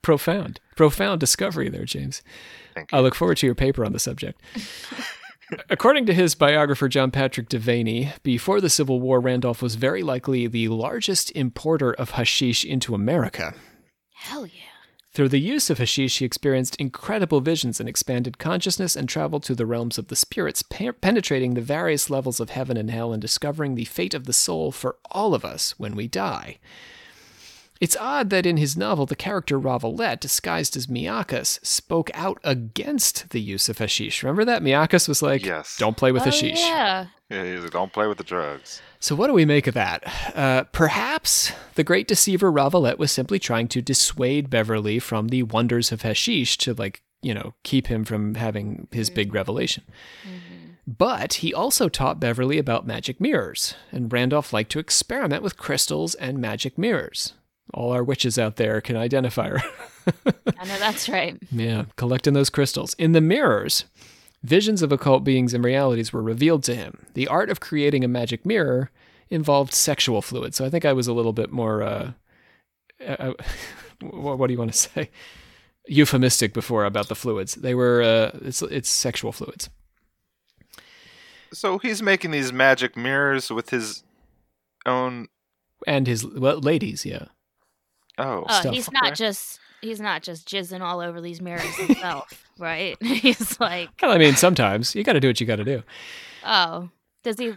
profound. 0.00 0.60
Profound 0.76 1.20
discovery 1.20 1.68
there, 1.68 1.84
James. 1.84 2.22
Thank 2.78 2.94
I 2.94 3.00
look 3.00 3.14
forward 3.14 3.38
to 3.38 3.46
your 3.46 3.54
paper 3.54 3.84
on 3.84 3.92
the 3.92 3.98
subject. 3.98 4.40
According 5.70 6.06
to 6.06 6.14
his 6.14 6.34
biographer 6.34 6.88
John 6.88 7.10
Patrick 7.10 7.48
Deveney, 7.48 8.12
before 8.22 8.60
the 8.60 8.68
Civil 8.68 9.00
War, 9.00 9.18
Randolph 9.18 9.62
was 9.62 9.76
very 9.76 10.02
likely 10.02 10.46
the 10.46 10.68
largest 10.68 11.30
importer 11.32 11.92
of 11.92 12.10
hashish 12.10 12.64
into 12.64 12.94
America. 12.94 13.54
Hell 14.12 14.46
yeah. 14.46 14.52
Through 15.12 15.30
the 15.30 15.40
use 15.40 15.70
of 15.70 15.78
hashish, 15.78 16.18
he 16.18 16.24
experienced 16.24 16.76
incredible 16.76 17.40
visions 17.40 17.80
and 17.80 17.88
expanded 17.88 18.38
consciousness 18.38 18.94
and 18.94 19.08
traveled 19.08 19.42
to 19.44 19.54
the 19.54 19.66
realms 19.66 19.96
of 19.96 20.08
the 20.08 20.16
spirits, 20.16 20.62
pe- 20.62 20.92
penetrating 20.92 21.54
the 21.54 21.60
various 21.62 22.10
levels 22.10 22.40
of 22.40 22.50
heaven 22.50 22.76
and 22.76 22.90
hell 22.90 23.12
and 23.12 23.22
discovering 23.22 23.74
the 23.74 23.86
fate 23.86 24.14
of 24.14 24.26
the 24.26 24.32
soul 24.32 24.70
for 24.70 24.96
all 25.10 25.34
of 25.34 25.44
us 25.44 25.78
when 25.78 25.96
we 25.96 26.06
die. 26.06 26.58
It's 27.80 27.96
odd 27.96 28.30
that 28.30 28.44
in 28.46 28.56
his 28.56 28.76
novel, 28.76 29.06
the 29.06 29.14
character 29.14 29.58
Ravalette, 29.58 30.20
disguised 30.20 30.76
as 30.76 30.88
Miakas, 30.88 31.64
spoke 31.64 32.10
out 32.12 32.38
against 32.42 33.30
the 33.30 33.40
use 33.40 33.68
of 33.68 33.78
hashish. 33.78 34.22
Remember 34.22 34.44
that? 34.44 34.62
Miakas 34.62 35.06
was 35.08 35.22
like, 35.22 35.44
Yes. 35.44 35.76
don't 35.78 35.96
play 35.96 36.10
with 36.10 36.22
Oh, 36.22 36.26
hashish. 36.26 36.58
yeah. 36.60 37.06
Yeah, 37.30 37.44
he's 37.44 37.60
like, 37.62 37.70
don't 37.72 37.92
play 37.92 38.06
with 38.08 38.18
the 38.18 38.24
drugs. 38.24 38.80
So, 39.00 39.14
what 39.14 39.26
do 39.28 39.32
we 39.34 39.44
make 39.44 39.66
of 39.66 39.74
that? 39.74 40.02
Uh, 40.34 40.64
perhaps 40.72 41.52
the 41.74 41.84
great 41.84 42.08
deceiver 42.08 42.50
Ravalette 42.50 42.98
was 42.98 43.12
simply 43.12 43.38
trying 43.38 43.68
to 43.68 43.82
dissuade 43.82 44.50
Beverly 44.50 44.98
from 44.98 45.28
the 45.28 45.42
wonders 45.44 45.92
of 45.92 46.02
hashish 46.02 46.56
to, 46.58 46.74
like, 46.74 47.02
you 47.22 47.34
know, 47.34 47.54
keep 47.64 47.88
him 47.88 48.04
from 48.04 48.34
having 48.34 48.88
his 48.90 49.10
big 49.10 49.34
revelation. 49.34 49.84
But 50.86 51.34
he 51.34 51.52
also 51.52 51.88
taught 51.88 52.18
Beverly 52.18 52.56
about 52.58 52.86
magic 52.86 53.20
mirrors, 53.20 53.74
and 53.92 54.10
Randolph 54.12 54.52
liked 54.54 54.72
to 54.72 54.78
experiment 54.78 55.42
with 55.42 55.58
crystals 55.58 56.14
and 56.14 56.38
magic 56.38 56.78
mirrors. 56.78 57.34
All 57.74 57.92
our 57.92 58.02
witches 58.02 58.38
out 58.38 58.56
there 58.56 58.80
can 58.80 58.96
identify 58.96 59.48
her. 59.50 59.62
I 60.26 60.64
know 60.64 60.78
that's 60.78 61.08
right. 61.08 61.38
Yeah, 61.50 61.84
collecting 61.96 62.34
those 62.34 62.50
crystals. 62.50 62.94
In 62.94 63.12
the 63.12 63.20
mirrors, 63.20 63.84
visions 64.42 64.82
of 64.82 64.92
occult 64.92 65.24
beings 65.24 65.52
and 65.54 65.64
realities 65.64 66.12
were 66.12 66.22
revealed 66.22 66.64
to 66.64 66.74
him. 66.74 67.06
The 67.14 67.28
art 67.28 67.50
of 67.50 67.60
creating 67.60 68.04
a 68.04 68.08
magic 68.08 68.46
mirror 68.46 68.90
involved 69.30 69.74
sexual 69.74 70.22
fluid. 70.22 70.54
So 70.54 70.64
I 70.64 70.70
think 70.70 70.84
I 70.84 70.92
was 70.92 71.06
a 71.06 71.12
little 71.12 71.32
bit 71.32 71.50
more, 71.50 71.82
uh, 71.82 72.12
uh, 73.06 73.32
what, 74.00 74.38
what 74.38 74.46
do 74.46 74.52
you 74.52 74.58
want 74.58 74.72
to 74.72 74.78
say? 74.78 75.10
Euphemistic 75.86 76.52
before 76.52 76.84
about 76.84 77.08
the 77.08 77.14
fluids. 77.14 77.54
They 77.54 77.74
were, 77.74 78.02
uh, 78.02 78.38
it's, 78.42 78.62
it's 78.62 78.88
sexual 78.88 79.32
fluids. 79.32 79.70
So 81.52 81.78
he's 81.78 82.02
making 82.02 82.30
these 82.30 82.52
magic 82.52 82.96
mirrors 82.96 83.50
with 83.50 83.70
his 83.70 84.04
own. 84.84 85.28
And 85.86 86.06
his, 86.06 86.26
well, 86.26 86.60
ladies, 86.60 87.06
yeah. 87.06 87.26
Oh, 88.18 88.44
Oh, 88.48 88.60
Stuff. 88.60 88.74
he's 88.74 88.90
not 88.92 89.04
Okay. 89.06 89.14
just 89.14 89.60
he's 89.80 90.00
not 90.00 90.22
just 90.22 90.48
jizzing 90.48 90.80
all 90.80 91.00
over 91.00 91.20
these 91.20 91.40
mirrors 91.40 91.62
himself, 91.76 92.44
right? 92.58 92.96
he's 93.02 93.58
like, 93.60 93.88
Well, 94.02 94.10
I 94.12 94.18
mean, 94.18 94.34
sometimes 94.34 94.94
you 94.94 95.04
got 95.04 95.12
to 95.14 95.20
do 95.20 95.28
what 95.28 95.40
you 95.40 95.46
got 95.46 95.56
to 95.56 95.64
do. 95.64 95.82
oh, 96.44 96.88
does 97.22 97.38
he? 97.38 97.52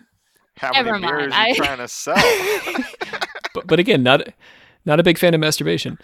how 0.57 0.71
never 0.71 0.91
many 0.91 1.03
mind, 1.05 1.15
mirrors 1.17 1.33
I- 1.33 1.43
are 1.43 1.47
you 1.49 1.55
trying 1.55 1.77
to 1.79 1.87
sell? 1.87 2.15
But, 3.53 3.67
but 3.67 3.79
again, 3.79 4.01
not, 4.01 4.29
not 4.85 4.99
a 5.01 5.03
big 5.03 5.17
fan 5.17 5.33
of 5.33 5.41
masturbation. 5.41 5.97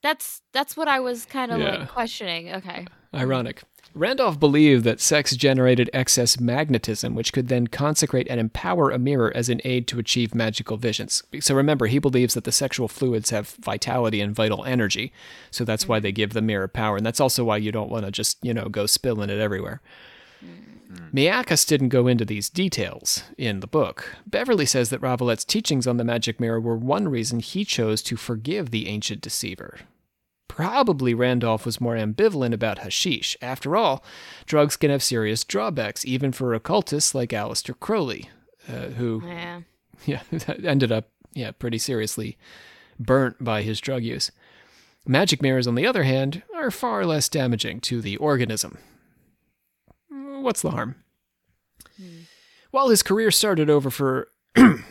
That's 0.00 0.42
that's 0.52 0.76
what 0.76 0.86
I 0.86 1.00
was 1.00 1.24
kind 1.26 1.50
of 1.50 1.58
Yeah. 1.58 1.78
like 1.78 1.88
questioning. 1.88 2.54
Okay. 2.54 2.86
Ironic. 3.12 3.62
Randolph 3.94 4.38
believed 4.38 4.84
that 4.84 5.00
sex 5.00 5.34
generated 5.34 5.90
excess 5.92 6.38
magnetism, 6.38 7.14
which 7.14 7.32
could 7.32 7.48
then 7.48 7.66
consecrate 7.66 8.28
and 8.30 8.38
empower 8.38 8.90
a 8.90 8.98
mirror 8.98 9.32
as 9.34 9.48
an 9.48 9.60
aid 9.64 9.88
to 9.88 9.98
achieve 9.98 10.34
magical 10.34 10.76
visions. 10.76 11.22
So 11.40 11.54
remember, 11.54 11.86
he 11.86 11.98
believes 11.98 12.34
that 12.34 12.44
the 12.44 12.52
sexual 12.52 12.88
fluids 12.88 13.30
have 13.30 13.48
vitality 13.60 14.20
and 14.20 14.34
vital 14.34 14.64
energy. 14.64 15.12
So 15.50 15.64
that's 15.64 15.88
why 15.88 16.00
they 16.00 16.12
give 16.12 16.32
the 16.32 16.42
mirror 16.42 16.68
power. 16.68 16.96
And 16.96 17.04
that's 17.04 17.20
also 17.20 17.44
why 17.44 17.56
you 17.56 17.72
don't 17.72 17.90
want 17.90 18.04
to 18.04 18.12
just, 18.12 18.38
you 18.42 18.54
know, 18.54 18.68
go 18.68 18.86
spilling 18.86 19.30
it 19.30 19.40
everywhere. 19.40 19.80
Mm-hmm. 20.44 21.16
Miakas 21.16 21.66
didn't 21.66 21.88
go 21.88 22.06
into 22.06 22.24
these 22.24 22.48
details 22.48 23.24
in 23.36 23.60
the 23.60 23.66
book. 23.66 24.16
Beverly 24.26 24.66
says 24.66 24.90
that 24.90 25.02
Ravalette's 25.02 25.44
teachings 25.44 25.86
on 25.86 25.96
the 25.96 26.04
magic 26.04 26.40
mirror 26.40 26.60
were 26.60 26.76
one 26.76 27.08
reason 27.08 27.40
he 27.40 27.64
chose 27.64 28.02
to 28.02 28.16
forgive 28.16 28.70
the 28.70 28.88
ancient 28.88 29.20
deceiver. 29.20 29.80
Probably 30.48 31.14
Randolph 31.14 31.64
was 31.64 31.80
more 31.80 31.94
ambivalent 31.94 32.52
about 32.52 32.78
hashish. 32.80 33.36
After 33.40 33.76
all, 33.76 34.02
drugs 34.46 34.76
can 34.76 34.90
have 34.90 35.02
serious 35.02 35.44
drawbacks, 35.44 36.04
even 36.04 36.32
for 36.32 36.52
occultists 36.54 37.14
like 37.14 37.30
Aleister 37.30 37.78
Crowley, 37.78 38.28
uh, 38.68 38.88
who 38.96 39.22
Yeah. 39.24 39.60
yeah, 40.06 40.22
ended 40.64 40.90
up 40.90 41.10
yeah 41.34 41.50
pretty 41.52 41.78
seriously 41.78 42.36
burnt 42.98 43.42
by 43.42 43.62
his 43.62 43.80
drug 43.80 44.02
use. 44.02 44.30
Magic 45.06 45.40
mirrors, 45.40 45.66
on 45.66 45.74
the 45.74 45.86
other 45.86 46.02
hand, 46.02 46.42
are 46.54 46.70
far 46.70 47.06
less 47.06 47.28
damaging 47.28 47.80
to 47.82 48.00
the 48.00 48.16
organism. 48.18 48.78
What's 50.10 50.60
the 50.62 50.70
harm? 50.72 50.96
While 52.70 52.88
his 52.88 53.02
career 53.02 53.30
started 53.30 53.70
over 53.70 53.90
for 53.90 54.28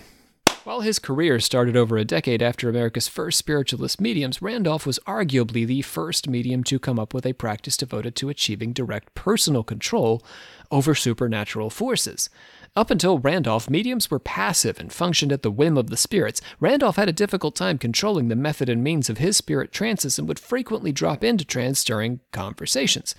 While 0.68 0.82
his 0.82 1.00
career 1.00 1.40
started 1.40 1.78
over 1.78 1.96
a 1.96 2.04
decade 2.04 2.42
after 2.42 2.68
America's 2.68 3.08
first 3.08 3.38
spiritualist 3.38 4.02
mediums, 4.02 4.42
Randolph 4.42 4.86
was 4.86 5.00
arguably 5.08 5.66
the 5.66 5.82
first 5.82 6.28
medium 6.28 6.62
to 6.66 6.78
come 6.78 7.00
up 7.00 7.14
with 7.14 7.26
a 7.26 7.32
practice 7.32 7.78
devoted 7.78 8.18
to 8.18 8.28
achieving 8.28 8.74
direct 8.74 9.16
personal 9.16 9.64
control 9.64 10.22
over 10.70 10.94
supernatural 10.94 11.70
forces. 11.70 12.30
Up 12.76 12.92
until 12.92 13.18
Randolph, 13.18 13.70
mediums 13.70 14.12
were 14.12 14.20
passive 14.20 14.78
and 14.78 14.92
functioned 14.92 15.32
at 15.32 15.42
the 15.42 15.50
whim 15.50 15.78
of 15.78 15.90
the 15.90 15.96
spirits. 15.96 16.42
Randolph 16.60 16.98
had 16.98 17.08
a 17.08 17.14
difficult 17.14 17.56
time 17.56 17.78
controlling 17.78 18.28
the 18.28 18.36
method 18.36 18.68
and 18.68 18.84
means 18.84 19.10
of 19.10 19.20
his 19.20 19.38
spirit 19.38 19.72
trances 19.72 20.20
and 20.20 20.28
would 20.28 20.38
frequently 20.38 20.92
drop 20.92 21.24
into 21.24 21.46
trance 21.46 21.82
during 21.82 22.20
conversations, 22.34 23.16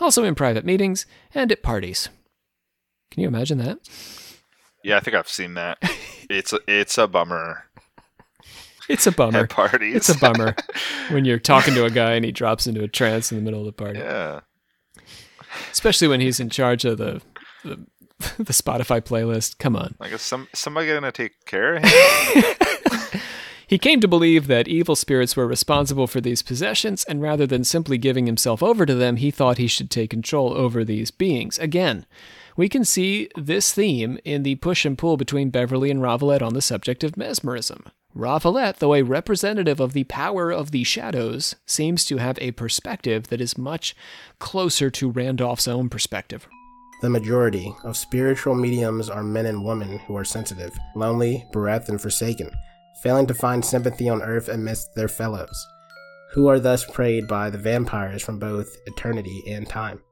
also 0.00 0.22
in 0.22 0.34
private 0.34 0.66
meetings 0.66 1.06
and 1.34 1.50
at 1.50 1.62
parties. 1.62 2.10
Can 3.10 3.22
you 3.22 3.28
imagine 3.28 3.56
that? 3.56 3.78
Yeah, 4.82 4.96
I 4.96 5.00
think 5.00 5.16
I've 5.16 5.28
seen 5.28 5.54
that. 5.54 5.78
It's 6.28 6.52
a, 6.52 6.60
it's 6.68 6.96
a 6.96 7.08
bummer 7.08 7.64
It's 8.88 9.06
a 9.06 9.12
bummer. 9.12 9.40
at 9.40 9.50
parties. 9.50 9.96
It's 9.96 10.08
a 10.08 10.18
bummer 10.18 10.54
when 11.10 11.24
you're 11.24 11.38
talking 11.40 11.74
to 11.74 11.84
a 11.84 11.90
guy 11.90 12.12
and 12.12 12.24
he 12.24 12.32
drops 12.32 12.66
into 12.66 12.82
a 12.84 12.88
trance 12.88 13.32
in 13.32 13.38
the 13.38 13.42
middle 13.42 13.60
of 13.60 13.66
the 13.66 13.72
party, 13.72 13.98
yeah. 13.98 14.40
especially 15.72 16.08
when 16.08 16.20
he's 16.20 16.38
in 16.40 16.50
charge 16.50 16.84
of 16.84 16.98
the 16.98 17.20
the, 17.64 17.76
the 18.38 18.52
Spotify 18.52 19.00
playlist. 19.00 19.58
Come 19.58 19.74
on. 19.76 19.96
Like, 19.98 20.12
is 20.12 20.22
some 20.22 20.48
somebody 20.54 20.86
gonna 20.86 21.12
take 21.12 21.44
care 21.46 21.76
of 21.76 21.84
him? 21.84 22.54
He 23.70 23.78
came 23.78 24.00
to 24.00 24.08
believe 24.08 24.48
that 24.48 24.66
evil 24.66 24.96
spirits 24.96 25.36
were 25.36 25.46
responsible 25.46 26.08
for 26.08 26.20
these 26.20 26.42
possessions, 26.42 27.04
and 27.04 27.22
rather 27.22 27.46
than 27.46 27.62
simply 27.62 27.98
giving 27.98 28.26
himself 28.26 28.64
over 28.64 28.84
to 28.84 28.96
them, 28.96 29.14
he 29.14 29.30
thought 29.30 29.58
he 29.58 29.68
should 29.68 29.92
take 29.92 30.10
control 30.10 30.52
over 30.52 30.82
these 30.84 31.12
beings. 31.12 31.56
Again, 31.56 32.04
we 32.56 32.68
can 32.68 32.84
see 32.84 33.28
this 33.36 33.72
theme 33.72 34.18
in 34.24 34.42
the 34.42 34.56
push 34.56 34.84
and 34.84 34.98
pull 34.98 35.16
between 35.16 35.50
Beverly 35.50 35.90
and 35.90 36.00
Ravalette 36.00 36.42
on 36.42 36.54
the 36.54 36.62
subject 36.62 37.04
of 37.04 37.16
mesmerism. 37.16 37.84
Ravalette, 38.16 38.78
though 38.78 38.94
a 38.94 39.02
representative 39.02 39.78
of 39.78 39.92
the 39.92 40.04
power 40.04 40.50
of 40.50 40.72
the 40.72 40.82
shadows, 40.82 41.54
seems 41.66 42.04
to 42.06 42.16
have 42.16 42.38
a 42.40 42.50
perspective 42.52 43.28
that 43.28 43.40
is 43.40 43.56
much 43.56 43.94
closer 44.40 44.90
to 44.90 45.10
Randolph's 45.10 45.68
own 45.68 45.88
perspective. 45.88 46.48
The 47.02 47.10
majority 47.10 47.72
of 47.84 47.96
spiritual 47.96 48.54
mediums 48.54 49.08
are 49.08 49.22
men 49.22 49.46
and 49.46 49.64
women 49.64 50.00
who 50.00 50.16
are 50.16 50.24
sensitive, 50.24 50.76
lonely, 50.96 51.46
bereft, 51.52 51.88
and 51.88 52.00
forsaken, 52.00 52.50
failing 53.02 53.26
to 53.28 53.34
find 53.34 53.64
sympathy 53.64 54.08
on 54.08 54.22
earth 54.22 54.48
amidst 54.48 54.94
their 54.94 55.08
fellows, 55.08 55.66
who 56.32 56.48
are 56.48 56.60
thus 56.60 56.84
preyed 56.84 57.26
by 57.26 57.48
the 57.48 57.58
vampires 57.58 58.22
from 58.22 58.38
both 58.38 58.76
eternity 58.86 59.42
and 59.46 59.68
time. 59.68 60.02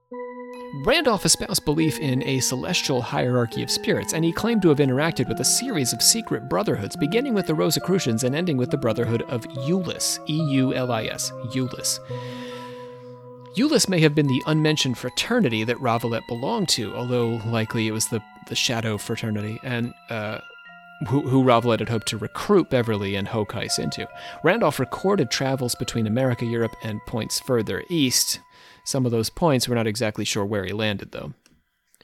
Randolph 0.75 1.25
espoused 1.25 1.65
belief 1.65 1.99
in 1.99 2.23
a 2.25 2.41
celestial 2.41 3.01
hierarchy 3.01 3.63
of 3.63 3.71
spirits, 3.71 4.13
and 4.13 4.25
he 4.25 4.33
claimed 4.33 4.63
to 4.63 4.69
have 4.69 4.79
interacted 4.79 5.29
with 5.29 5.41
a 5.41 5.45
series 5.45 5.93
of 5.93 6.03
secret 6.03 6.49
brotherhoods, 6.49 6.95
beginning 6.95 7.35
with 7.35 7.47
the 7.47 7.55
Rosicrucians 7.55 8.23
and 8.23 8.35
ending 8.35 8.57
with 8.57 8.71
the 8.71 8.77
Brotherhood 8.77 9.23
of 9.23 9.43
Eulis, 9.45 10.19
E 10.29 10.35
U 10.35 10.75
L 10.75 10.93
I 10.93 11.05
S, 11.05 11.31
Eulis. 11.55 11.99
Eulis 13.55 13.89
may 13.89 14.01
have 14.01 14.15
been 14.15 14.29
the 14.29 14.43
unmentioned 14.47 14.99
fraternity 14.99 15.65
that 15.65 15.79
Ravalette 15.79 16.27
belonged 16.29 16.69
to, 16.71 16.95
although 16.95 17.41
likely 17.47 17.89
it 17.89 17.93
was 17.93 18.09
the, 18.09 18.23
the 18.47 18.55
Shadow 18.55 18.99
Fraternity, 18.99 19.59
and 19.65 19.95
uh, 20.11 20.39
who, 21.09 21.23
who 21.23 21.45
Ravalette 21.45 21.79
had 21.81 21.89
hoped 21.89 22.09
to 22.09 22.19
recruit 22.19 22.71
Beverly 22.71 23.17
and 23.17 23.27
Hokais 23.27 23.79
into. 23.79 24.09
Randolph 24.45 24.79
recorded 24.79 25.31
travels 25.31 25.75
between 25.75 26.07
America, 26.07 26.45
Europe, 26.45 26.77
and 26.83 27.01
points 27.07 27.41
further 27.41 27.85
east. 27.89 28.41
Some 28.89 29.05
of 29.05 29.13
those 29.13 29.29
points 29.29 29.69
we're 29.69 29.75
not 29.75 29.87
exactly 29.87 30.25
sure 30.25 30.47
where 30.47 30.65
he 30.65 30.73
landed, 30.73 31.13
though. 31.13 31.35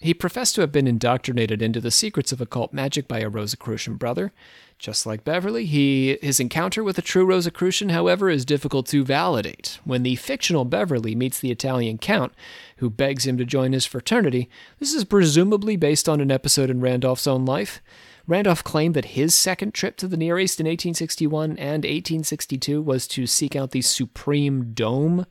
He 0.03 0.13
professed 0.13 0.55
to 0.57 0.61
have 0.61 0.71
been 0.71 0.87
indoctrinated 0.87 1.63
into 1.63 1.81
the 1.81 1.91
secrets 1.91 2.31
of 2.31 2.43
occult 2.43 2.75
magic 2.75 3.09
by 3.09 3.21
a 3.21 3.31
Rosicrucian 3.31 3.95
brother. 3.95 4.35
Just 4.79 5.07
like 5.07 5.25
Beverly, 5.25 5.65
he, 5.65 6.19
his 6.21 6.41
encounter 6.41 6.85
with 6.85 6.99
a 6.99 7.03
true 7.03 7.25
Rosicrucian, 7.25 7.89
however, 7.89 8.29
is 8.29 8.45
difficult 8.45 8.87
to 8.89 9.03
validate. 9.03 9.79
When 9.85 10.03
the 10.03 10.17
fictional 10.17 10.67
Beverly 10.67 11.15
meets 11.15 11.41
the 11.41 11.51
Italian 11.51 11.97
Count, 11.97 12.35
who 12.77 12.91
begs 12.91 13.25
him 13.25 13.39
to 13.39 13.47
join 13.47 13.73
his 13.73 13.87
fraternity, 13.87 14.51
this 14.79 14.93
is 14.93 15.05
presumably 15.05 15.77
based 15.77 16.07
on 16.07 16.21
an 16.21 16.31
episode 16.31 16.69
in 16.69 16.83
Randolph's 16.83 17.27
own 17.27 17.47
life. 17.47 17.81
Randolph 18.27 18.63
claimed 18.63 18.95
that 18.95 19.17
his 19.17 19.35
second 19.35 19.73
trip 19.73 19.97
to 19.97 20.07
the 20.07 20.19
Near 20.19 20.39
East 20.39 20.61
in 20.61 20.67
1861 20.67 21.53
and 21.53 21.85
1862 21.85 22.83
was 22.83 23.09
to 23.09 23.27
seek 23.27 23.57
out 23.57 23.71
the 23.71 23.81
supreme 23.81 24.75
dome 24.75 25.25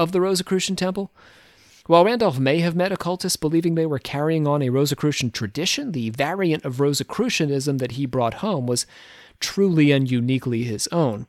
of 0.00 0.12
the 0.12 0.20
Rosicrucian 0.20 0.76
Temple. 0.76 1.10
While 1.86 2.06
Randolph 2.06 2.38
may 2.38 2.60
have 2.60 2.74
met 2.74 2.90
occultists 2.90 3.36
believing 3.36 3.74
they 3.74 3.84
were 3.84 3.98
carrying 3.98 4.46
on 4.46 4.62
a 4.62 4.70
Rosicrucian 4.70 5.30
tradition, 5.30 5.92
the 5.92 6.08
variant 6.08 6.64
of 6.64 6.80
Rosicrucianism 6.80 7.78
that 7.78 7.92
he 7.92 8.06
brought 8.06 8.34
home 8.34 8.66
was 8.66 8.86
truly 9.40 9.92
and 9.92 10.10
uniquely 10.10 10.62
his 10.62 10.88
own. 10.88 11.26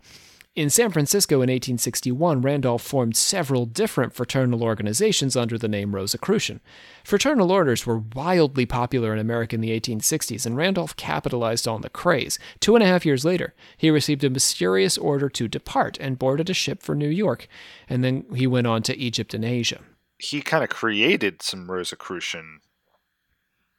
In 0.53 0.69
San 0.69 0.91
Francisco 0.91 1.35
in 1.35 1.49
1861, 1.49 2.41
Randolph 2.41 2.81
formed 2.81 3.15
several 3.15 3.65
different 3.65 4.13
fraternal 4.13 4.63
organizations 4.63 5.37
under 5.37 5.57
the 5.57 5.69
name 5.69 5.95
Rosicrucian. 5.95 6.59
Fraternal 7.05 7.53
orders 7.53 7.85
were 7.85 8.03
wildly 8.13 8.65
popular 8.65 9.13
in 9.13 9.19
America 9.19 9.55
in 9.55 9.61
the 9.61 9.79
1860s, 9.79 10.45
and 10.45 10.57
Randolph 10.57 10.97
capitalized 10.97 11.69
on 11.69 11.81
the 11.81 11.89
craze. 11.89 12.37
Two 12.59 12.75
and 12.75 12.83
a 12.83 12.87
half 12.87 13.05
years 13.05 13.23
later, 13.23 13.53
he 13.77 13.89
received 13.89 14.25
a 14.25 14.29
mysterious 14.29 14.97
order 14.97 15.29
to 15.29 15.47
depart 15.47 15.97
and 16.01 16.19
boarded 16.19 16.49
a 16.49 16.53
ship 16.53 16.83
for 16.83 16.95
New 16.95 17.07
York, 17.07 17.47
and 17.87 18.03
then 18.03 18.25
he 18.35 18.45
went 18.45 18.67
on 18.67 18.83
to 18.83 18.97
Egypt 18.97 19.33
and 19.33 19.45
Asia. 19.45 19.79
He 20.17 20.41
kind 20.41 20.65
of 20.65 20.69
created 20.69 21.41
some 21.41 21.71
Rosicrucian 21.71 22.59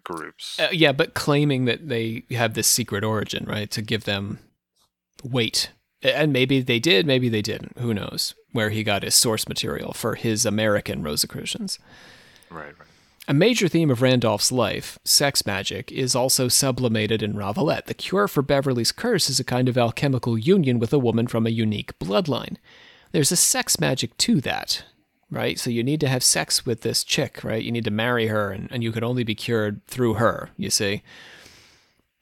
groups. 0.05 0.59
Uh, 0.59 0.68
yeah, 0.73 0.93
but 0.93 1.12
claiming 1.12 1.66
that 1.66 1.91
they 1.91 2.25
have 2.31 2.55
this 2.55 2.66
secret 2.66 3.05
origin, 3.05 3.45
right, 3.45 3.70
to 3.73 3.83
give 3.83 4.05
them 4.05 4.39
weight 5.23 5.70
and 6.03 6.32
maybe 6.32 6.61
they 6.61 6.78
did, 6.78 7.07
maybe 7.07 7.28
they 7.28 7.42
didn't. 7.42 7.78
Who 7.78 7.94
knows 7.94 8.34
where 8.53 8.70
he 8.70 8.82
got 8.82 9.03
his 9.03 9.14
source 9.14 9.48
material 9.48 9.92
for 9.92 10.14
his 10.14 10.44
American 10.44 11.03
Rosicrucians? 11.03 11.78
Right, 12.50 12.78
right. 12.78 12.88
A 13.28 13.34
major 13.34 13.68
theme 13.68 13.90
of 13.90 14.03
Randolph's 14.03 14.50
life, 14.50 14.98
sex 15.05 15.46
magic, 15.46 15.92
is 15.92 16.16
also 16.16 16.48
sublimated 16.48 17.22
in 17.22 17.34
Ravalette. 17.34 17.84
The 17.84 17.94
cure 17.94 18.26
for 18.26 18.42
Beverly's 18.42 18.90
curse 18.90 19.30
is 19.30 19.38
a 19.38 19.44
kind 19.44 19.68
of 19.68 19.78
alchemical 19.78 20.36
union 20.36 20.80
with 20.80 20.92
a 20.92 20.98
woman 20.98 21.28
from 21.28 21.46
a 21.46 21.50
unique 21.50 21.96
bloodline. 22.00 22.57
There's 23.12 23.30
a 23.30 23.36
sex 23.36 23.78
magic 23.78 24.16
to 24.18 24.40
that, 24.40 24.84
right? 25.30 25.57
So 25.57 25.70
you 25.70 25.84
need 25.84 26.00
to 26.00 26.09
have 26.09 26.24
sex 26.24 26.66
with 26.66 26.80
this 26.80 27.05
chick, 27.05 27.44
right? 27.44 27.62
You 27.62 27.70
need 27.70 27.84
to 27.84 27.92
marry 27.92 28.26
her, 28.26 28.50
and, 28.50 28.68
and 28.72 28.82
you 28.82 28.90
can 28.90 29.05
only 29.05 29.22
be 29.22 29.36
cured 29.36 29.86
through 29.86 30.14
her, 30.14 30.50
you 30.57 30.70
see. 30.70 31.03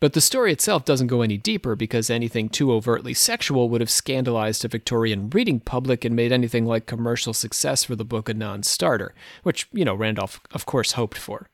But 0.01 0.15
the 0.15 0.23
story 0.23 0.51
itself 0.51 0.87
doesn't 0.87 1.09
go 1.09 1.21
any 1.21 1.37
deeper 1.37 1.77
because 1.77 2.09
anything 2.09 2.49
too 2.49 2.73
overtly 2.73 3.13
sexual 3.13 3.69
would 3.69 3.83
have 3.83 3.91
scandalized 3.91 4.65
a 4.65 4.69
Victorian 4.69 5.29
reading 5.29 5.61
public 5.61 6.07
and 6.07 6.17
made 6.17 6.33
anything 6.33 6.65
like 6.65 6.87
commercial 6.87 7.35
success 7.35 7.85
for 7.85 7.95
the 7.95 8.05
book 8.05 8.31
a 8.31 8.35
non 8.35 8.63
starter, 8.63 9.15
which, 9.43 9.69
you 9.73 9.85
know, 9.85 9.95
Randolph, 9.95 10.41
of 10.53 10.65
course, 10.65 10.93
hoped 10.93 11.19
for. 11.19 11.51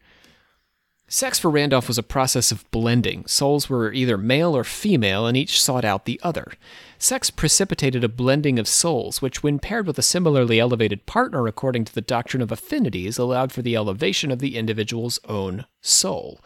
Sex 1.08 1.38
for 1.38 1.50
Randolph 1.50 1.86
was 1.86 1.98
a 1.98 2.04
process 2.04 2.50
of 2.50 2.68
blending. 2.72 3.24
Souls 3.26 3.68
were 3.68 3.92
either 3.92 4.16
male 4.16 4.56
or 4.56 4.64
female, 4.64 5.26
and 5.26 5.36
each 5.36 5.62
sought 5.62 5.84
out 5.84 6.04
the 6.04 6.20
other. 6.22 6.52
Sex 6.98 7.30
precipitated 7.30 8.02
a 8.02 8.08
blending 8.08 8.58
of 8.58 8.66
souls, 8.66 9.22
which, 9.22 9.42
when 9.42 9.60
paired 9.60 9.86
with 9.86 9.98
a 9.98 10.02
similarly 10.02 10.58
elevated 10.58 11.06
partner 11.06 11.46
according 11.46 11.84
to 11.84 11.94
the 11.94 12.00
doctrine 12.00 12.42
of 12.42 12.50
affinities, 12.50 13.18
allowed 13.18 13.52
for 13.52 13.62
the 13.62 13.76
elevation 13.76 14.32
of 14.32 14.40
the 14.40 14.56
individual's 14.56 15.20
own 15.28 15.64
soul. 15.80 16.40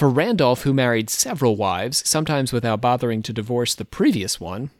For 0.00 0.08
Randolph, 0.08 0.62
who 0.62 0.72
married 0.72 1.10
several 1.10 1.56
wives, 1.56 2.08
sometimes 2.08 2.54
without 2.54 2.80
bothering 2.80 3.20
to 3.22 3.34
divorce 3.34 3.74
the 3.74 3.84
previous 3.84 4.40
one. 4.40 4.70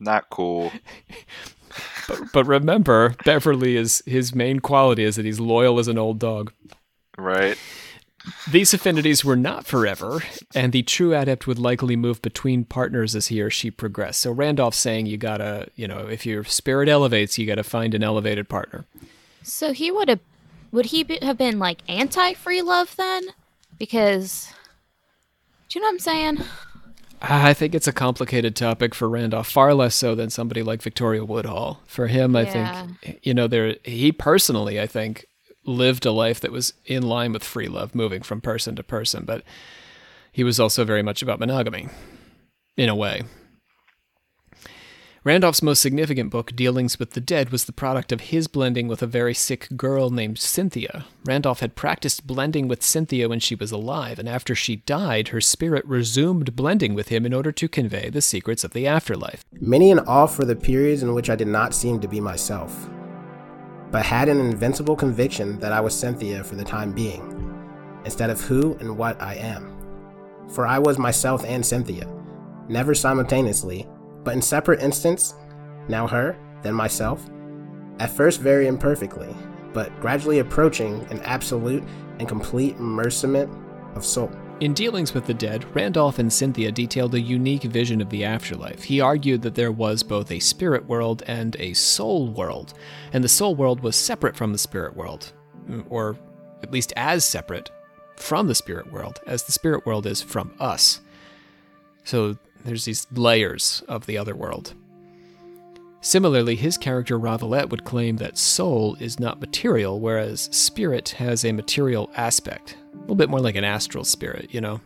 Not 0.00 0.28
cool. 0.28 0.72
but, 2.08 2.18
but 2.32 2.46
remember, 2.48 3.14
Beverly 3.24 3.76
is 3.76 4.02
his 4.06 4.34
main 4.34 4.58
quality 4.58 5.04
is 5.04 5.14
that 5.14 5.24
he's 5.24 5.38
loyal 5.38 5.78
as 5.78 5.86
an 5.86 5.98
old 5.98 6.18
dog. 6.18 6.52
Right. 7.16 7.56
These 8.50 8.74
affinities 8.74 9.24
were 9.24 9.36
not 9.36 9.66
forever, 9.66 10.20
and 10.52 10.72
the 10.72 10.82
true 10.82 11.14
adept 11.14 11.46
would 11.46 11.60
likely 11.60 11.94
move 11.94 12.20
between 12.20 12.64
partners 12.64 13.14
as 13.14 13.28
he 13.28 13.40
or 13.40 13.50
she 13.50 13.70
progressed. 13.70 14.18
So 14.18 14.32
Randolph's 14.32 14.78
saying 14.78 15.06
you 15.06 15.16
gotta, 15.16 15.68
you 15.76 15.86
know, 15.86 16.08
if 16.08 16.26
your 16.26 16.42
spirit 16.42 16.88
elevates, 16.88 17.38
you 17.38 17.46
gotta 17.46 17.62
find 17.62 17.94
an 17.94 18.02
elevated 18.02 18.48
partner. 18.48 18.84
So 19.44 19.72
he 19.72 19.92
would 19.92 20.08
have, 20.08 20.20
would 20.72 20.86
he 20.86 21.04
be, 21.04 21.20
have 21.22 21.38
been 21.38 21.60
like 21.60 21.82
anti 21.88 22.34
free 22.34 22.62
love 22.62 22.96
then? 22.96 23.28
Because 23.80 24.52
do 25.68 25.78
you 25.78 25.82
know 25.82 25.88
what 25.88 25.94
I'm 25.94 25.98
saying? 25.98 26.38
I 27.22 27.52
think 27.52 27.74
it's 27.74 27.88
a 27.88 27.92
complicated 27.92 28.54
topic 28.56 28.94
for 28.94 29.08
Randolph, 29.08 29.48
far 29.48 29.74
less 29.74 29.94
so 29.94 30.14
than 30.14 30.30
somebody 30.30 30.62
like 30.62 30.80
Victoria 30.80 31.24
Woodhull. 31.24 31.80
For 31.86 32.06
him, 32.06 32.36
I 32.36 32.42
yeah. 32.42 32.86
think 32.86 33.20
you 33.22 33.34
know 33.34 33.48
there 33.48 33.76
he 33.84 34.12
personally, 34.12 34.80
I 34.80 34.86
think, 34.86 35.26
lived 35.64 36.06
a 36.06 36.12
life 36.12 36.40
that 36.40 36.52
was 36.52 36.72
in 36.86 37.02
line 37.02 37.32
with 37.32 37.42
free 37.42 37.68
love, 37.68 37.94
moving 37.94 38.22
from 38.22 38.40
person 38.40 38.76
to 38.76 38.82
person, 38.82 39.24
but 39.24 39.42
he 40.32 40.44
was 40.44 40.60
also 40.60 40.84
very 40.84 41.02
much 41.02 41.22
about 41.22 41.40
monogamy 41.40 41.88
in 42.76 42.88
a 42.88 42.94
way. 42.94 43.24
Randolph's 45.22 45.62
most 45.62 45.82
significant 45.82 46.30
book, 46.30 46.56
Dealings 46.56 46.98
with 46.98 47.10
the 47.10 47.20
Dead, 47.20 47.50
was 47.50 47.66
the 47.66 47.74
product 47.74 48.10
of 48.10 48.22
his 48.22 48.48
blending 48.48 48.88
with 48.88 49.02
a 49.02 49.06
very 49.06 49.34
sick 49.34 49.68
girl 49.76 50.08
named 50.08 50.38
Cynthia. 50.38 51.04
Randolph 51.26 51.60
had 51.60 51.76
practiced 51.76 52.26
blending 52.26 52.68
with 52.68 52.82
Cynthia 52.82 53.28
when 53.28 53.38
she 53.38 53.54
was 53.54 53.70
alive, 53.70 54.18
and 54.18 54.26
after 54.26 54.54
she 54.54 54.76
died, 54.76 55.28
her 55.28 55.40
spirit 55.42 55.84
resumed 55.84 56.56
blending 56.56 56.94
with 56.94 57.08
him 57.08 57.26
in 57.26 57.34
order 57.34 57.52
to 57.52 57.68
convey 57.68 58.08
the 58.08 58.22
secrets 58.22 58.64
of 58.64 58.72
the 58.72 58.86
afterlife. 58.86 59.44
Many 59.60 59.90
and 59.90 60.00
off 60.00 60.38
were 60.38 60.46
the 60.46 60.56
periods 60.56 61.02
in 61.02 61.12
which 61.12 61.28
I 61.28 61.36
did 61.36 61.48
not 61.48 61.74
seem 61.74 62.00
to 62.00 62.08
be 62.08 62.18
myself, 62.18 62.88
but 63.90 64.06
had 64.06 64.30
an 64.30 64.40
invincible 64.40 64.96
conviction 64.96 65.60
that 65.60 65.74
I 65.74 65.82
was 65.82 65.94
Cynthia 65.94 66.42
for 66.42 66.54
the 66.54 66.64
time 66.64 66.92
being, 66.92 67.60
instead 68.06 68.30
of 68.30 68.40
who 68.40 68.74
and 68.80 68.96
what 68.96 69.20
I 69.20 69.34
am. 69.34 69.76
For 70.48 70.66
I 70.66 70.78
was 70.78 70.96
myself 70.96 71.44
and 71.44 71.64
Cynthia, 71.64 72.10
never 72.70 72.94
simultaneously 72.94 73.86
but 74.24 74.34
in 74.34 74.42
separate 74.42 74.80
instants, 74.80 75.34
now 75.88 76.06
her, 76.06 76.36
then 76.62 76.74
myself, 76.74 77.28
at 77.98 78.10
first 78.10 78.40
very 78.40 78.66
imperfectly, 78.66 79.34
but 79.72 79.98
gradually 80.00 80.38
approaching 80.38 81.06
an 81.10 81.20
absolute 81.20 81.82
and 82.18 82.28
complete 82.28 82.76
immersement 82.76 83.50
of 83.94 84.04
soul. 84.04 84.30
In 84.60 84.74
Dealings 84.74 85.14
with 85.14 85.24
the 85.24 85.32
Dead, 85.32 85.64
Randolph 85.74 86.18
and 86.18 86.30
Cynthia 86.30 86.70
detailed 86.70 87.14
a 87.14 87.20
unique 87.20 87.62
vision 87.62 88.02
of 88.02 88.10
the 88.10 88.24
afterlife. 88.24 88.82
He 88.82 89.00
argued 89.00 89.40
that 89.42 89.54
there 89.54 89.72
was 89.72 90.02
both 90.02 90.30
a 90.30 90.38
spirit 90.38 90.86
world 90.86 91.22
and 91.26 91.56
a 91.58 91.72
soul 91.72 92.28
world, 92.28 92.74
and 93.14 93.24
the 93.24 93.28
soul 93.28 93.54
world 93.54 93.80
was 93.80 93.96
separate 93.96 94.36
from 94.36 94.52
the 94.52 94.58
spirit 94.58 94.94
world, 94.94 95.32
or 95.88 96.18
at 96.62 96.70
least 96.70 96.92
as 96.94 97.24
separate 97.24 97.70
from 98.16 98.48
the 98.48 98.54
spirit 98.54 98.92
world 98.92 99.18
as 99.26 99.44
the 99.44 99.52
spirit 99.52 99.86
world 99.86 100.06
is 100.06 100.20
from 100.20 100.52
us. 100.60 101.00
So 102.04 102.36
there's 102.64 102.84
these 102.84 103.06
layers 103.12 103.82
of 103.88 104.06
the 104.06 104.18
other 104.18 104.34
world. 104.34 104.74
Similarly, 106.02 106.56
his 106.56 106.78
character 106.78 107.18
Ravalette 107.18 107.68
would 107.68 107.84
claim 107.84 108.16
that 108.16 108.38
soul 108.38 108.96
is 109.00 109.20
not 109.20 109.40
material, 109.40 110.00
whereas 110.00 110.48
spirit 110.50 111.10
has 111.10 111.44
a 111.44 111.52
material 111.52 112.10
aspect. 112.16 112.78
A 112.94 113.00
little 113.00 113.16
bit 113.16 113.28
more 113.28 113.40
like 113.40 113.56
an 113.56 113.64
astral 113.64 114.04
spirit, 114.04 114.54
you 114.54 114.62
know? 114.62 114.80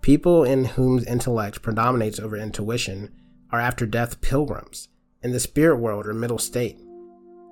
People 0.00 0.42
in 0.42 0.64
whose 0.64 1.06
intellect 1.06 1.62
predominates 1.62 2.18
over 2.18 2.36
intuition 2.36 3.12
are 3.50 3.60
after 3.60 3.86
death 3.86 4.20
pilgrims, 4.20 4.88
in 5.22 5.30
the 5.30 5.40
spirit 5.40 5.76
world 5.76 6.06
or 6.06 6.12
middle 6.12 6.38
state. 6.38 6.78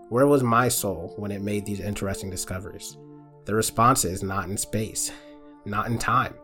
Where 0.08 0.26
was 0.26 0.42
my 0.42 0.68
soul 0.68 1.14
when 1.16 1.30
it 1.30 1.40
made 1.40 1.64
these 1.64 1.80
interesting 1.80 2.30
discoveries? 2.30 2.96
The 3.44 3.54
response 3.54 4.04
is 4.04 4.22
not 4.22 4.48
in 4.48 4.56
space, 4.56 5.12
not 5.64 5.86
in 5.86 5.98
time. 5.98 6.34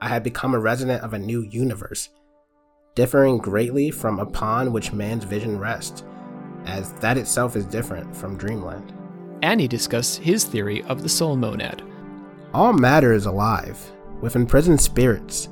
I 0.00 0.08
had 0.08 0.22
become 0.22 0.54
a 0.54 0.60
resident 0.60 1.02
of 1.02 1.12
a 1.12 1.18
new 1.18 1.42
universe, 1.42 2.08
differing 2.94 3.38
greatly 3.38 3.90
from 3.90 4.18
upon 4.18 4.72
which 4.72 4.92
man's 4.92 5.24
vision 5.24 5.58
rests, 5.58 6.04
as 6.66 6.92
that 6.94 7.16
itself 7.16 7.56
is 7.56 7.64
different 7.66 8.14
from 8.14 8.36
dreamland. 8.36 8.92
and 9.42 9.60
he 9.60 9.66
discussed 9.66 10.20
his 10.20 10.44
theory 10.44 10.82
of 10.84 11.02
the 11.02 11.08
soul 11.08 11.34
monad. 11.36 11.82
All 12.54 12.72
matter 12.72 13.12
is 13.12 13.26
alive, 13.26 13.76
with 14.20 14.36
imprisoned 14.36 14.80
spirits. 14.80 15.48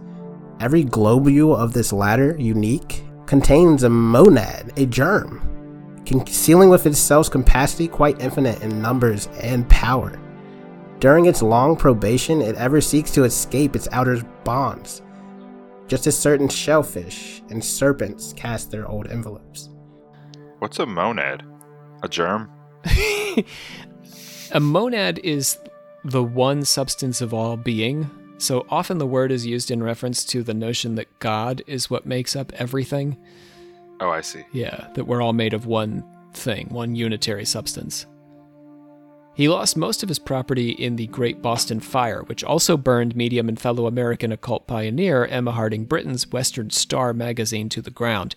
Every 0.60 0.84
globule 0.84 1.56
of 1.56 1.72
this 1.72 1.92
latter, 1.92 2.36
unique, 2.38 3.02
contains 3.26 3.82
a 3.82 3.90
monad, 3.90 4.72
a 4.76 4.86
germ, 4.86 5.40
concealing 6.06 6.68
within 6.68 6.92
itself 6.92 7.30
capacity 7.30 7.88
quite 7.88 8.20
infinite 8.20 8.62
in 8.62 8.80
numbers 8.80 9.26
and 9.42 9.68
power. 9.68 10.20
During 11.00 11.24
its 11.26 11.42
long 11.42 11.74
probation, 11.74 12.40
it 12.42 12.54
ever 12.56 12.80
seeks 12.80 13.10
to 13.12 13.24
escape 13.24 13.74
its 13.74 13.88
outer 13.90 14.22
bonds, 14.44 15.02
just 15.90 16.06
as 16.06 16.16
certain 16.16 16.48
shellfish 16.48 17.42
and 17.50 17.64
serpents 17.64 18.32
cast 18.34 18.70
their 18.70 18.86
old 18.86 19.08
envelopes. 19.08 19.70
What's 20.60 20.78
a 20.78 20.86
monad? 20.86 21.42
A 22.04 22.08
germ? 22.08 22.48
a 24.52 24.60
monad 24.60 25.18
is 25.24 25.58
the 26.04 26.22
one 26.22 26.64
substance 26.64 27.20
of 27.20 27.34
all 27.34 27.56
being. 27.56 28.08
So 28.38 28.64
often 28.70 28.98
the 28.98 29.06
word 29.06 29.32
is 29.32 29.44
used 29.44 29.72
in 29.72 29.82
reference 29.82 30.24
to 30.26 30.44
the 30.44 30.54
notion 30.54 30.94
that 30.94 31.18
God 31.18 31.60
is 31.66 31.90
what 31.90 32.06
makes 32.06 32.36
up 32.36 32.52
everything. 32.52 33.16
Oh, 33.98 34.10
I 34.10 34.20
see. 34.20 34.44
Yeah, 34.52 34.86
that 34.94 35.08
we're 35.08 35.20
all 35.20 35.32
made 35.32 35.54
of 35.54 35.66
one 35.66 36.04
thing, 36.34 36.68
one 36.68 36.94
unitary 36.94 37.44
substance. 37.44 38.06
He 39.34 39.48
lost 39.48 39.76
most 39.76 40.02
of 40.02 40.08
his 40.08 40.18
property 40.18 40.70
in 40.70 40.96
the 40.96 41.06
Great 41.06 41.40
Boston 41.40 41.80
Fire, 41.80 42.22
which 42.22 42.44
also 42.44 42.76
burned 42.76 43.16
medium 43.16 43.48
and 43.48 43.58
fellow 43.58 43.86
American 43.86 44.32
occult 44.32 44.66
pioneer 44.66 45.24
Emma 45.24 45.52
Hardinge 45.52 45.88
Britten's 45.88 46.30
Western 46.30 46.70
Star 46.70 47.12
magazine 47.12 47.68
to 47.70 47.80
the 47.80 47.90
ground. 47.90 48.36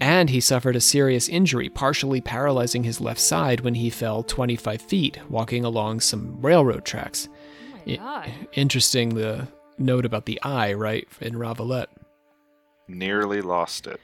And 0.00 0.30
he 0.30 0.40
suffered 0.40 0.76
a 0.76 0.80
serious 0.80 1.28
injury, 1.28 1.68
partially 1.68 2.20
paralyzing 2.20 2.84
his 2.84 3.00
left 3.00 3.20
side 3.20 3.60
when 3.60 3.74
he 3.74 3.90
fell 3.90 4.22
25 4.22 4.80
feet 4.80 5.18
walking 5.28 5.64
along 5.64 6.00
some 6.00 6.40
railroad 6.40 6.84
tracks. 6.84 7.28
Oh 7.74 7.80
my 7.86 7.96
god. 7.96 8.32
Interesting 8.52 9.10
the 9.10 9.48
note 9.78 10.04
about 10.04 10.26
the 10.26 10.40
eye, 10.42 10.72
right, 10.72 11.08
in 11.20 11.34
Ravalette. 11.34 11.86
Nearly 12.86 13.40
lost 13.40 13.86
it. 13.86 14.00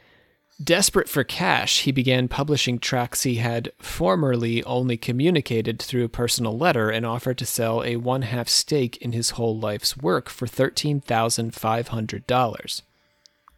Desperate 0.63 1.09
for 1.09 1.23
cash, 1.23 1.83
he 1.83 1.93
began 1.93 2.27
publishing 2.27 2.81
tracks 2.81 3.23
he 3.23 3.37
had 3.37 3.71
formerly 3.79 4.65
only 4.65 4.97
communicated 4.97 5.81
through 5.81 6.03
a 6.05 6.09
personal 6.09 6.59
letter 6.59 6.91
and 6.91 7.07
offered 7.07 7.39
to 7.39 7.47
sell 7.47 7.85
a 7.85 7.95
one 7.95 8.23
half 8.23 8.49
stake 8.49 8.97
in 8.97 9.13
his 9.13 9.31
whole 9.31 9.57
life's 9.57 9.97
work 9.97 10.29
for 10.29 10.47
$13,500. 10.47 12.83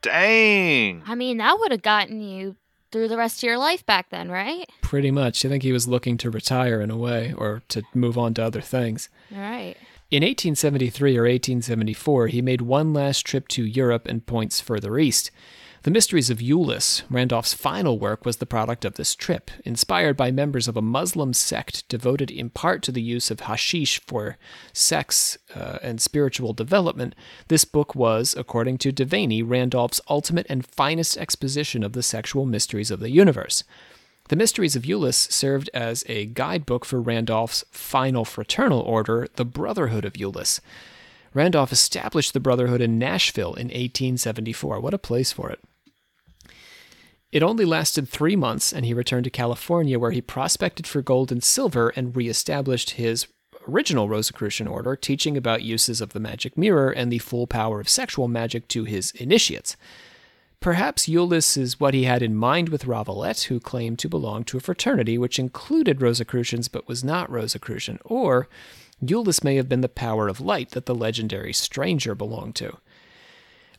Dang! 0.03 1.03
I 1.07 1.15
mean, 1.15 1.39
that 1.39 1.59
would 1.59 1.71
have 1.71 1.81
gotten 1.81 2.21
you 2.21 2.57
through 2.93 3.09
the 3.09 3.17
rest 3.17 3.39
of 3.39 3.47
your 3.47 3.57
life 3.57 3.87
back 3.87 4.11
then, 4.11 4.31
right? 4.31 4.69
Pretty 4.83 5.11
much. 5.11 5.43
I 5.45 5.49
think 5.49 5.63
he 5.63 5.73
was 5.73 5.89
looking 5.89 6.19
to 6.19 6.31
retire 6.31 6.83
in 6.83 6.91
a 6.91 6.99
way 6.99 7.33
or 7.35 7.63
to 7.69 7.83
move 7.95 8.19
on 8.19 8.35
to 8.35 8.45
other 8.45 8.61
things. 8.61 9.09
All 9.33 9.41
right. 9.41 9.75
In 10.11 10.23
1873 10.23 11.17
or 11.17 11.23
1874, 11.23 12.27
he 12.27 12.43
made 12.43 12.61
one 12.63 12.93
last 12.93 13.25
trip 13.25 13.47
to 13.49 13.65
Europe 13.65 14.07
and 14.07 14.27
points 14.27 14.61
further 14.61 14.99
east. 14.99 15.31
The 15.83 15.91
Mysteries 15.91 16.29
of 16.29 16.41
Eulis, 16.41 17.05
Randolph's 17.09 17.55
final 17.55 17.99
work, 17.99 18.27
was 18.27 18.37
the 18.37 18.45
product 18.45 18.85
of 18.85 18.97
this 18.97 19.15
trip. 19.15 19.51
Inspired 19.65 20.15
by 20.15 20.31
members 20.31 20.69
of 20.69 20.77
a 20.77 20.83
Muslim 20.83 21.33
sect 21.33 21.89
devoted 21.89 22.31
in 22.31 22.51
part 22.51 22.83
to 22.83 22.93
the 22.93 23.01
use 23.01 23.31
of 23.31 23.41
hashish 23.41 23.99
for 24.07 24.37
sex 24.75 25.39
uh, 25.55 25.79
and 25.83 25.99
spiritual 25.99 26.53
development, 26.53 27.15
this 27.49 27.65
book 27.65 27.95
was, 27.95 28.35
according 28.37 28.77
to 28.77 28.93
Deveney, 28.93 29.43
Randolph's 29.43 30.03
ultimate 30.11 30.47
and 30.51 30.67
finest 30.67 31.17
exposition 31.17 31.83
of 31.83 31.95
the 31.95 32.03
sexual 32.03 32.45
mysteries 32.45 32.91
of 32.91 33.01
the 33.01 33.11
universe. 33.11 33.65
The 34.29 34.37
Mysteries 34.37 34.77
of 34.77 34.83
Eulis 34.83 35.33
served 35.33 35.71
as 35.73 36.05
a 36.09 36.27
guidebook 36.27 36.85
for 36.85 37.01
Randolph's 37.01 37.65
final 37.71 38.27
fraternal 38.27 38.81
order, 38.81 39.29
the 39.37 39.47
Brotherhood 39.47 40.05
of 40.05 40.13
Eulis. 40.13 40.61
Randolph 41.33 41.73
established 41.73 42.35
the 42.35 42.41
Brotherhood 42.41 42.83
in 42.83 42.99
Nashville 42.99 43.55
in 43.55 43.69
1874. 43.69 44.79
What 44.79 44.93
a 44.93 44.99
place 44.99 45.33
for 45.33 45.49
it. 45.49 45.59
It 47.33 47.43
only 47.43 47.65
lasted 47.65 48.09
three 48.09 48.35
months, 48.35 48.73
and 48.73 48.85
he 48.85 48.95
returned 48.95 49.25
to 49.25 49.31
California, 49.31 49.99
where 49.99 50.11
he 50.11 50.21
prospected 50.21 50.87
for 50.87 51.01
gold 51.01 51.31
and 51.31 51.43
silver 51.43 51.91
and 51.91 52.17
reestablished 52.17 52.91
his 52.91 53.29
original 53.69 54.09
Rosicrucian 54.09 54.67
order, 54.67 54.97
teaching 54.97 55.37
about 55.37 55.63
uses 55.63 56.01
of 56.01 56.13
the 56.13 56.21
magic 56.21 56.59
mirror 56.59 56.91
and 56.91 57.13
the 57.13 57.19
full 57.19 57.47
power 57.47 57.79
of 57.81 57.89
sexual 57.89 58.27
magic 58.27 58.67
to 58.69 58.85
his 58.85 59.13
initiates. 59.13 59.77
Perhaps 60.61 61.09
Eulis 61.09 61.57
is 61.57 61.81
what 61.81 61.95
he 61.95 62.05
had 62.05 62.23
in 62.23 62.35
mind 62.35 62.69
with 62.69 62.85
Ravalette, 62.85 63.45
who 63.45 63.61
claimed 63.61 63.99
to 64.01 64.09
belong 64.09 64.45
to 64.45 64.59
a 64.59 64.61
fraternity 64.61 65.17
which 65.17 65.39
included 65.39 66.03
Rosicrucians 66.03 66.69
but 66.69 66.89
was 66.89 67.05
not 67.05 67.31
Rosicrucian, 67.31 67.99
or 68.05 68.49
Eulis 69.03 69.43
may 69.43 69.57
have 69.57 69.69
been 69.69 69.81
the 69.81 69.89
power 69.89 70.29
of 70.29 70.41
light 70.41 70.73
that 70.73 70.85
the 70.85 70.95
legendary 70.95 71.55
stranger 71.55 72.15
belonged 72.15 72.57
to. 72.57 72.77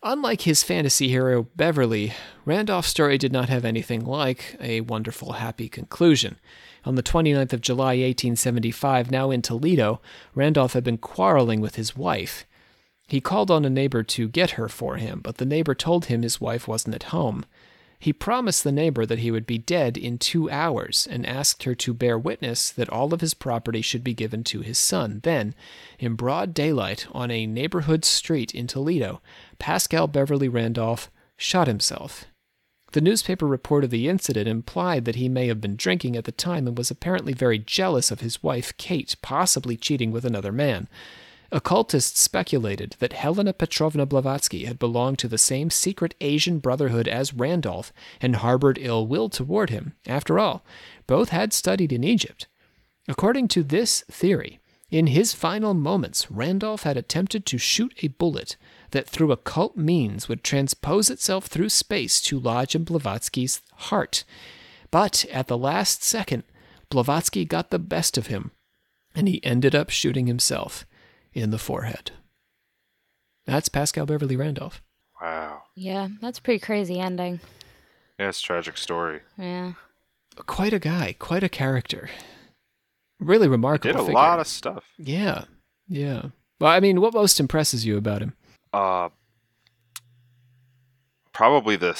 Unlike 0.03 0.41
his 0.41 0.63
fantasy 0.63 1.09
hero 1.09 1.43
Beverly, 1.55 2.13
Randolph's 2.43 2.87
story 2.87 3.19
did 3.19 3.31
not 3.31 3.49
have 3.49 3.63
anything 3.63 4.03
like 4.03 4.55
a 4.59 4.81
wonderful, 4.81 5.33
happy 5.33 5.69
conclusion. 5.69 6.39
On 6.83 6.95
the 6.95 7.03
29th 7.03 7.53
of 7.53 7.61
July, 7.61 7.93
1875, 7.97 9.11
now 9.11 9.29
in 9.29 9.43
Toledo, 9.43 10.01
Randolph 10.33 10.73
had 10.73 10.83
been 10.83 10.97
quarreling 10.97 11.61
with 11.61 11.75
his 11.75 11.95
wife. 11.95 12.47
He 13.07 13.21
called 13.21 13.51
on 13.51 13.63
a 13.63 13.69
neighbor 13.69 14.01
to 14.01 14.27
get 14.27 14.51
her 14.51 14.67
for 14.67 14.95
him, 14.95 15.19
but 15.21 15.37
the 15.37 15.45
neighbor 15.45 15.75
told 15.75 16.05
him 16.05 16.23
his 16.23 16.41
wife 16.41 16.67
wasn't 16.67 16.95
at 16.95 17.03
home. 17.03 17.45
He 18.01 18.13
promised 18.13 18.63
the 18.63 18.71
neighbor 18.71 19.05
that 19.05 19.19
he 19.19 19.29
would 19.29 19.45
be 19.45 19.59
dead 19.59 19.95
in 19.95 20.17
two 20.17 20.49
hours 20.49 21.07
and 21.07 21.23
asked 21.23 21.63
her 21.63 21.75
to 21.75 21.93
bear 21.93 22.17
witness 22.17 22.71
that 22.71 22.89
all 22.89 23.13
of 23.13 23.21
his 23.21 23.35
property 23.35 23.83
should 23.83 24.03
be 24.03 24.15
given 24.15 24.43
to 24.45 24.61
his 24.61 24.79
son. 24.79 25.19
Then, 25.21 25.53
in 25.99 26.15
broad 26.15 26.55
daylight 26.55 27.05
on 27.11 27.29
a 27.29 27.45
neighborhood 27.45 28.03
street 28.03 28.55
in 28.55 28.65
Toledo, 28.65 29.21
Paschal 29.59 30.07
Beverly 30.07 30.49
Randolph 30.49 31.11
shot 31.37 31.67
himself. 31.67 32.25
The 32.93 33.01
newspaper 33.01 33.45
report 33.45 33.83
of 33.83 33.91
the 33.91 34.09
incident 34.09 34.47
implied 34.47 35.05
that 35.05 35.15
he 35.15 35.29
may 35.29 35.45
have 35.45 35.61
been 35.61 35.75
drinking 35.75 36.15
at 36.15 36.23
the 36.23 36.31
time 36.31 36.67
and 36.67 36.75
was 36.75 36.89
apparently 36.89 37.33
very 37.33 37.59
jealous 37.59 38.09
of 38.09 38.21
his 38.21 38.41
wife, 38.41 38.75
Kate, 38.77 39.15
possibly 39.21 39.77
cheating 39.77 40.11
with 40.11 40.25
another 40.25 40.51
man. 40.51 40.89
Occultists 41.53 42.21
speculated 42.21 42.95
that 42.99 43.11
Helena 43.11 43.51
Petrovna 43.51 44.05
Blavatsky 44.05 44.63
had 44.63 44.79
belonged 44.79 45.19
to 45.19 45.27
the 45.27 45.37
same 45.37 45.69
secret 45.69 46.15
Asian 46.21 46.59
brotherhood 46.59 47.09
as 47.09 47.33
Randolph 47.33 47.91
and 48.21 48.37
harbored 48.37 48.77
ill 48.81 49.05
will 49.05 49.27
toward 49.27 49.69
him. 49.69 49.93
After 50.07 50.39
all, 50.39 50.63
both 51.07 51.29
had 51.29 51.51
studied 51.51 51.91
in 51.91 52.05
Egypt. 52.05 52.47
According 53.09 53.49
to 53.49 53.63
this 53.63 54.01
theory, 54.09 54.61
in 54.89 55.07
his 55.07 55.33
final 55.33 55.73
moments, 55.73 56.31
Randolph 56.31 56.83
had 56.83 56.95
attempted 56.95 57.45
to 57.47 57.57
shoot 57.57 57.93
a 58.01 58.09
bullet 58.09 58.55
that 58.91 59.07
through 59.07 59.33
occult 59.33 59.75
means 59.75 60.29
would 60.29 60.45
transpose 60.45 61.09
itself 61.09 61.47
through 61.47 61.69
space 61.69 62.21
to 62.21 62.39
lodge 62.39 62.75
in 62.75 62.85
Blavatsky's 62.85 63.61
heart. 63.73 64.23
But 64.89 65.25
at 65.31 65.47
the 65.47 65.57
last 65.57 66.01
second, 66.03 66.43
Blavatsky 66.89 67.43
got 67.43 67.71
the 67.71 67.79
best 67.79 68.17
of 68.17 68.27
him, 68.27 68.51
and 69.15 69.27
he 69.27 69.43
ended 69.43 69.75
up 69.75 69.89
shooting 69.89 70.27
himself 70.27 70.85
in 71.33 71.51
the 71.51 71.57
forehead. 71.57 72.11
That's 73.45 73.69
Paschal 73.69 74.05
Beverly 74.05 74.35
Randolph. 74.35 74.81
Wow. 75.21 75.63
Yeah, 75.75 76.09
that's 76.21 76.39
a 76.39 76.41
pretty 76.41 76.59
crazy 76.59 76.99
ending. 76.99 77.39
Yeah, 78.19 78.29
it's 78.29 78.39
a 78.39 78.43
tragic 78.43 78.77
story. 78.77 79.21
Yeah. 79.37 79.73
Quite 80.35 80.73
a 80.73 80.79
guy, 80.79 81.15
quite 81.17 81.43
a 81.43 81.49
character. 81.49 82.09
Really 83.19 83.47
remarkable. 83.47 83.93
Did 83.93 83.99
a 83.99 84.05
figure. 84.05 84.13
lot 84.13 84.39
of 84.39 84.47
stuff. 84.47 84.85
Yeah, 84.97 85.45
yeah. 85.87 86.27
Well, 86.59 86.71
I 86.71 86.79
mean, 86.79 87.01
what 87.01 87.13
most 87.13 87.39
impresses 87.39 87.85
you 87.85 87.97
about 87.97 88.21
him? 88.21 88.33
Uh, 88.73 89.09
probably 91.33 91.75
the 91.75 91.91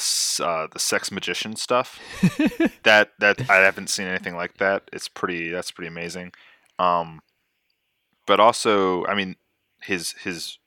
uh, 0.43 0.67
the 0.71 0.79
sex 0.79 1.11
magician 1.11 1.55
stuff. 1.55 1.99
that 2.84 3.11
that 3.19 3.49
I 3.49 3.57
haven't 3.57 3.89
seen 3.89 4.07
anything 4.07 4.36
like 4.36 4.57
that. 4.57 4.89
It's 4.93 5.07
pretty. 5.07 5.49
That's 5.49 5.71
pretty 5.71 5.89
amazing. 5.89 6.32
Um, 6.79 7.21
but 8.26 8.39
also, 8.39 9.05
I 9.05 9.15
mean, 9.15 9.36
his 9.82 10.11
his 10.24 10.57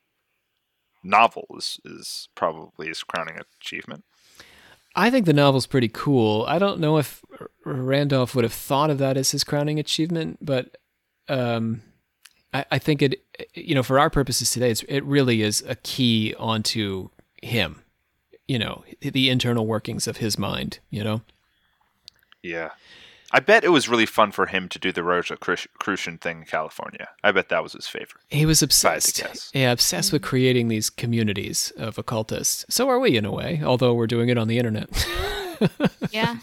novel 1.02 1.46
is 1.56 1.80
is 1.84 2.28
probably 2.34 2.88
his 2.88 3.02
crowning 3.02 3.38
achievement. 3.60 4.04
I 4.96 5.10
think 5.10 5.26
the 5.26 5.32
novel's 5.32 5.66
pretty 5.66 5.88
cool. 5.88 6.44
I 6.46 6.58
don't 6.58 6.78
know 6.78 6.98
if 6.98 7.22
Randolph 7.64 8.34
would 8.34 8.44
have 8.44 8.52
thought 8.52 8.90
of 8.90 8.98
that 8.98 9.16
as 9.16 9.32
his 9.32 9.42
crowning 9.42 9.80
achievement, 9.80 10.38
but 10.40 10.76
um, 11.28 11.82
I, 12.52 12.64
I 12.72 12.78
think 12.78 13.02
it, 13.02 13.24
you 13.54 13.74
know, 13.74 13.82
for 13.82 13.98
our 13.98 14.08
purposes 14.08 14.52
today, 14.52 14.70
it's, 14.70 14.84
it 14.84 15.02
really 15.04 15.42
is 15.42 15.64
a 15.66 15.74
key 15.74 16.32
onto 16.38 17.08
him, 17.42 17.82
you 18.46 18.58
know, 18.58 18.84
the 19.00 19.30
internal 19.30 19.66
workings 19.66 20.06
of 20.06 20.18
his 20.18 20.38
mind, 20.38 20.78
you 20.90 21.02
know? 21.02 21.22
Yeah. 22.42 22.70
I 23.34 23.40
bet 23.40 23.64
it 23.64 23.70
was 23.70 23.88
really 23.88 24.06
fun 24.06 24.30
for 24.30 24.46
him 24.46 24.68
to 24.68 24.78
do 24.78 24.92
the 24.92 25.02
Rosicrucian 25.02 26.18
thing 26.18 26.38
in 26.38 26.44
California. 26.44 27.08
I 27.24 27.32
bet 27.32 27.48
that 27.48 27.64
was 27.64 27.72
his 27.72 27.88
favorite. 27.88 28.22
He 28.30 28.46
was 28.46 28.62
I 28.62 28.66
had 28.66 28.70
to 28.70 29.24
obsessed. 29.24 29.54
Yeah, 29.56 29.72
obsessed 29.72 30.12
with 30.12 30.22
creating 30.22 30.68
these 30.68 30.88
communities 30.88 31.72
of 31.76 31.98
occultists. 31.98 32.64
So 32.68 32.88
are 32.88 33.00
we, 33.00 33.16
in 33.16 33.24
a 33.24 33.32
way, 33.32 33.60
although 33.64 33.92
we're 33.92 34.06
doing 34.06 34.28
it 34.28 34.38
on 34.38 34.46
the 34.48 34.58
internet. 34.58 34.88
Yeah. 36.10 36.36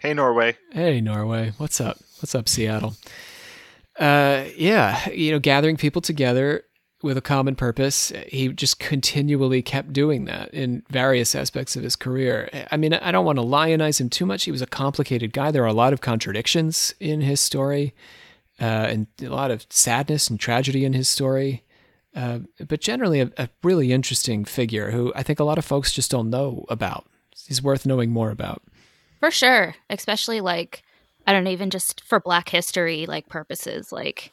Hey, 0.00 0.14
Norway. 0.14 0.56
hey, 0.72 1.00
Norway. 1.00 1.52
What's 1.58 1.80
up? 1.80 1.98
What's 2.20 2.34
up, 2.34 2.48
Seattle? 2.48 2.96
uh, 3.98 4.44
yeah, 4.56 5.08
you 5.10 5.30
know, 5.32 5.38
gathering 5.38 5.76
people 5.76 6.02
together 6.02 6.64
with 7.02 7.16
a 7.16 7.22
common 7.22 7.54
purpose. 7.54 8.12
He 8.28 8.48
just 8.48 8.78
continually 8.78 9.62
kept 9.62 9.92
doing 9.92 10.24
that 10.26 10.52
in 10.54 10.82
various 10.90 11.34
aspects 11.34 11.76
of 11.76 11.82
his 11.82 11.96
career. 11.96 12.48
I 12.70 12.76
mean, 12.76 12.94
I 12.94 13.12
don't 13.12 13.24
want 13.24 13.36
to 13.36 13.42
lionize 13.42 14.00
him 14.00 14.08
too 14.08 14.26
much. 14.26 14.44
He 14.44 14.50
was 14.50 14.62
a 14.62 14.66
complicated 14.66 15.32
guy. 15.32 15.50
There 15.50 15.64
are 15.64 15.66
a 15.66 15.72
lot 15.72 15.92
of 15.92 16.00
contradictions 16.00 16.94
in 17.00 17.20
his 17.20 17.40
story, 17.40 17.94
uh, 18.60 18.64
and 18.64 19.06
a 19.20 19.28
lot 19.28 19.50
of 19.50 19.66
sadness 19.70 20.28
and 20.28 20.38
tragedy 20.38 20.84
in 20.84 20.92
his 20.92 21.08
story. 21.08 21.64
Uh, 22.14 22.40
but 22.68 22.80
generally, 22.80 23.20
a, 23.20 23.30
a 23.38 23.48
really 23.62 23.92
interesting 23.92 24.44
figure 24.44 24.90
who 24.90 25.12
I 25.16 25.22
think 25.22 25.40
a 25.40 25.44
lot 25.44 25.58
of 25.58 25.64
folks 25.64 25.92
just 25.92 26.10
don't 26.10 26.30
know 26.30 26.64
about. 26.68 27.06
He's 27.48 27.62
worth 27.62 27.86
knowing 27.86 28.10
more 28.10 28.30
about. 28.30 28.62
For 29.20 29.30
sure. 29.30 29.76
Especially 29.88 30.40
like 30.40 30.82
I 31.26 31.32
don't 31.32 31.46
even 31.46 31.70
just 31.70 32.02
for 32.02 32.20
black 32.20 32.48
history 32.48 33.06
like 33.06 33.28
purposes. 33.28 33.92
Like 33.92 34.32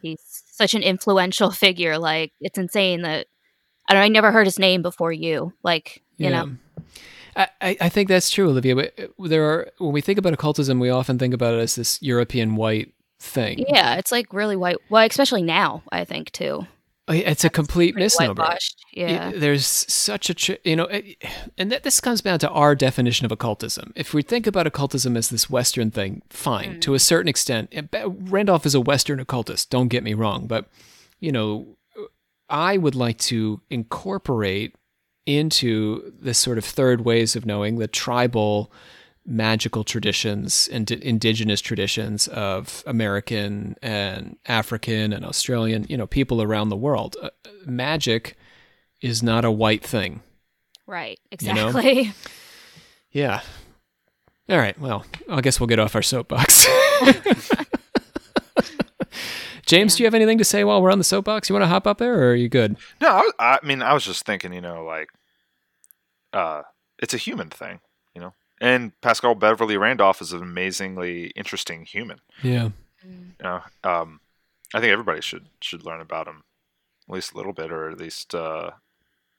he's 0.00 0.39
such 0.60 0.74
an 0.74 0.82
influential 0.82 1.50
figure. 1.64 1.98
Like 1.98 2.32
it's 2.40 2.58
insane 2.58 3.02
that 3.02 3.26
I 3.88 3.94
don't 3.94 4.02
I 4.02 4.08
never 4.08 4.30
heard 4.30 4.46
his 4.46 4.58
name 4.58 4.82
before 4.82 5.12
you. 5.12 5.52
Like, 5.62 6.02
you 6.16 6.30
know. 6.30 6.50
I, 7.36 7.76
I 7.80 7.88
think 7.88 8.08
that's 8.08 8.28
true, 8.28 8.50
Olivia. 8.50 8.76
But 8.76 8.92
uh, 8.98 9.28
there 9.28 9.44
are 9.44 9.70
when 9.78 9.92
we 9.92 10.02
think 10.02 10.18
about 10.18 10.34
occultism, 10.34 10.78
we 10.78 10.90
often 10.90 11.18
think 11.18 11.32
about 11.32 11.54
it 11.54 11.60
as 11.60 11.74
this 11.74 12.00
European 12.02 12.54
white 12.54 12.92
thing. 13.18 13.64
Yeah, 13.68 13.94
it's 13.94 14.12
like 14.12 14.32
really 14.32 14.56
white. 14.56 14.76
Well, 14.90 15.06
especially 15.06 15.42
now, 15.42 15.82
I 15.90 16.04
think 16.04 16.32
too. 16.32 16.66
It's 17.10 17.44
a 17.44 17.50
complete 17.50 17.94
misnomer. 17.96 18.34
Yeah. 18.92 19.32
There's 19.34 19.66
such 19.66 20.30
a, 20.30 20.34
tr- 20.34 20.52
you 20.64 20.76
know, 20.76 20.84
it- 20.84 21.16
and 21.58 21.70
that 21.72 21.82
this 21.82 22.00
comes 22.00 22.20
down 22.22 22.38
to 22.40 22.48
our 22.50 22.74
definition 22.74 23.24
of 23.26 23.32
occultism. 23.32 23.92
If 23.96 24.14
we 24.14 24.22
think 24.22 24.46
about 24.46 24.66
occultism 24.66 25.16
as 25.16 25.28
this 25.28 25.48
Western 25.50 25.90
thing, 25.90 26.22
fine, 26.30 26.80
to 26.80 26.94
a 26.94 26.98
certain 26.98 27.28
extent. 27.28 27.68
Eh, 27.72 27.82
Randolph 28.06 28.66
is 28.66 28.74
a 28.74 28.80
Western 28.80 29.20
occultist, 29.20 29.70
don't 29.70 29.88
get 29.88 30.02
me 30.02 30.14
wrong, 30.14 30.46
but, 30.46 30.68
you 31.20 31.32
know, 31.32 31.76
I 32.48 32.76
would 32.78 32.94
like 32.94 33.18
to 33.18 33.60
incorporate 33.70 34.74
into 35.26 36.12
this 36.20 36.38
sort 36.38 36.58
of 36.58 36.64
third 36.64 37.04
ways 37.04 37.36
of 37.36 37.46
knowing 37.46 37.78
the 37.78 37.86
tribal 37.86 38.72
magical 39.26 39.84
traditions 39.84 40.68
and 40.72 40.90
indigenous 40.90 41.60
traditions 41.60 42.26
of 42.28 42.82
American 42.86 43.76
and 43.82 44.36
African 44.46 45.12
and 45.12 45.24
Australian, 45.24 45.84
you 45.88 45.96
know, 45.96 46.06
people 46.06 46.42
around 46.42 46.68
the 46.70 46.76
world. 46.76 47.16
Uh, 47.22 47.30
magic 47.66 48.36
is 49.02 49.22
not 49.22 49.44
a 49.44 49.50
white 49.50 49.84
thing. 49.84 50.22
right. 50.86 51.18
you 51.40 51.52
know? 51.54 51.68
Exactly. 51.68 52.12
Yeah. 53.12 53.40
All 54.48 54.56
right. 54.56 54.78
Well, 54.78 55.04
I 55.28 55.40
guess 55.40 55.58
we'll 55.58 55.66
get 55.66 55.80
off 55.80 55.96
our 55.96 56.02
soapbox. 56.02 56.64
James, 59.66 59.94
do 59.96 60.02
you 60.02 60.06
have 60.06 60.14
anything 60.14 60.38
to 60.38 60.44
say 60.44 60.64
while 60.64 60.82
we're 60.82 60.90
on 60.90 60.98
the 60.98 61.04
soapbox? 61.04 61.48
You 61.48 61.54
want 61.54 61.62
to 61.64 61.68
hop 61.68 61.86
up 61.86 61.98
there, 61.98 62.14
or 62.20 62.30
are 62.30 62.34
you 62.34 62.48
good? 62.48 62.76
No, 63.00 63.08
I, 63.08 63.20
was- 63.20 63.32
I 63.38 63.58
mean, 63.64 63.82
I 63.82 63.92
was 63.94 64.04
just 64.04 64.24
thinking, 64.24 64.52
you 64.52 64.60
know, 64.60 64.84
like, 64.84 65.10
uh, 66.32 66.62
it's 67.00 67.14
a 67.14 67.16
human 67.18 67.48
thing, 67.50 67.80
you 68.14 68.20
know. 68.20 68.32
And 68.60 68.98
Paschal 69.00 69.34
Beverly 69.34 69.76
Randolph 69.76 70.20
is 70.20 70.32
an 70.32 70.42
amazingly 70.42 71.28
interesting 71.28 71.84
human. 71.84 72.20
Yeah. 72.42 72.70
You 73.02 73.32
know, 73.42 73.62
um, 73.84 74.20
I 74.74 74.80
think 74.80 74.92
everybody 74.92 75.22
should 75.22 75.46
should 75.60 75.84
learn 75.84 76.00
about 76.00 76.28
him 76.28 76.42
at 77.08 77.14
least 77.14 77.32
a 77.32 77.36
little 77.36 77.52
bit, 77.52 77.72
or 77.72 77.90
at 77.90 77.98
least 77.98 78.34
uh, 78.34 78.72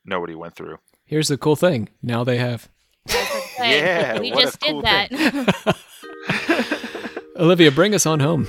know 0.03 0.19
what 0.19 0.29
he 0.29 0.35
went 0.35 0.55
through. 0.55 0.79
Here's 1.05 1.27
the 1.27 1.37
cool 1.37 1.55
thing. 1.55 1.89
Now 2.01 2.23
they 2.23 2.37
have. 2.37 2.69
Yeah, 3.59 4.19
we 4.19 4.31
what 4.31 4.39
a 4.39 4.45
just 4.45 4.59
cool 4.59 4.81
did 4.81 5.11
that. 5.11 5.77
Olivia, 7.35 7.69
bring 7.69 7.93
us 7.93 8.07
on 8.07 8.19
home. 8.19 8.47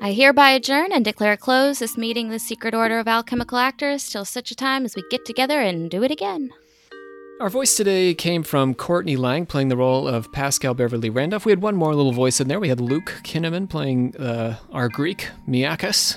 I 0.00 0.12
hereby 0.12 0.50
adjourn 0.50 0.92
and 0.92 1.04
declare 1.04 1.36
closed 1.36 1.80
this 1.80 1.96
meeting, 1.96 2.28
the 2.28 2.38
Secret 2.38 2.74
Order 2.74 3.00
of 3.00 3.08
Alchemical 3.08 3.58
Actors, 3.58 4.08
till 4.08 4.24
such 4.24 4.52
a 4.52 4.54
time 4.54 4.84
as 4.84 4.94
we 4.94 5.02
get 5.10 5.24
together 5.24 5.60
and 5.60 5.90
do 5.90 6.04
it 6.04 6.12
again. 6.12 6.50
Our 7.38 7.50
voice 7.50 7.74
today 7.76 8.14
came 8.14 8.42
from 8.42 8.74
Courtney 8.74 9.16
Lang 9.16 9.44
playing 9.44 9.68
the 9.68 9.76
role 9.76 10.08
of 10.08 10.32
Paschal 10.32 10.72
Beverly 10.72 11.10
Randolph. 11.10 11.44
We 11.44 11.52
had 11.52 11.60
one 11.60 11.76
more 11.76 11.94
little 11.94 12.12
voice 12.12 12.40
in 12.40 12.48
there. 12.48 12.58
We 12.58 12.70
had 12.70 12.80
Luke 12.80 13.12
Kinnaman 13.24 13.68
playing 13.68 14.16
uh, 14.16 14.56
our 14.72 14.88
Greek, 14.88 15.28
Miakas, 15.46 16.16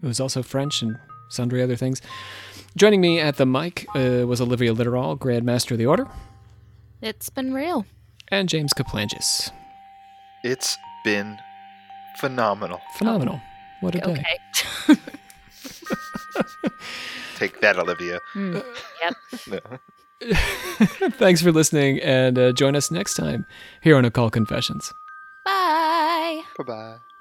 who 0.00 0.08
was 0.08 0.18
also 0.18 0.42
French 0.42 0.82
and 0.82 0.98
sundry 1.28 1.62
other 1.62 1.76
things. 1.76 2.02
Joining 2.76 3.00
me 3.00 3.20
at 3.20 3.36
the 3.36 3.46
mic 3.46 3.86
uh, 3.94 4.26
was 4.26 4.40
Olivia 4.40 4.72
Litteral, 4.72 5.14
Grand 5.14 5.44
Master 5.44 5.74
of 5.74 5.78
the 5.78 5.86
Order, 5.86 6.08
It's 7.00 7.30
been 7.30 7.54
real. 7.54 7.86
and 8.32 8.48
James 8.48 8.72
Kaplangis. 8.74 9.52
It's 10.42 10.76
been 11.04 11.38
phenomenal. 12.18 12.80
Phenomenal. 12.98 13.40
What 13.80 13.94
a 13.94 14.00
day. 14.00 14.10
Okay. 14.88 15.00
Take 17.36 17.60
that, 17.60 17.78
Olivia. 17.78 18.18
Hmm. 18.32 18.54
Yep. 19.00 19.14
No. 19.46 19.60
Thanks 21.18 21.42
for 21.42 21.52
listening, 21.52 22.00
and 22.00 22.38
uh, 22.38 22.52
join 22.52 22.76
us 22.76 22.90
next 22.90 23.14
time 23.14 23.46
here 23.80 23.96
on 23.96 24.04
Occult 24.04 24.32
Confessions. 24.32 24.94
Bye. 25.44 26.42
Bye 26.56 26.64
bye. 26.64 27.13